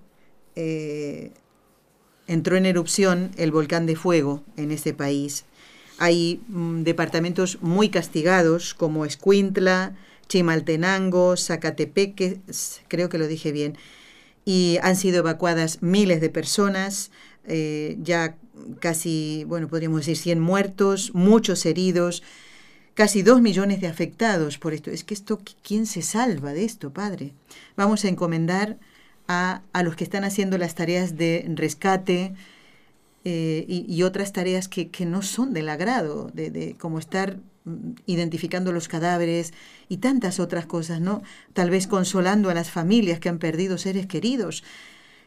eh, 0.55 1.33
entró 2.25 2.55
en 2.55 2.65
erupción 2.65 3.31
el 3.35 3.51
volcán 3.51 3.85
de 3.85 3.97
fuego 3.97 4.45
en 4.55 4.71
ese 4.71 4.93
país. 4.93 5.43
Hay 5.97 6.39
mm, 6.47 6.83
departamentos 6.83 7.57
muy 7.61 7.89
castigados 7.89 8.73
como 8.73 9.03
Escuintla, 9.03 9.97
Chimaltenango, 10.29 11.35
Zacatepeque, 11.35 12.39
creo 12.87 13.09
que 13.09 13.17
lo 13.17 13.27
dije 13.27 13.51
bien, 13.51 13.77
y 14.45 14.77
han 14.81 14.95
sido 14.95 15.17
evacuadas 15.17 15.79
miles 15.81 16.21
de 16.21 16.29
personas, 16.29 17.11
eh, 17.43 17.97
ya 18.01 18.37
casi, 18.79 19.43
bueno, 19.49 19.67
podríamos 19.67 19.99
decir 19.99 20.15
100 20.15 20.39
muertos, 20.39 21.11
muchos 21.13 21.65
heridos, 21.65 22.23
casi 22.95 23.21
dos 23.21 23.41
millones 23.41 23.81
de 23.81 23.87
afectados 23.87 24.57
por 24.57 24.73
esto. 24.73 24.89
Es 24.89 25.03
que 25.03 25.13
esto, 25.13 25.39
¿quién 25.61 25.85
se 25.85 26.01
salva 26.01 26.53
de 26.53 26.65
esto, 26.65 26.91
Padre? 26.91 27.33
Vamos 27.75 28.03
a 28.03 28.07
encomendar 28.07 28.77
a, 29.27 29.61
a 29.73 29.83
los 29.83 29.95
que 29.95 30.03
están 30.03 30.23
haciendo 30.23 30.57
las 30.57 30.73
tareas 30.75 31.17
de 31.17 31.45
rescate 31.55 32.33
eh, 33.27 33.65
y, 33.67 34.03
otras 34.03 34.33
tareas 34.33 34.67
que, 34.67 34.89
que, 34.89 35.05
no 35.05 35.23
son 35.23 35.51
del 35.51 35.69
agrado, 35.69 36.29
de, 36.33 36.51
de 36.51 36.75
como 36.75 36.99
estar 36.99 37.37
mm, 37.63 37.93
identificando 38.05 38.71
los 38.71 38.87
cadáveres 38.87 39.51
y 39.89 39.97
tantas 39.97 40.39
otras 40.39 40.67
cosas, 40.67 41.01
¿no? 41.01 41.23
Tal 41.53 41.71
vez 41.71 41.87
consolando 41.87 42.51
a 42.51 42.53
las 42.53 42.69
familias 42.69 43.19
que 43.19 43.29
han 43.29 43.39
perdido 43.39 43.79
seres 43.79 44.05
queridos, 44.05 44.63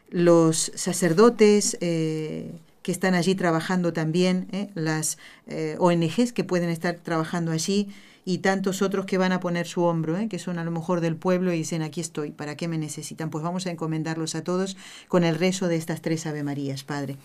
los 0.09 0.71
sacerdotes 0.75 1.77
eh, 1.81 2.53
que 2.89 2.93
están 2.93 3.13
allí 3.13 3.35
trabajando 3.35 3.93
también, 3.93 4.47
¿eh? 4.51 4.71
las 4.73 5.19
eh, 5.45 5.75
ONGs 5.77 6.33
que 6.33 6.43
pueden 6.43 6.71
estar 6.71 6.95
trabajando 6.95 7.51
allí 7.51 7.89
y 8.25 8.39
tantos 8.39 8.81
otros 8.81 9.05
que 9.05 9.19
van 9.19 9.31
a 9.31 9.39
poner 9.39 9.67
su 9.67 9.83
hombro, 9.83 10.17
¿eh? 10.17 10.27
que 10.27 10.39
son 10.39 10.57
a 10.57 10.63
lo 10.63 10.71
mejor 10.71 10.99
del 10.99 11.15
pueblo 11.15 11.53
y 11.53 11.57
dicen, 11.57 11.83
aquí 11.83 12.01
estoy, 12.01 12.31
¿para 12.31 12.57
qué 12.57 12.67
me 12.67 12.79
necesitan? 12.79 13.29
Pues 13.29 13.43
vamos 13.43 13.67
a 13.67 13.69
encomendarlos 13.69 14.33
a 14.33 14.43
todos 14.43 14.75
con 15.07 15.23
el 15.23 15.35
rezo 15.35 15.67
de 15.67 15.75
estas 15.75 16.01
tres 16.01 16.25
Ave 16.25 16.41
Marías, 16.41 16.83
Padre. 16.83 17.17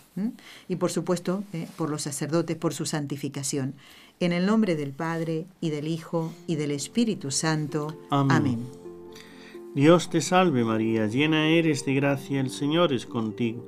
Y 0.69 0.75
por 0.75 0.91
supuesto, 0.91 1.43
por 1.77 1.89
los 1.89 2.03
sacerdotes, 2.03 2.55
por 2.57 2.75
su 2.75 2.85
santificación. 2.85 3.73
En 4.19 4.33
el 4.33 4.45
nombre 4.45 4.75
del 4.75 4.91
Padre, 4.91 5.47
y 5.61 5.71
del 5.71 5.87
Hijo, 5.87 6.31
y 6.45 6.57
del 6.57 6.69
Espíritu 6.69 7.31
Santo. 7.31 7.97
Amén. 8.11 8.59
Dios 9.73 10.11
te 10.11 10.21
salve 10.21 10.63
María, 10.63 11.07
llena 11.07 11.47
eres 11.47 11.85
de 11.85 11.95
gracia, 11.95 12.39
el 12.39 12.51
Señor 12.51 12.93
es 12.93 13.07
contigo. 13.07 13.67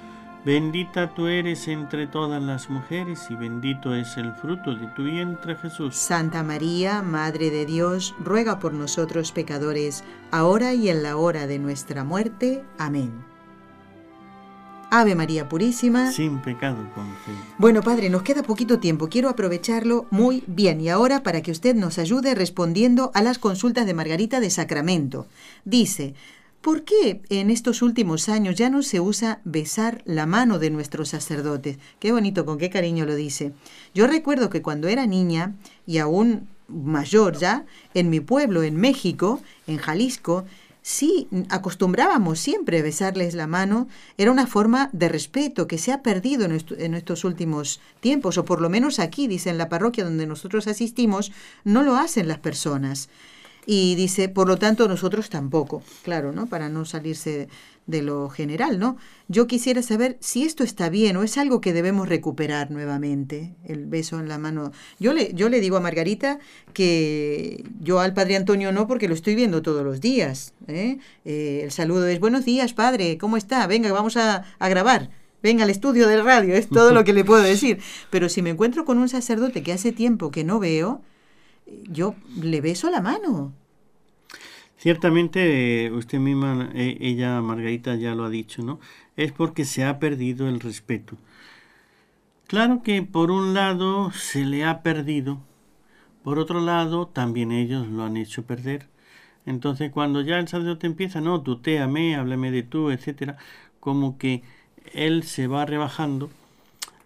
Bendita 0.43 1.13
tú 1.13 1.27
eres 1.27 1.67
entre 1.67 2.07
todas 2.07 2.41
las 2.41 2.67
mujeres 2.67 3.27
y 3.29 3.35
bendito 3.35 3.93
es 3.93 4.17
el 4.17 4.33
fruto 4.33 4.73
de 4.73 4.87
tu 4.87 5.03
vientre 5.03 5.55
Jesús. 5.55 5.95
Santa 5.95 6.41
María, 6.41 7.03
Madre 7.03 7.51
de 7.51 7.67
Dios, 7.67 8.15
ruega 8.19 8.57
por 8.57 8.73
nosotros 8.73 9.31
pecadores, 9.31 10.03
ahora 10.31 10.73
y 10.73 10.89
en 10.89 11.03
la 11.03 11.17
hora 11.17 11.45
de 11.45 11.59
nuestra 11.59 12.03
muerte. 12.03 12.63
Amén. 12.79 13.11
Ave 14.89 15.13
María 15.13 15.47
Purísima. 15.47 16.11
Sin 16.11 16.41
pecado 16.41 16.75
fe. 17.23 17.31
Bueno, 17.59 17.81
Padre, 17.81 18.09
nos 18.09 18.23
queda 18.23 18.41
poquito 18.43 18.79
tiempo. 18.79 19.07
Quiero 19.07 19.29
aprovecharlo 19.29 20.05
muy 20.09 20.43
bien. 20.47 20.81
Y 20.81 20.89
ahora 20.89 21.23
para 21.23 21.41
que 21.41 21.51
usted 21.51 21.75
nos 21.75 21.97
ayude 21.97 22.35
respondiendo 22.35 23.09
a 23.13 23.21
las 23.21 23.37
consultas 23.37 23.85
de 23.85 23.93
Margarita 23.93 24.41
de 24.41 24.49
Sacramento. 24.49 25.27
Dice, 25.63 26.13
¿Por 26.61 26.83
qué 26.83 27.23
en 27.29 27.49
estos 27.49 27.81
últimos 27.81 28.29
años 28.29 28.55
ya 28.55 28.69
no 28.69 28.83
se 28.83 28.99
usa 28.99 29.41
besar 29.43 30.03
la 30.05 30.27
mano 30.27 30.59
de 30.59 30.69
nuestros 30.69 31.09
sacerdotes? 31.09 31.79
Qué 31.99 32.11
bonito, 32.11 32.45
con 32.45 32.59
qué 32.59 32.69
cariño 32.69 33.07
lo 33.07 33.15
dice. 33.15 33.53
Yo 33.95 34.05
recuerdo 34.05 34.51
que 34.51 34.61
cuando 34.61 34.87
era 34.87 35.07
niña 35.07 35.55
y 35.87 35.97
aún 35.97 36.47
mayor 36.67 37.35
ya, 37.35 37.65
en 37.95 38.11
mi 38.11 38.19
pueblo, 38.19 38.61
en 38.61 38.75
México, 38.75 39.41
en 39.65 39.77
Jalisco, 39.77 40.45
sí 40.83 41.27
acostumbrábamos 41.49 42.39
siempre 42.39 42.83
besarles 42.83 43.33
la 43.33 43.47
mano, 43.47 43.87
era 44.19 44.31
una 44.31 44.45
forma 44.45 44.91
de 44.93 45.09
respeto 45.09 45.65
que 45.67 45.79
se 45.79 45.91
ha 45.91 46.03
perdido 46.03 46.45
en, 46.45 46.63
en, 46.77 46.93
estos 46.93 47.23
últimos 47.23 47.81
tiempos, 48.01 48.37
o 48.37 48.45
por 48.45 48.61
lo 48.61 48.69
menos 48.69 48.99
aquí, 48.99 49.27
dice 49.27 49.49
en 49.49 49.57
la 49.57 49.67
parroquia 49.67 50.03
donde 50.03 50.27
nosotros 50.27 50.67
asistimos, 50.67 51.31
no 51.63 51.81
lo 51.81 51.95
hacen 51.95 52.27
las 52.27 52.39
personas. 52.39 53.09
Y 53.65 53.95
dice, 53.95 54.27
por 54.29 54.47
lo 54.47 54.57
tanto, 54.57 54.87
nosotros 54.87 55.29
tampoco, 55.29 55.83
claro, 56.03 56.31
¿no? 56.31 56.47
Para 56.47 56.69
no 56.69 56.85
salirse 56.85 57.47
de 57.87 58.01
lo 58.01 58.29
general, 58.29 58.79
¿no? 58.79 58.97
Yo 59.27 59.47
quisiera 59.47 59.81
saber 59.81 60.17
si 60.19 60.43
esto 60.43 60.63
está 60.63 60.89
bien 60.89 61.17
o 61.17 61.23
es 61.23 61.37
algo 61.37 61.61
que 61.61 61.73
debemos 61.73 62.09
recuperar 62.09 62.71
nuevamente, 62.71 63.53
el 63.65 63.85
beso 63.85 64.19
en 64.19 64.29
la 64.29 64.37
mano. 64.37 64.71
Yo 64.99 65.13
le, 65.13 65.33
yo 65.33 65.49
le 65.49 65.59
digo 65.59 65.77
a 65.77 65.81
Margarita 65.81 66.39
que 66.73 67.63
yo 67.79 67.99
al 67.99 68.13
Padre 68.13 68.35
Antonio 68.35 68.71
no, 68.71 68.87
porque 68.87 69.07
lo 69.07 69.13
estoy 69.13 69.35
viendo 69.35 69.61
todos 69.61 69.83
los 69.83 70.01
días. 70.01 70.53
¿eh? 70.67 70.99
Eh, 71.25 71.61
el 71.63 71.71
saludo 71.71 72.07
es, 72.07 72.19
buenos 72.19 72.45
días, 72.45 72.73
Padre, 72.73 73.17
¿cómo 73.17 73.37
está? 73.37 73.67
Venga, 73.67 73.91
vamos 73.91 74.17
a, 74.17 74.43
a 74.59 74.69
grabar 74.69 75.09
venga 75.43 75.63
al 75.63 75.71
estudio 75.71 76.07
del 76.07 76.23
radio, 76.23 76.53
es 76.53 76.69
todo 76.69 76.93
lo 76.93 77.03
que 77.03 77.13
le 77.13 77.25
puedo 77.25 77.41
decir. 77.41 77.79
Pero 78.11 78.29
si 78.29 78.43
me 78.43 78.51
encuentro 78.51 78.85
con 78.85 78.99
un 78.99 79.09
sacerdote 79.09 79.63
que 79.63 79.73
hace 79.73 79.91
tiempo 79.91 80.29
que 80.29 80.43
no 80.43 80.59
veo, 80.59 81.01
yo 81.89 82.15
le 82.41 82.61
beso 82.61 82.89
la 82.89 83.01
mano. 83.01 83.53
Ciertamente, 84.77 85.85
eh, 85.85 85.91
usted 85.91 86.19
misma, 86.19 86.71
eh, 86.73 86.97
ella, 87.01 87.39
Margarita, 87.41 87.95
ya 87.95 88.15
lo 88.15 88.25
ha 88.25 88.29
dicho, 88.29 88.63
¿no? 88.63 88.79
Es 89.15 89.31
porque 89.31 89.63
se 89.63 89.83
ha 89.83 89.99
perdido 89.99 90.49
el 90.49 90.59
respeto. 90.59 91.17
Claro 92.47 92.81
que 92.83 93.01
por 93.01 93.31
un 93.31 93.53
lado 93.53 94.11
se 94.11 94.43
le 94.43 94.65
ha 94.65 94.81
perdido, 94.81 95.39
por 96.23 96.37
otro 96.37 96.59
lado 96.59 97.07
también 97.07 97.51
ellos 97.51 97.87
lo 97.87 98.03
han 98.03 98.17
hecho 98.17 98.43
perder. 98.43 98.89
Entonces 99.45 99.91
cuando 99.91 100.21
ya 100.21 100.37
el 100.37 100.47
sacerdote 100.47 100.87
empieza, 100.87 101.21
no, 101.21 101.41
tutéame, 101.41 102.15
háblame 102.15 102.51
de 102.51 102.63
tú, 102.63 102.91
etcétera, 102.91 103.37
como 103.79 104.17
que 104.17 104.43
él 104.93 105.23
se 105.23 105.47
va 105.47 105.65
rebajando. 105.65 106.29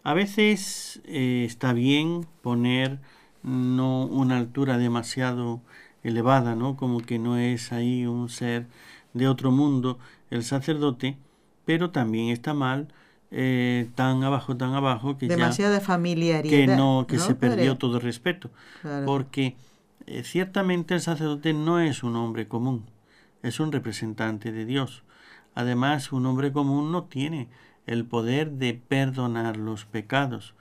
A 0.03 0.13
veces 0.13 1.01
eh, 1.05 1.43
está 1.45 1.73
bien 1.73 2.25
poner 2.41 2.99
no 3.45 4.05
una 4.05 4.37
altura 4.37 4.77
demasiado 4.77 5.61
elevada, 6.03 6.55
¿no? 6.55 6.75
Como 6.75 6.99
que 6.99 7.19
no 7.19 7.37
es 7.37 7.71
ahí 7.71 8.05
un 8.05 8.29
ser 8.29 8.67
de 9.13 9.27
otro 9.27 9.51
mundo 9.51 9.99
el 10.31 10.43
sacerdote, 10.43 11.17
pero 11.63 11.91
también 11.91 12.29
está 12.29 12.53
mal 12.53 12.87
eh, 13.31 13.89
tan 13.95 14.23
abajo, 14.23 14.57
tan 14.57 14.73
abajo 14.73 15.17
que 15.17 15.27
demasiada 15.27 15.79
familiaridad 15.79 16.49
que 16.49 16.67
no 16.67 17.05
que 17.07 17.19
se 17.19 17.35
perdió 17.35 17.77
todo 17.77 17.99
respeto, 17.99 18.49
porque 19.05 19.55
eh, 20.07 20.23
ciertamente 20.23 20.95
el 20.95 21.01
sacerdote 21.01 21.53
no 21.53 21.79
es 21.79 22.03
un 22.03 22.15
hombre 22.15 22.47
común, 22.47 22.85
es 23.43 23.59
un 23.59 23.71
representante 23.71 24.51
de 24.51 24.65
Dios. 24.65 25.03
Además, 25.53 26.11
un 26.11 26.25
hombre 26.25 26.51
común 26.51 26.91
no 26.91 27.05
tiene 27.05 27.47
el 27.87 28.05
poder 28.05 28.51
de 28.51 28.73
perdonar 28.73 29.57
los 29.57 29.85
pecados, 29.85 30.53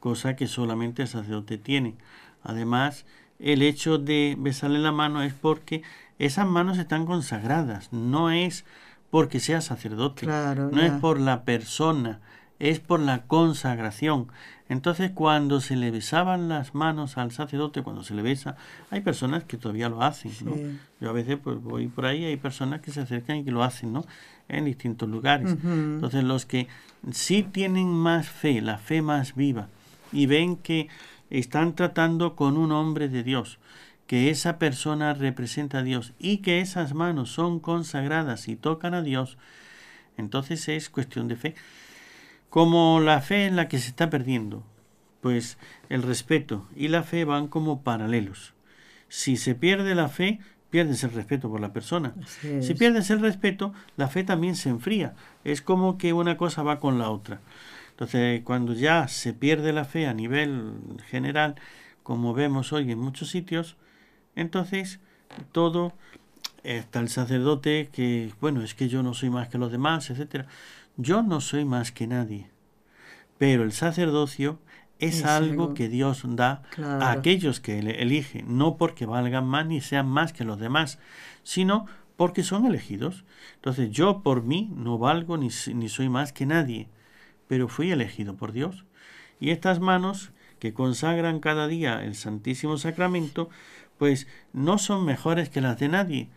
cosa 0.00 0.34
que 0.36 0.46
solamente 0.46 1.02
el 1.02 1.08
sacerdote 1.08 1.58
tiene. 1.58 1.96
Además, 2.42 3.04
el 3.38 3.62
hecho 3.62 3.98
de 3.98 4.36
besarle 4.38 4.78
la 4.78 4.92
mano 4.92 5.22
es 5.22 5.34
porque 5.34 5.82
esas 6.18 6.46
manos 6.46 6.78
están 6.78 7.06
consagradas, 7.06 7.92
no 7.92 8.30
es 8.30 8.64
porque 9.10 9.40
sea 9.40 9.60
sacerdote, 9.60 10.26
no 10.26 10.80
es 10.80 10.92
por 10.92 11.18
la 11.18 11.42
persona, 11.44 12.20
es 12.58 12.78
por 12.78 13.00
la 13.00 13.22
consagración. 13.22 14.28
Entonces, 14.68 15.10
cuando 15.10 15.60
se 15.60 15.74
le 15.74 15.90
besaban 15.90 16.48
las 16.48 16.76
manos 16.76 17.18
al 17.18 17.32
sacerdote, 17.32 17.82
cuando 17.82 18.04
se 18.04 18.14
le 18.14 18.22
besa, 18.22 18.54
hay 18.90 19.00
personas 19.00 19.42
que 19.42 19.56
todavía 19.56 19.88
lo 19.88 20.02
hacen, 20.02 20.30
¿no? 20.44 20.54
Yo 21.00 21.10
a 21.10 21.12
veces 21.12 21.38
pues, 21.42 21.60
voy 21.60 21.88
por 21.88 22.06
ahí, 22.06 22.24
hay 22.24 22.36
personas 22.36 22.80
que 22.80 22.92
se 22.92 23.00
acercan 23.00 23.38
y 23.38 23.44
que 23.44 23.50
lo 23.50 23.64
hacen, 23.64 23.92
¿no? 23.92 24.04
En 24.48 24.66
distintos 24.66 25.08
lugares. 25.08 25.56
Entonces, 25.64 26.22
los 26.22 26.46
que 26.46 26.68
sí 27.10 27.42
tienen 27.42 27.88
más 27.88 28.28
fe, 28.28 28.60
la 28.60 28.78
fe 28.78 29.02
más 29.02 29.34
viva, 29.34 29.66
y 30.12 30.26
ven 30.26 30.56
que 30.56 30.88
están 31.30 31.74
tratando 31.74 32.36
con 32.36 32.56
un 32.56 32.72
hombre 32.72 33.08
de 33.08 33.22
Dios, 33.22 33.58
que 34.06 34.30
esa 34.30 34.58
persona 34.58 35.14
representa 35.14 35.78
a 35.78 35.82
Dios 35.82 36.12
y 36.18 36.38
que 36.38 36.60
esas 36.60 36.94
manos 36.94 37.30
son 37.30 37.60
consagradas 37.60 38.48
y 38.48 38.56
tocan 38.56 38.94
a 38.94 39.02
Dios, 39.02 39.38
entonces 40.16 40.68
es 40.68 40.90
cuestión 40.90 41.28
de 41.28 41.36
fe. 41.36 41.54
Como 42.48 43.00
la 43.00 43.20
fe 43.20 43.46
en 43.46 43.54
la 43.54 43.68
que 43.68 43.78
se 43.78 43.88
está 43.88 44.10
perdiendo, 44.10 44.64
pues 45.20 45.58
el 45.88 46.02
respeto 46.02 46.66
y 46.74 46.88
la 46.88 47.04
fe 47.04 47.24
van 47.24 47.46
como 47.46 47.82
paralelos. 47.82 48.54
Si 49.08 49.36
se 49.36 49.54
pierde 49.54 49.94
la 49.94 50.08
fe, 50.08 50.40
pierdes 50.70 51.04
el 51.04 51.12
respeto 51.12 51.50
por 51.50 51.60
la 51.60 51.72
persona. 51.72 52.14
Si 52.60 52.74
pierdes 52.74 53.10
el 53.10 53.20
respeto, 53.20 53.72
la 53.96 54.08
fe 54.08 54.24
también 54.24 54.56
se 54.56 54.68
enfría. 54.68 55.14
Es 55.44 55.62
como 55.62 55.98
que 55.98 56.12
una 56.12 56.36
cosa 56.36 56.62
va 56.62 56.80
con 56.80 56.98
la 56.98 57.10
otra. 57.10 57.40
Entonces, 58.00 58.40
cuando 58.44 58.72
ya 58.72 59.08
se 59.08 59.34
pierde 59.34 59.74
la 59.74 59.84
fe 59.84 60.06
a 60.06 60.14
nivel 60.14 60.72
general, 61.10 61.56
como 62.02 62.32
vemos 62.32 62.72
hoy 62.72 62.90
en 62.90 62.98
muchos 62.98 63.28
sitios, 63.28 63.76
entonces 64.34 65.00
todo, 65.52 65.92
está 66.62 67.00
el 67.00 67.10
sacerdote 67.10 67.90
que, 67.92 68.32
bueno, 68.40 68.62
es 68.62 68.74
que 68.74 68.88
yo 68.88 69.02
no 69.02 69.12
soy 69.12 69.28
más 69.28 69.48
que 69.48 69.58
los 69.58 69.70
demás, 69.70 70.08
etcétera. 70.08 70.46
Yo 70.96 71.22
no 71.22 71.42
soy 71.42 71.66
más 71.66 71.92
que 71.92 72.06
nadie, 72.06 72.48
pero 73.36 73.64
el 73.64 73.72
sacerdocio 73.72 74.58
es, 74.98 75.26
algo, 75.26 75.74
que 75.74 75.90
Dios 75.90 76.22
da 76.24 76.62
a 76.78 77.10
aquellos 77.10 77.60
que 77.60 77.80
elige, 77.80 78.42
no 78.44 78.78
porque 78.78 79.04
valgan 79.04 79.46
más 79.46 79.66
ni 79.66 79.82
sean 79.82 80.08
más 80.08 80.32
que 80.32 80.44
los 80.44 80.58
demás, 80.58 80.98
sino 81.42 81.84
porque 82.16 82.44
son 82.44 82.64
elegidos. 82.64 83.26
Entonces 83.56 83.90
yo 83.90 84.22
por 84.22 84.42
mí 84.42 84.72
no 84.74 84.96
valgo 84.96 85.36
ni, 85.36 85.50
ni 85.74 85.90
soy 85.90 86.08
más 86.08 86.32
que 86.32 86.46
nadie 86.46 86.88
pero 87.50 87.66
fui 87.66 87.90
elegido 87.90 88.36
por 88.36 88.52
Dios. 88.52 88.84
Y 89.40 89.50
estas 89.50 89.80
manos 89.80 90.30
que 90.60 90.72
consagran 90.72 91.40
cada 91.40 91.66
día 91.66 92.04
el 92.04 92.14
Santísimo 92.14 92.78
Sacramento, 92.78 93.50
pues 93.98 94.28
no 94.52 94.78
son 94.78 95.04
mejores 95.04 95.48
que 95.48 95.60
las 95.60 95.76
de 95.80 95.88
nadie. 95.88 96.28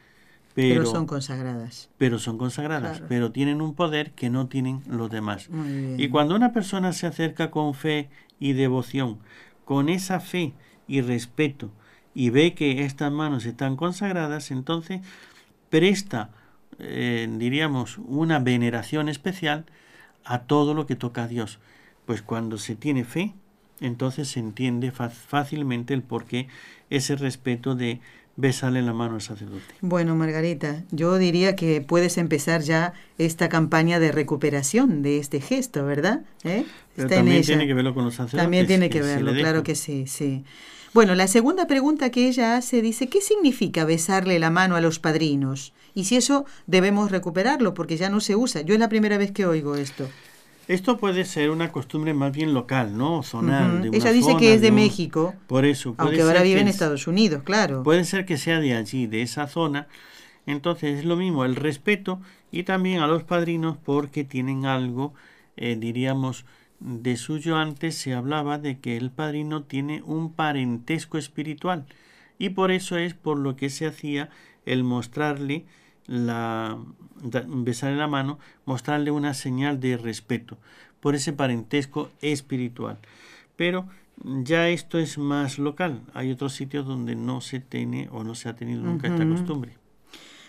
Pero, 0.55 0.87
son 0.87 1.05
consagradas. 1.05 1.91
Pero 1.99 2.17
son 2.17 2.39
consagradas, 2.39 3.03
pero 3.07 3.31
tienen 3.31 3.61
un 3.61 3.75
poder 3.75 4.13
que 4.13 4.31
no 4.31 4.47
tienen 4.47 4.81
los 4.89 5.11
demás. 5.11 5.51
Y 5.97 6.09
cuando 6.09 6.35
una 6.35 6.51
persona 6.51 6.93
se 6.93 7.05
acerca 7.05 7.51
con 7.51 7.75
fe 7.75 8.09
y 8.39 8.53
devoción, 8.53 9.19
con 9.65 9.89
esa 9.89 10.19
fe 10.19 10.53
y 10.87 11.01
respeto, 11.01 11.69
y 12.15 12.31
ve 12.31 12.55
que 12.55 12.85
estas 12.85 13.11
manos 13.11 13.45
están 13.45 13.75
consagradas, 13.75 14.49
entonces 14.49 15.01
presta, 15.69 16.31
eh, 16.79 17.27
diríamos, 17.37 17.99
una 17.99 18.39
veneración 18.39 19.09
especial 19.09 19.65
a 20.25 20.43
todo 20.43 20.73
lo 20.73 20.85
que 20.85 20.95
toca 20.95 21.23
a 21.23 21.27
Dios. 21.27 21.59
Pues 22.05 22.21
cuando 22.21 22.57
se 22.57 22.75
tiene 22.75 23.03
fe, 23.03 23.33
entonces 23.79 24.29
se 24.29 24.39
entiende 24.39 24.91
fácilmente 24.91 25.93
el 25.93 26.03
por 26.03 26.25
qué 26.25 26.47
ese 26.89 27.15
respeto 27.15 27.75
de 27.75 27.99
besarle 28.35 28.81
la 28.81 28.93
mano 28.93 29.15
al 29.15 29.21
sacerdote. 29.21 29.75
Bueno, 29.81 30.15
Margarita, 30.15 30.83
yo 30.91 31.17
diría 31.17 31.55
que 31.55 31.81
puedes 31.81 32.17
empezar 32.17 32.61
ya 32.61 32.93
esta 33.17 33.47
campaña 33.47 33.99
de 33.99 34.11
recuperación 34.11 35.01
de 35.03 35.19
este 35.19 35.39
gesto, 35.39 35.85
¿verdad? 35.85 36.21
¿Eh? 36.43 36.65
también 36.95 37.43
tiene 37.43 37.67
que 37.67 37.73
verlo 37.73 37.93
con 37.93 38.05
los 38.05 38.15
sacerdotes. 38.15 38.43
También 38.43 38.67
tiene 38.67 38.89
que, 38.89 39.01
verlo, 39.01 39.33
claro 39.33 39.63
que 39.63 39.75
sí, 39.75 40.07
sí. 40.07 40.43
Bueno, 40.93 41.15
la 41.15 41.27
segunda 41.27 41.67
pregunta 41.67 42.11
que 42.11 42.27
ella 42.27 42.55
hace 42.55 42.81
dice, 42.81 43.07
¿qué 43.07 43.21
significa 43.21 43.85
besarle 43.85 44.37
la 44.39 44.49
mano 44.49 44.75
a 44.75 44.81
los 44.81 44.99
padrinos? 44.99 45.73
Y 45.93 46.05
si 46.05 46.15
eso 46.15 46.45
debemos 46.67 47.11
recuperarlo, 47.11 47.73
porque 47.73 47.97
ya 47.97 48.09
no 48.09 48.19
se 48.19 48.35
usa. 48.35 48.61
Yo 48.61 48.73
es 48.73 48.79
la 48.79 48.89
primera 48.89 49.17
vez 49.17 49.31
que 49.31 49.45
oigo 49.45 49.75
esto. 49.75 50.07
Esto 50.67 50.97
puede 50.97 51.25
ser 51.25 51.49
una 51.49 51.71
costumbre 51.71 52.13
más 52.13 52.31
bien 52.31 52.53
local, 52.53 52.97
¿no? 52.97 53.21
Zonal. 53.21 53.89
Ella 53.93 54.11
dice 54.13 54.37
que 54.37 54.53
es 54.53 54.61
de, 54.61 54.71
México. 54.71 55.33
Por 55.47 55.65
eso. 55.65 55.93
aunque 55.97 56.21
ahora 56.21 56.41
vive 56.41 56.61
en 56.61 56.69
Estados 56.69 57.05
Unidos, 57.05 57.43
claro. 57.43 57.83
Puede 57.83 58.05
ser 58.05 58.25
que 58.25 58.37
sea 58.37 58.59
de 58.59 58.73
allí, 58.73 59.05
de 59.07 59.21
esa 59.21 59.47
zona. 59.47 59.87
Entonces 60.45 60.99
es 60.99 61.05
lo 61.05 61.15
mismo, 61.15 61.45
el 61.45 61.55
respeto 61.55 62.21
y 62.51 62.63
también 62.63 62.99
a 62.99 63.07
los 63.07 63.23
padrinos 63.23 63.77
porque 63.77 64.23
tienen 64.23 64.65
algo, 64.65 65.13
eh, 65.57 65.77
diríamos, 65.79 66.45
de 66.79 67.15
suyo 67.15 67.55
antes 67.55 67.95
se 67.95 68.13
hablaba 68.13 68.57
de 68.57 68.79
que 68.79 68.97
el 68.97 69.09
padrino 69.09 69.63
tiene 69.63 70.01
un 70.01 70.33
parentesco 70.33 71.17
espiritual 71.17 71.85
y 72.37 72.49
por 72.49 72.71
eso 72.71 72.97
es 72.97 73.13
por 73.13 73.37
lo 73.37 73.55
que 73.55 73.69
se 73.69 73.85
hacía 73.85 74.29
el 74.65 74.83
mostrarle 74.83 75.65
la 76.07 76.77
besarle 77.47 77.97
la 77.97 78.07
mano, 78.07 78.39
mostrarle 78.65 79.11
una 79.11 79.33
señal 79.33 79.79
de 79.79 79.97
respeto 79.97 80.57
por 80.99 81.15
ese 81.15 81.33
parentesco 81.33 82.09
espiritual. 82.21 82.99
Pero 83.55 83.87
ya 84.23 84.69
esto 84.69 84.99
es 84.99 85.17
más 85.17 85.59
local. 85.59 86.01
Hay 86.13 86.31
otros 86.31 86.53
sitios 86.53 86.85
donde 86.85 87.15
no 87.15 87.41
se 87.41 87.59
tiene 87.59 88.09
o 88.11 88.23
no 88.23 88.35
se 88.35 88.49
ha 88.49 88.55
tenido 88.55 88.81
nunca 88.81 89.07
esta 89.07 89.27
costumbre. 89.27 89.77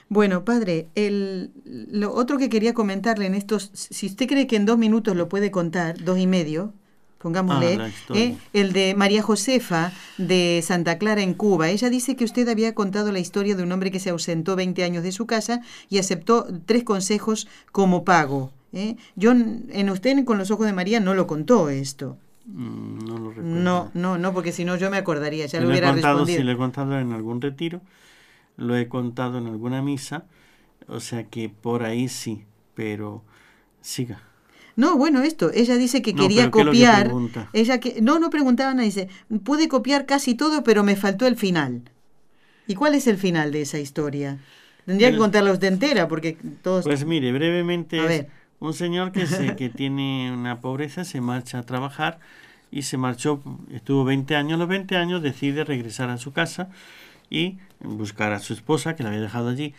Bueno, 0.08 0.44
padre, 0.44 0.88
el, 0.94 1.50
lo 1.64 2.12
otro 2.12 2.36
que 2.38 2.48
quería 2.48 2.74
comentarle 2.74 3.26
en 3.26 3.34
estos, 3.34 3.70
si 3.72 4.06
usted 4.06 4.28
cree 4.28 4.46
que 4.46 4.56
en 4.56 4.66
dos 4.66 4.78
minutos 4.78 5.16
lo 5.16 5.28
puede 5.28 5.50
contar, 5.50 6.02
dos 6.04 6.18
y 6.18 6.26
medio, 6.26 6.74
pongámosle, 7.18 7.78
ah, 7.80 7.90
¿eh? 8.14 8.36
el 8.52 8.72
de 8.74 8.94
María 8.94 9.22
Josefa 9.22 9.92
de 10.18 10.60
Santa 10.62 10.98
Clara 10.98 11.22
en 11.22 11.34
Cuba. 11.34 11.70
Ella 11.70 11.90
dice 11.90 12.16
que 12.16 12.24
usted 12.24 12.48
había 12.48 12.74
contado 12.74 13.12
la 13.12 13.18
historia 13.18 13.54
de 13.54 13.62
un 13.62 13.72
hombre 13.72 13.90
que 13.90 14.00
se 14.00 14.10
ausentó 14.10 14.56
20 14.56 14.84
años 14.84 15.02
de 15.02 15.12
su 15.12 15.26
casa 15.26 15.60
y 15.88 15.98
aceptó 15.98 16.46
tres 16.66 16.84
consejos 16.84 17.48
como 17.72 18.04
pago. 18.04 18.52
¿eh? 18.72 18.96
Yo 19.16 19.32
en 19.32 19.90
usted 19.90 20.24
con 20.24 20.38
los 20.38 20.50
ojos 20.50 20.66
de 20.66 20.72
María 20.72 21.00
no 21.00 21.14
lo 21.14 21.26
contó 21.26 21.68
esto. 21.68 22.16
Mm, 22.46 22.98
no 22.98 23.18
lo 23.18 23.28
recuerdo. 23.30 23.60
No, 23.60 23.90
no, 23.94 24.18
no, 24.18 24.34
porque 24.34 24.52
si 24.52 24.64
no 24.64 24.76
yo 24.76 24.90
me 24.90 24.96
acordaría, 24.96 25.46
ya 25.46 25.60
lo, 25.60 25.68
hubiera 25.68 25.92
contado, 25.92 26.26
Si 26.26 26.42
lo 26.42 26.52
he 26.52 26.56
contado 26.56 26.98
en 26.98 27.12
algún 27.12 27.40
retiro, 27.40 27.80
lo 28.56 28.76
he 28.76 28.88
contado 28.88 29.38
en 29.38 29.46
alguna 29.46 29.82
misa, 29.82 30.24
o 30.86 31.00
sea 31.00 31.24
que 31.24 31.48
por 31.48 31.84
ahí 31.84 32.08
sí, 32.08 32.44
pero 32.74 33.22
siga. 33.80 34.22
No, 34.76 34.96
bueno, 34.96 35.22
esto, 35.22 35.50
ella 35.54 35.76
dice 35.76 36.02
que 36.02 36.14
quería 36.14 36.50
copiar. 36.50 37.12
ella 37.52 37.78
que 37.78 38.00
no, 38.02 38.18
no 38.18 38.30
preguntaba 38.30 38.74
nada, 38.74 38.84
dice, 38.84 39.08
pude 39.44 39.68
copiar 39.68 40.04
casi 40.04 40.34
todo, 40.34 40.64
pero 40.64 40.82
me 40.82 40.96
faltó 40.96 41.26
el 41.26 41.36
final. 41.36 41.82
¿Y 42.66 42.74
cuál 42.74 42.94
es 42.94 43.06
el 43.06 43.18
final 43.18 43.52
de 43.52 43.62
esa 43.62 43.78
historia? 43.78 44.38
Tendría 44.86 45.10
que 45.10 45.18
contarla 45.18 45.52
usted 45.52 45.68
entera, 45.68 46.08
porque 46.08 46.36
todos. 46.62 46.84
Pues 46.84 47.04
mire, 47.04 47.32
brevemente 47.32 48.28
un 48.60 48.74
señor 48.74 49.12
que 49.12 49.26
se, 49.26 49.56
que 49.56 49.68
tiene 49.70 50.32
una 50.32 50.60
pobreza, 50.60 51.04
se 51.04 51.20
marcha 51.20 51.58
a 51.58 51.62
trabajar 51.62 52.18
y 52.70 52.82
se 52.82 52.96
marchó, 52.96 53.42
estuvo 53.72 54.04
20 54.04 54.34
años, 54.36 54.54
a 54.54 54.56
los 54.56 54.68
20 54.68 54.96
años 54.96 55.22
decide 55.22 55.64
regresar 55.64 56.10
a 56.10 56.18
su 56.18 56.32
casa 56.32 56.68
y 57.30 57.58
buscar 57.80 58.32
a 58.32 58.40
su 58.40 58.52
esposa 58.52 58.96
que 58.96 59.02
la 59.02 59.10
había 59.10 59.20
dejado 59.20 59.48
allí. 59.48 59.74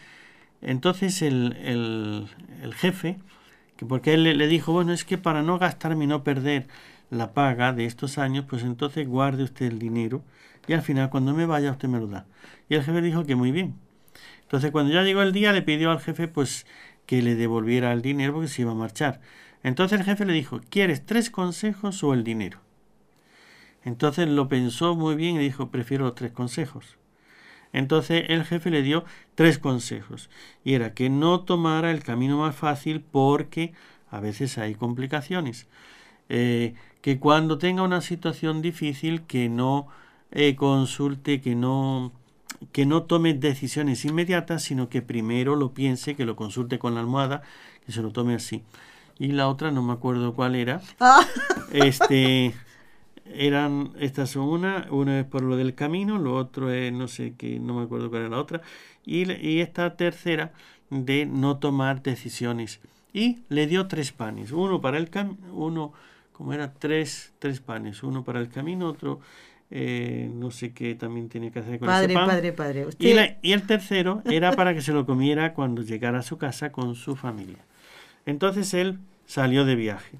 Entonces 0.61 1.21
el, 1.21 1.57
el, 1.63 2.27
el 2.63 2.73
jefe 2.73 3.17
que 3.78 3.86
porque 3.86 4.13
él 4.13 4.23
le, 4.23 4.47
dijo, 4.47 4.71
bueno, 4.71 4.93
es 4.93 5.03
que 5.03 5.17
para 5.17 5.43
no 5.43 5.59
gastarme 5.59 6.05
y 6.05 6.07
no 6.07 6.23
perder 6.23 6.67
la 7.09 7.34
paga 7.34 7.73
de 7.73 7.86
estos 7.86 8.17
años, 8.17 8.45
pues 8.47 8.63
entonces 8.63 9.07
guarde 9.07 9.43
usted 9.43 9.67
el 9.67 9.80
dinero 9.80 10.23
y 10.67 10.73
al 10.73 10.82
final 10.82 11.09
cuando 11.09 11.34
me 11.34 11.45
vaya 11.45 11.71
usted 11.71 11.88
me 11.88 11.99
lo 11.99 12.07
da. 12.07 12.26
Y 12.69 12.76
el 12.76 12.84
jefe 12.84 13.01
dijo 13.01 13.26
que 13.26 13.36
muy 13.36 13.51
bien. 13.51 13.76
Entonces 14.43 14.71
cuando 14.71 14.93
ya 14.93 15.03
llegó 15.03 15.21
el 15.21 15.34
día 15.34 15.51
le 15.53 15.61
pidió 15.61 15.91
al 15.91 15.99
jefe 15.99 16.28
pues 16.28 16.65
que 17.05 17.21
le 17.21 17.36
devolviera 17.36 17.91
el 17.93 18.01
dinero 18.01 18.34
porque 18.34 18.47
se 18.47 18.61
iba 18.61 18.71
a 18.71 18.76
marchar. 18.76 19.21
Entonces 19.63 19.99
el 19.99 20.05
jefe 20.05 20.26
le 20.26 20.34
dijo, 20.34 20.61
¿quieres 20.69 21.05
tres 21.05 21.30
consejos 21.30 22.03
o 22.03 22.13
el 22.13 22.23
dinero? 22.23 22.59
Entonces 23.84 24.28
lo 24.28 24.47
pensó 24.47 24.95
muy 24.95 25.15
bien 25.15 25.36
y 25.36 25.39
dijo, 25.39 25.69
prefiero 25.69 26.05
los 26.05 26.15
tres 26.15 26.32
consejos. 26.32 26.97
Entonces 27.76 28.23
el 28.30 28.45
jefe 28.45 28.69
le 28.71 28.82
dio 28.82 29.03
tres 29.36 29.59
consejos 29.59 30.30
y 30.63 30.76
era 30.76 30.93
que 30.93 31.09
no 31.09 31.41
tomara 31.41 31.91
el 31.91 32.03
camino 32.03 32.38
más 32.38 32.55
fácil 32.55 33.01
porque 33.01 33.73
a 34.09 34.21
veces 34.21 34.57
hay 34.57 34.76
complicaciones. 34.76 35.67
Eh, 36.30 36.73
que 37.01 37.19
cuando 37.19 37.57
tenga 37.57 37.84
una 37.84 37.99
situación 37.99 38.61
difícil 38.61 39.23
que 39.23 39.49
no 39.49 39.88
eh, 40.32 40.55
consulte, 40.55 41.41
que 41.41 41.53
no 41.53 42.13
que 42.71 42.86
no 42.86 43.03
tome 43.03 43.34
decisiones 43.34 44.05
inmediatas, 44.05 44.63
sino 44.63 44.88
que 44.88 45.01
primero 45.01 45.57
lo 45.57 45.73
piense, 45.73 46.15
que 46.15 46.26
lo 46.26 46.38
consulte 46.38 46.80
con 46.80 46.95
la 46.95 47.01
almohada, 47.01 47.43
que 47.86 47.91
se 47.91 48.01
lo 48.01 48.11
tome 48.11 48.36
así. 48.36 48.63
Y 49.19 49.34
la 49.34 49.49
otra 49.49 49.71
no 49.71 49.84
me 49.84 49.91
acuerdo 49.91 50.34
cuál 50.34 50.55
era. 50.55 50.82
Ah. 51.01 51.26
Este 51.73 52.55
eran, 53.38 53.91
estas 53.99 54.31
son 54.31 54.47
una, 54.47 54.88
una 54.91 55.19
es 55.19 55.25
por 55.25 55.43
lo 55.43 55.57
del 55.57 55.75
camino, 55.75 56.17
lo 56.17 56.36
otro 56.36 56.71
es, 56.71 56.91
no 56.91 57.07
sé 57.07 57.33
qué, 57.38 57.59
no 57.59 57.75
me 57.75 57.83
acuerdo 57.83 58.09
cuál 58.09 58.21
era 58.21 58.29
la 58.31 58.39
otra, 58.39 58.61
y, 59.05 59.31
y 59.31 59.61
esta 59.61 59.95
tercera 59.95 60.53
de 60.89 61.25
no 61.25 61.57
tomar 61.57 62.01
decisiones. 62.03 62.79
Y 63.13 63.39
le 63.49 63.67
dio 63.67 63.88
tres 63.88 64.11
panes, 64.11 64.51
uno 64.51 64.81
para 64.81 64.97
el 64.97 65.09
camino, 65.09 65.38
uno, 65.53 65.93
como 66.31 66.53
era, 66.53 66.73
tres, 66.73 67.33
tres 67.39 67.59
panes, 67.61 68.03
uno 68.03 68.23
para 68.23 68.39
el 68.39 68.49
camino, 68.49 68.88
otro, 68.88 69.19
eh, 69.71 70.29
no 70.33 70.51
sé 70.51 70.73
qué 70.73 70.95
también 70.95 71.29
tiene 71.29 71.51
que 71.51 71.59
hacer 71.59 71.79
con 71.79 71.88
padre, 71.88 72.05
ese 72.05 72.13
pan. 72.13 72.27
Padre, 72.27 72.51
padre, 72.51 72.88
y, 72.99 73.13
y 73.41 73.53
el 73.53 73.63
tercero 73.63 74.21
era 74.25 74.51
para 74.51 74.73
que 74.73 74.81
se 74.81 74.91
lo 74.91 75.05
comiera 75.05 75.53
cuando 75.53 75.81
llegara 75.81 76.19
a 76.19 76.23
su 76.23 76.38
casa 76.38 76.71
con 76.71 76.95
su 76.95 77.15
familia. 77.15 77.65
Entonces 78.25 78.73
él 78.73 78.99
salió 79.25 79.65
de 79.65 79.75
viaje. 79.75 80.17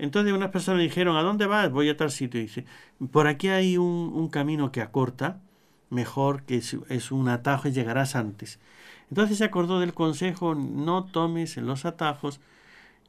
Entonces 0.00 0.32
unas 0.32 0.50
personas 0.50 0.80
dijeron, 0.80 1.14
¿a 1.18 1.22
dónde 1.22 1.44
vas? 1.44 1.70
Voy 1.70 1.90
a 1.90 1.96
tal 1.96 2.10
sitio. 2.10 2.40
Y 2.40 2.44
dice, 2.44 2.64
por 3.12 3.26
aquí 3.26 3.48
hay 3.48 3.76
un, 3.76 4.28
camino 4.30 4.72
que 4.72 4.80
acorta, 4.80 5.42
mejor 5.90 6.44
que 6.44 6.56
es, 6.56 7.12
un 7.12 7.28
atajo 7.28 7.68
y 7.68 7.72
llegarás 7.72 8.16
antes. 8.16 8.60
Entonces 9.10 9.36
se 9.36 9.44
acordó 9.44 9.78
del 9.78 9.92
consejo, 9.92 10.54
no 10.54 11.04
tomes 11.04 11.58
los 11.58 11.84
atajos. 11.84 12.40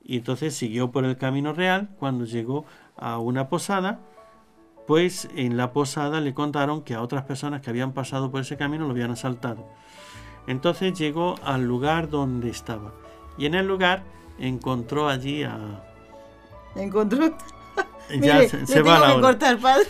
Y 0.04 0.18
entonces 0.18 0.54
siguió 0.54 0.92
por 0.92 1.06
el 1.06 1.16
camino 1.16 1.54
real. 1.54 1.92
Cuando 1.98 2.26
llegó 2.26 2.66
a 2.98 3.20
una 3.20 3.48
posada, 3.48 4.02
pues 4.86 5.30
en 5.38 5.56
la 5.56 5.72
posada 5.72 6.20
le 6.20 6.34
contaron 6.34 6.82
que 6.82 6.94
a 6.94 7.02
otras 7.02 7.24
personas 7.24 7.62
que 7.62 7.70
habían 7.70 7.94
pasado 7.94 8.32
por 8.32 8.42
ese 8.42 8.58
camino 8.58 8.84
lo 8.84 8.92
habían 8.92 9.12
asaltado. 9.12 9.66
Entonces 10.46 11.00
llegó 11.00 11.36
al 11.46 11.66
lugar 11.66 12.10
donde 12.10 12.50
estaba. 12.50 12.92
Y 13.38 13.46
en 13.46 13.56
el 13.56 13.66
lugar 13.66 14.04
encontró 14.40 15.08
allí 15.08 15.44
a 15.44 15.86
Encontró. 16.76 17.38
ya 18.20 18.48
se, 18.48 18.82
va 18.82 19.02
tengo 19.02 19.16
que 19.16 19.22
cortar, 19.22 19.58
padre. 19.60 19.88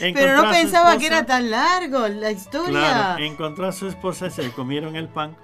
Pero 0.00 0.42
no 0.42 0.50
pensaba 0.50 0.96
que 0.98 1.06
era 1.06 1.26
tan 1.26 1.50
largo 1.50 2.08
la 2.08 2.30
historia. 2.30 2.70
Claro, 2.70 3.22
encontró 3.22 3.66
a 3.66 3.72
su 3.72 3.86
esposa, 3.86 4.30
se 4.30 4.50
comieron 4.50 4.96
el 4.96 5.08
pan 5.08 5.36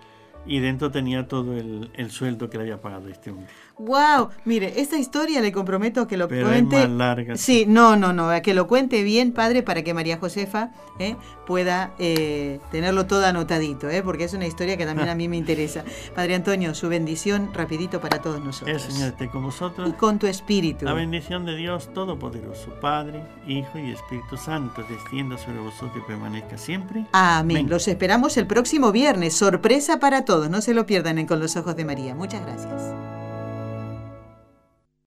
y 0.46 0.61
dentro 0.61 0.90
tenía 0.90 1.28
todo 1.28 1.56
el, 1.56 2.11
sueldo 2.11 2.48
que 2.48 2.56
le 2.56 2.64
había 2.64 2.80
pagado 2.80 3.08
este 3.08 3.30
hombre. 3.30 3.46
Wow, 3.81 4.28
mire, 4.45 4.81
esta 4.81 4.99
historia 4.99 5.41
le 5.41 5.53
comprometo 5.53 6.03
a 6.03 6.09
que 6.09 6.16
lo 6.18 6.28
Pero 6.28 6.49
cuente. 6.49 6.83
es 6.83 6.89
más 6.89 6.99
larga. 6.99 7.37
Sí, 7.37 7.64
no, 7.66 7.97
no, 7.97 8.12
no, 8.12 8.28
a 8.31 8.41
que 8.41 8.53
lo 8.53 8.66
cuente 8.66 9.03
bien, 9.03 9.33
padre, 9.33 9.62
para 9.62 9.83
que 9.83 9.95
María 9.95 10.18
Josefa 10.18 10.70
¿eh? 10.99 11.16
pueda 11.47 11.93
eh, 11.99 12.61
tenerlo 12.70 13.07
todo 13.07 13.24
anotadito, 13.24 13.89
¿eh? 13.89 14.03
porque 14.03 14.24
es 14.24 14.35
una 14.35 14.47
historia 14.47 14.76
que 14.76 14.85
también 14.85 15.09
a 15.09 15.14
mí 15.14 15.28
me 15.28 15.37
interesa. 15.39 15.83
Padre 16.14 16.35
Antonio, 16.35 16.74
su 16.74 16.89
bendición 16.91 17.51
rapidito 17.55 18.01
para 18.01 18.20
todos 18.20 18.37
El 18.39 18.45
nosotros. 18.45 18.83
Señor 18.83 19.09
esté 19.09 19.28
con 19.28 19.45
vosotros. 19.45 19.89
Y 19.89 19.93
con 19.93 20.18
tu 20.18 20.26
espíritu. 20.26 20.85
La 20.85 20.93
bendición 20.93 21.47
de 21.47 21.57
Dios 21.57 21.93
Todopoderoso, 21.95 22.68
Padre, 22.81 23.22
Hijo 23.47 23.78
y 23.78 23.93
Espíritu 23.93 24.37
Santo, 24.37 24.83
descienda 24.91 25.39
sobre 25.39 25.59
vosotros 25.59 25.93
y 25.97 26.07
permanezca 26.07 26.59
siempre. 26.59 27.07
Amén. 27.12 27.68
Los 27.70 27.89
esperamos 27.89 28.37
el 28.37 28.47
próximo 28.47 28.93
viernes. 28.93 29.35
Sorpresa 29.35 29.99
para 29.99 30.24
todos. 30.26 30.51
No 30.51 30.61
se 30.61 30.74
lo 30.74 30.85
pierdan 30.85 31.18
en 31.18 31.26
Con 31.26 31.41
los 31.41 31.57
Ojos 31.57 31.76
de 31.76 31.85
María. 31.87 32.14
Muchas 32.14 32.43
gracias. 32.45 33.19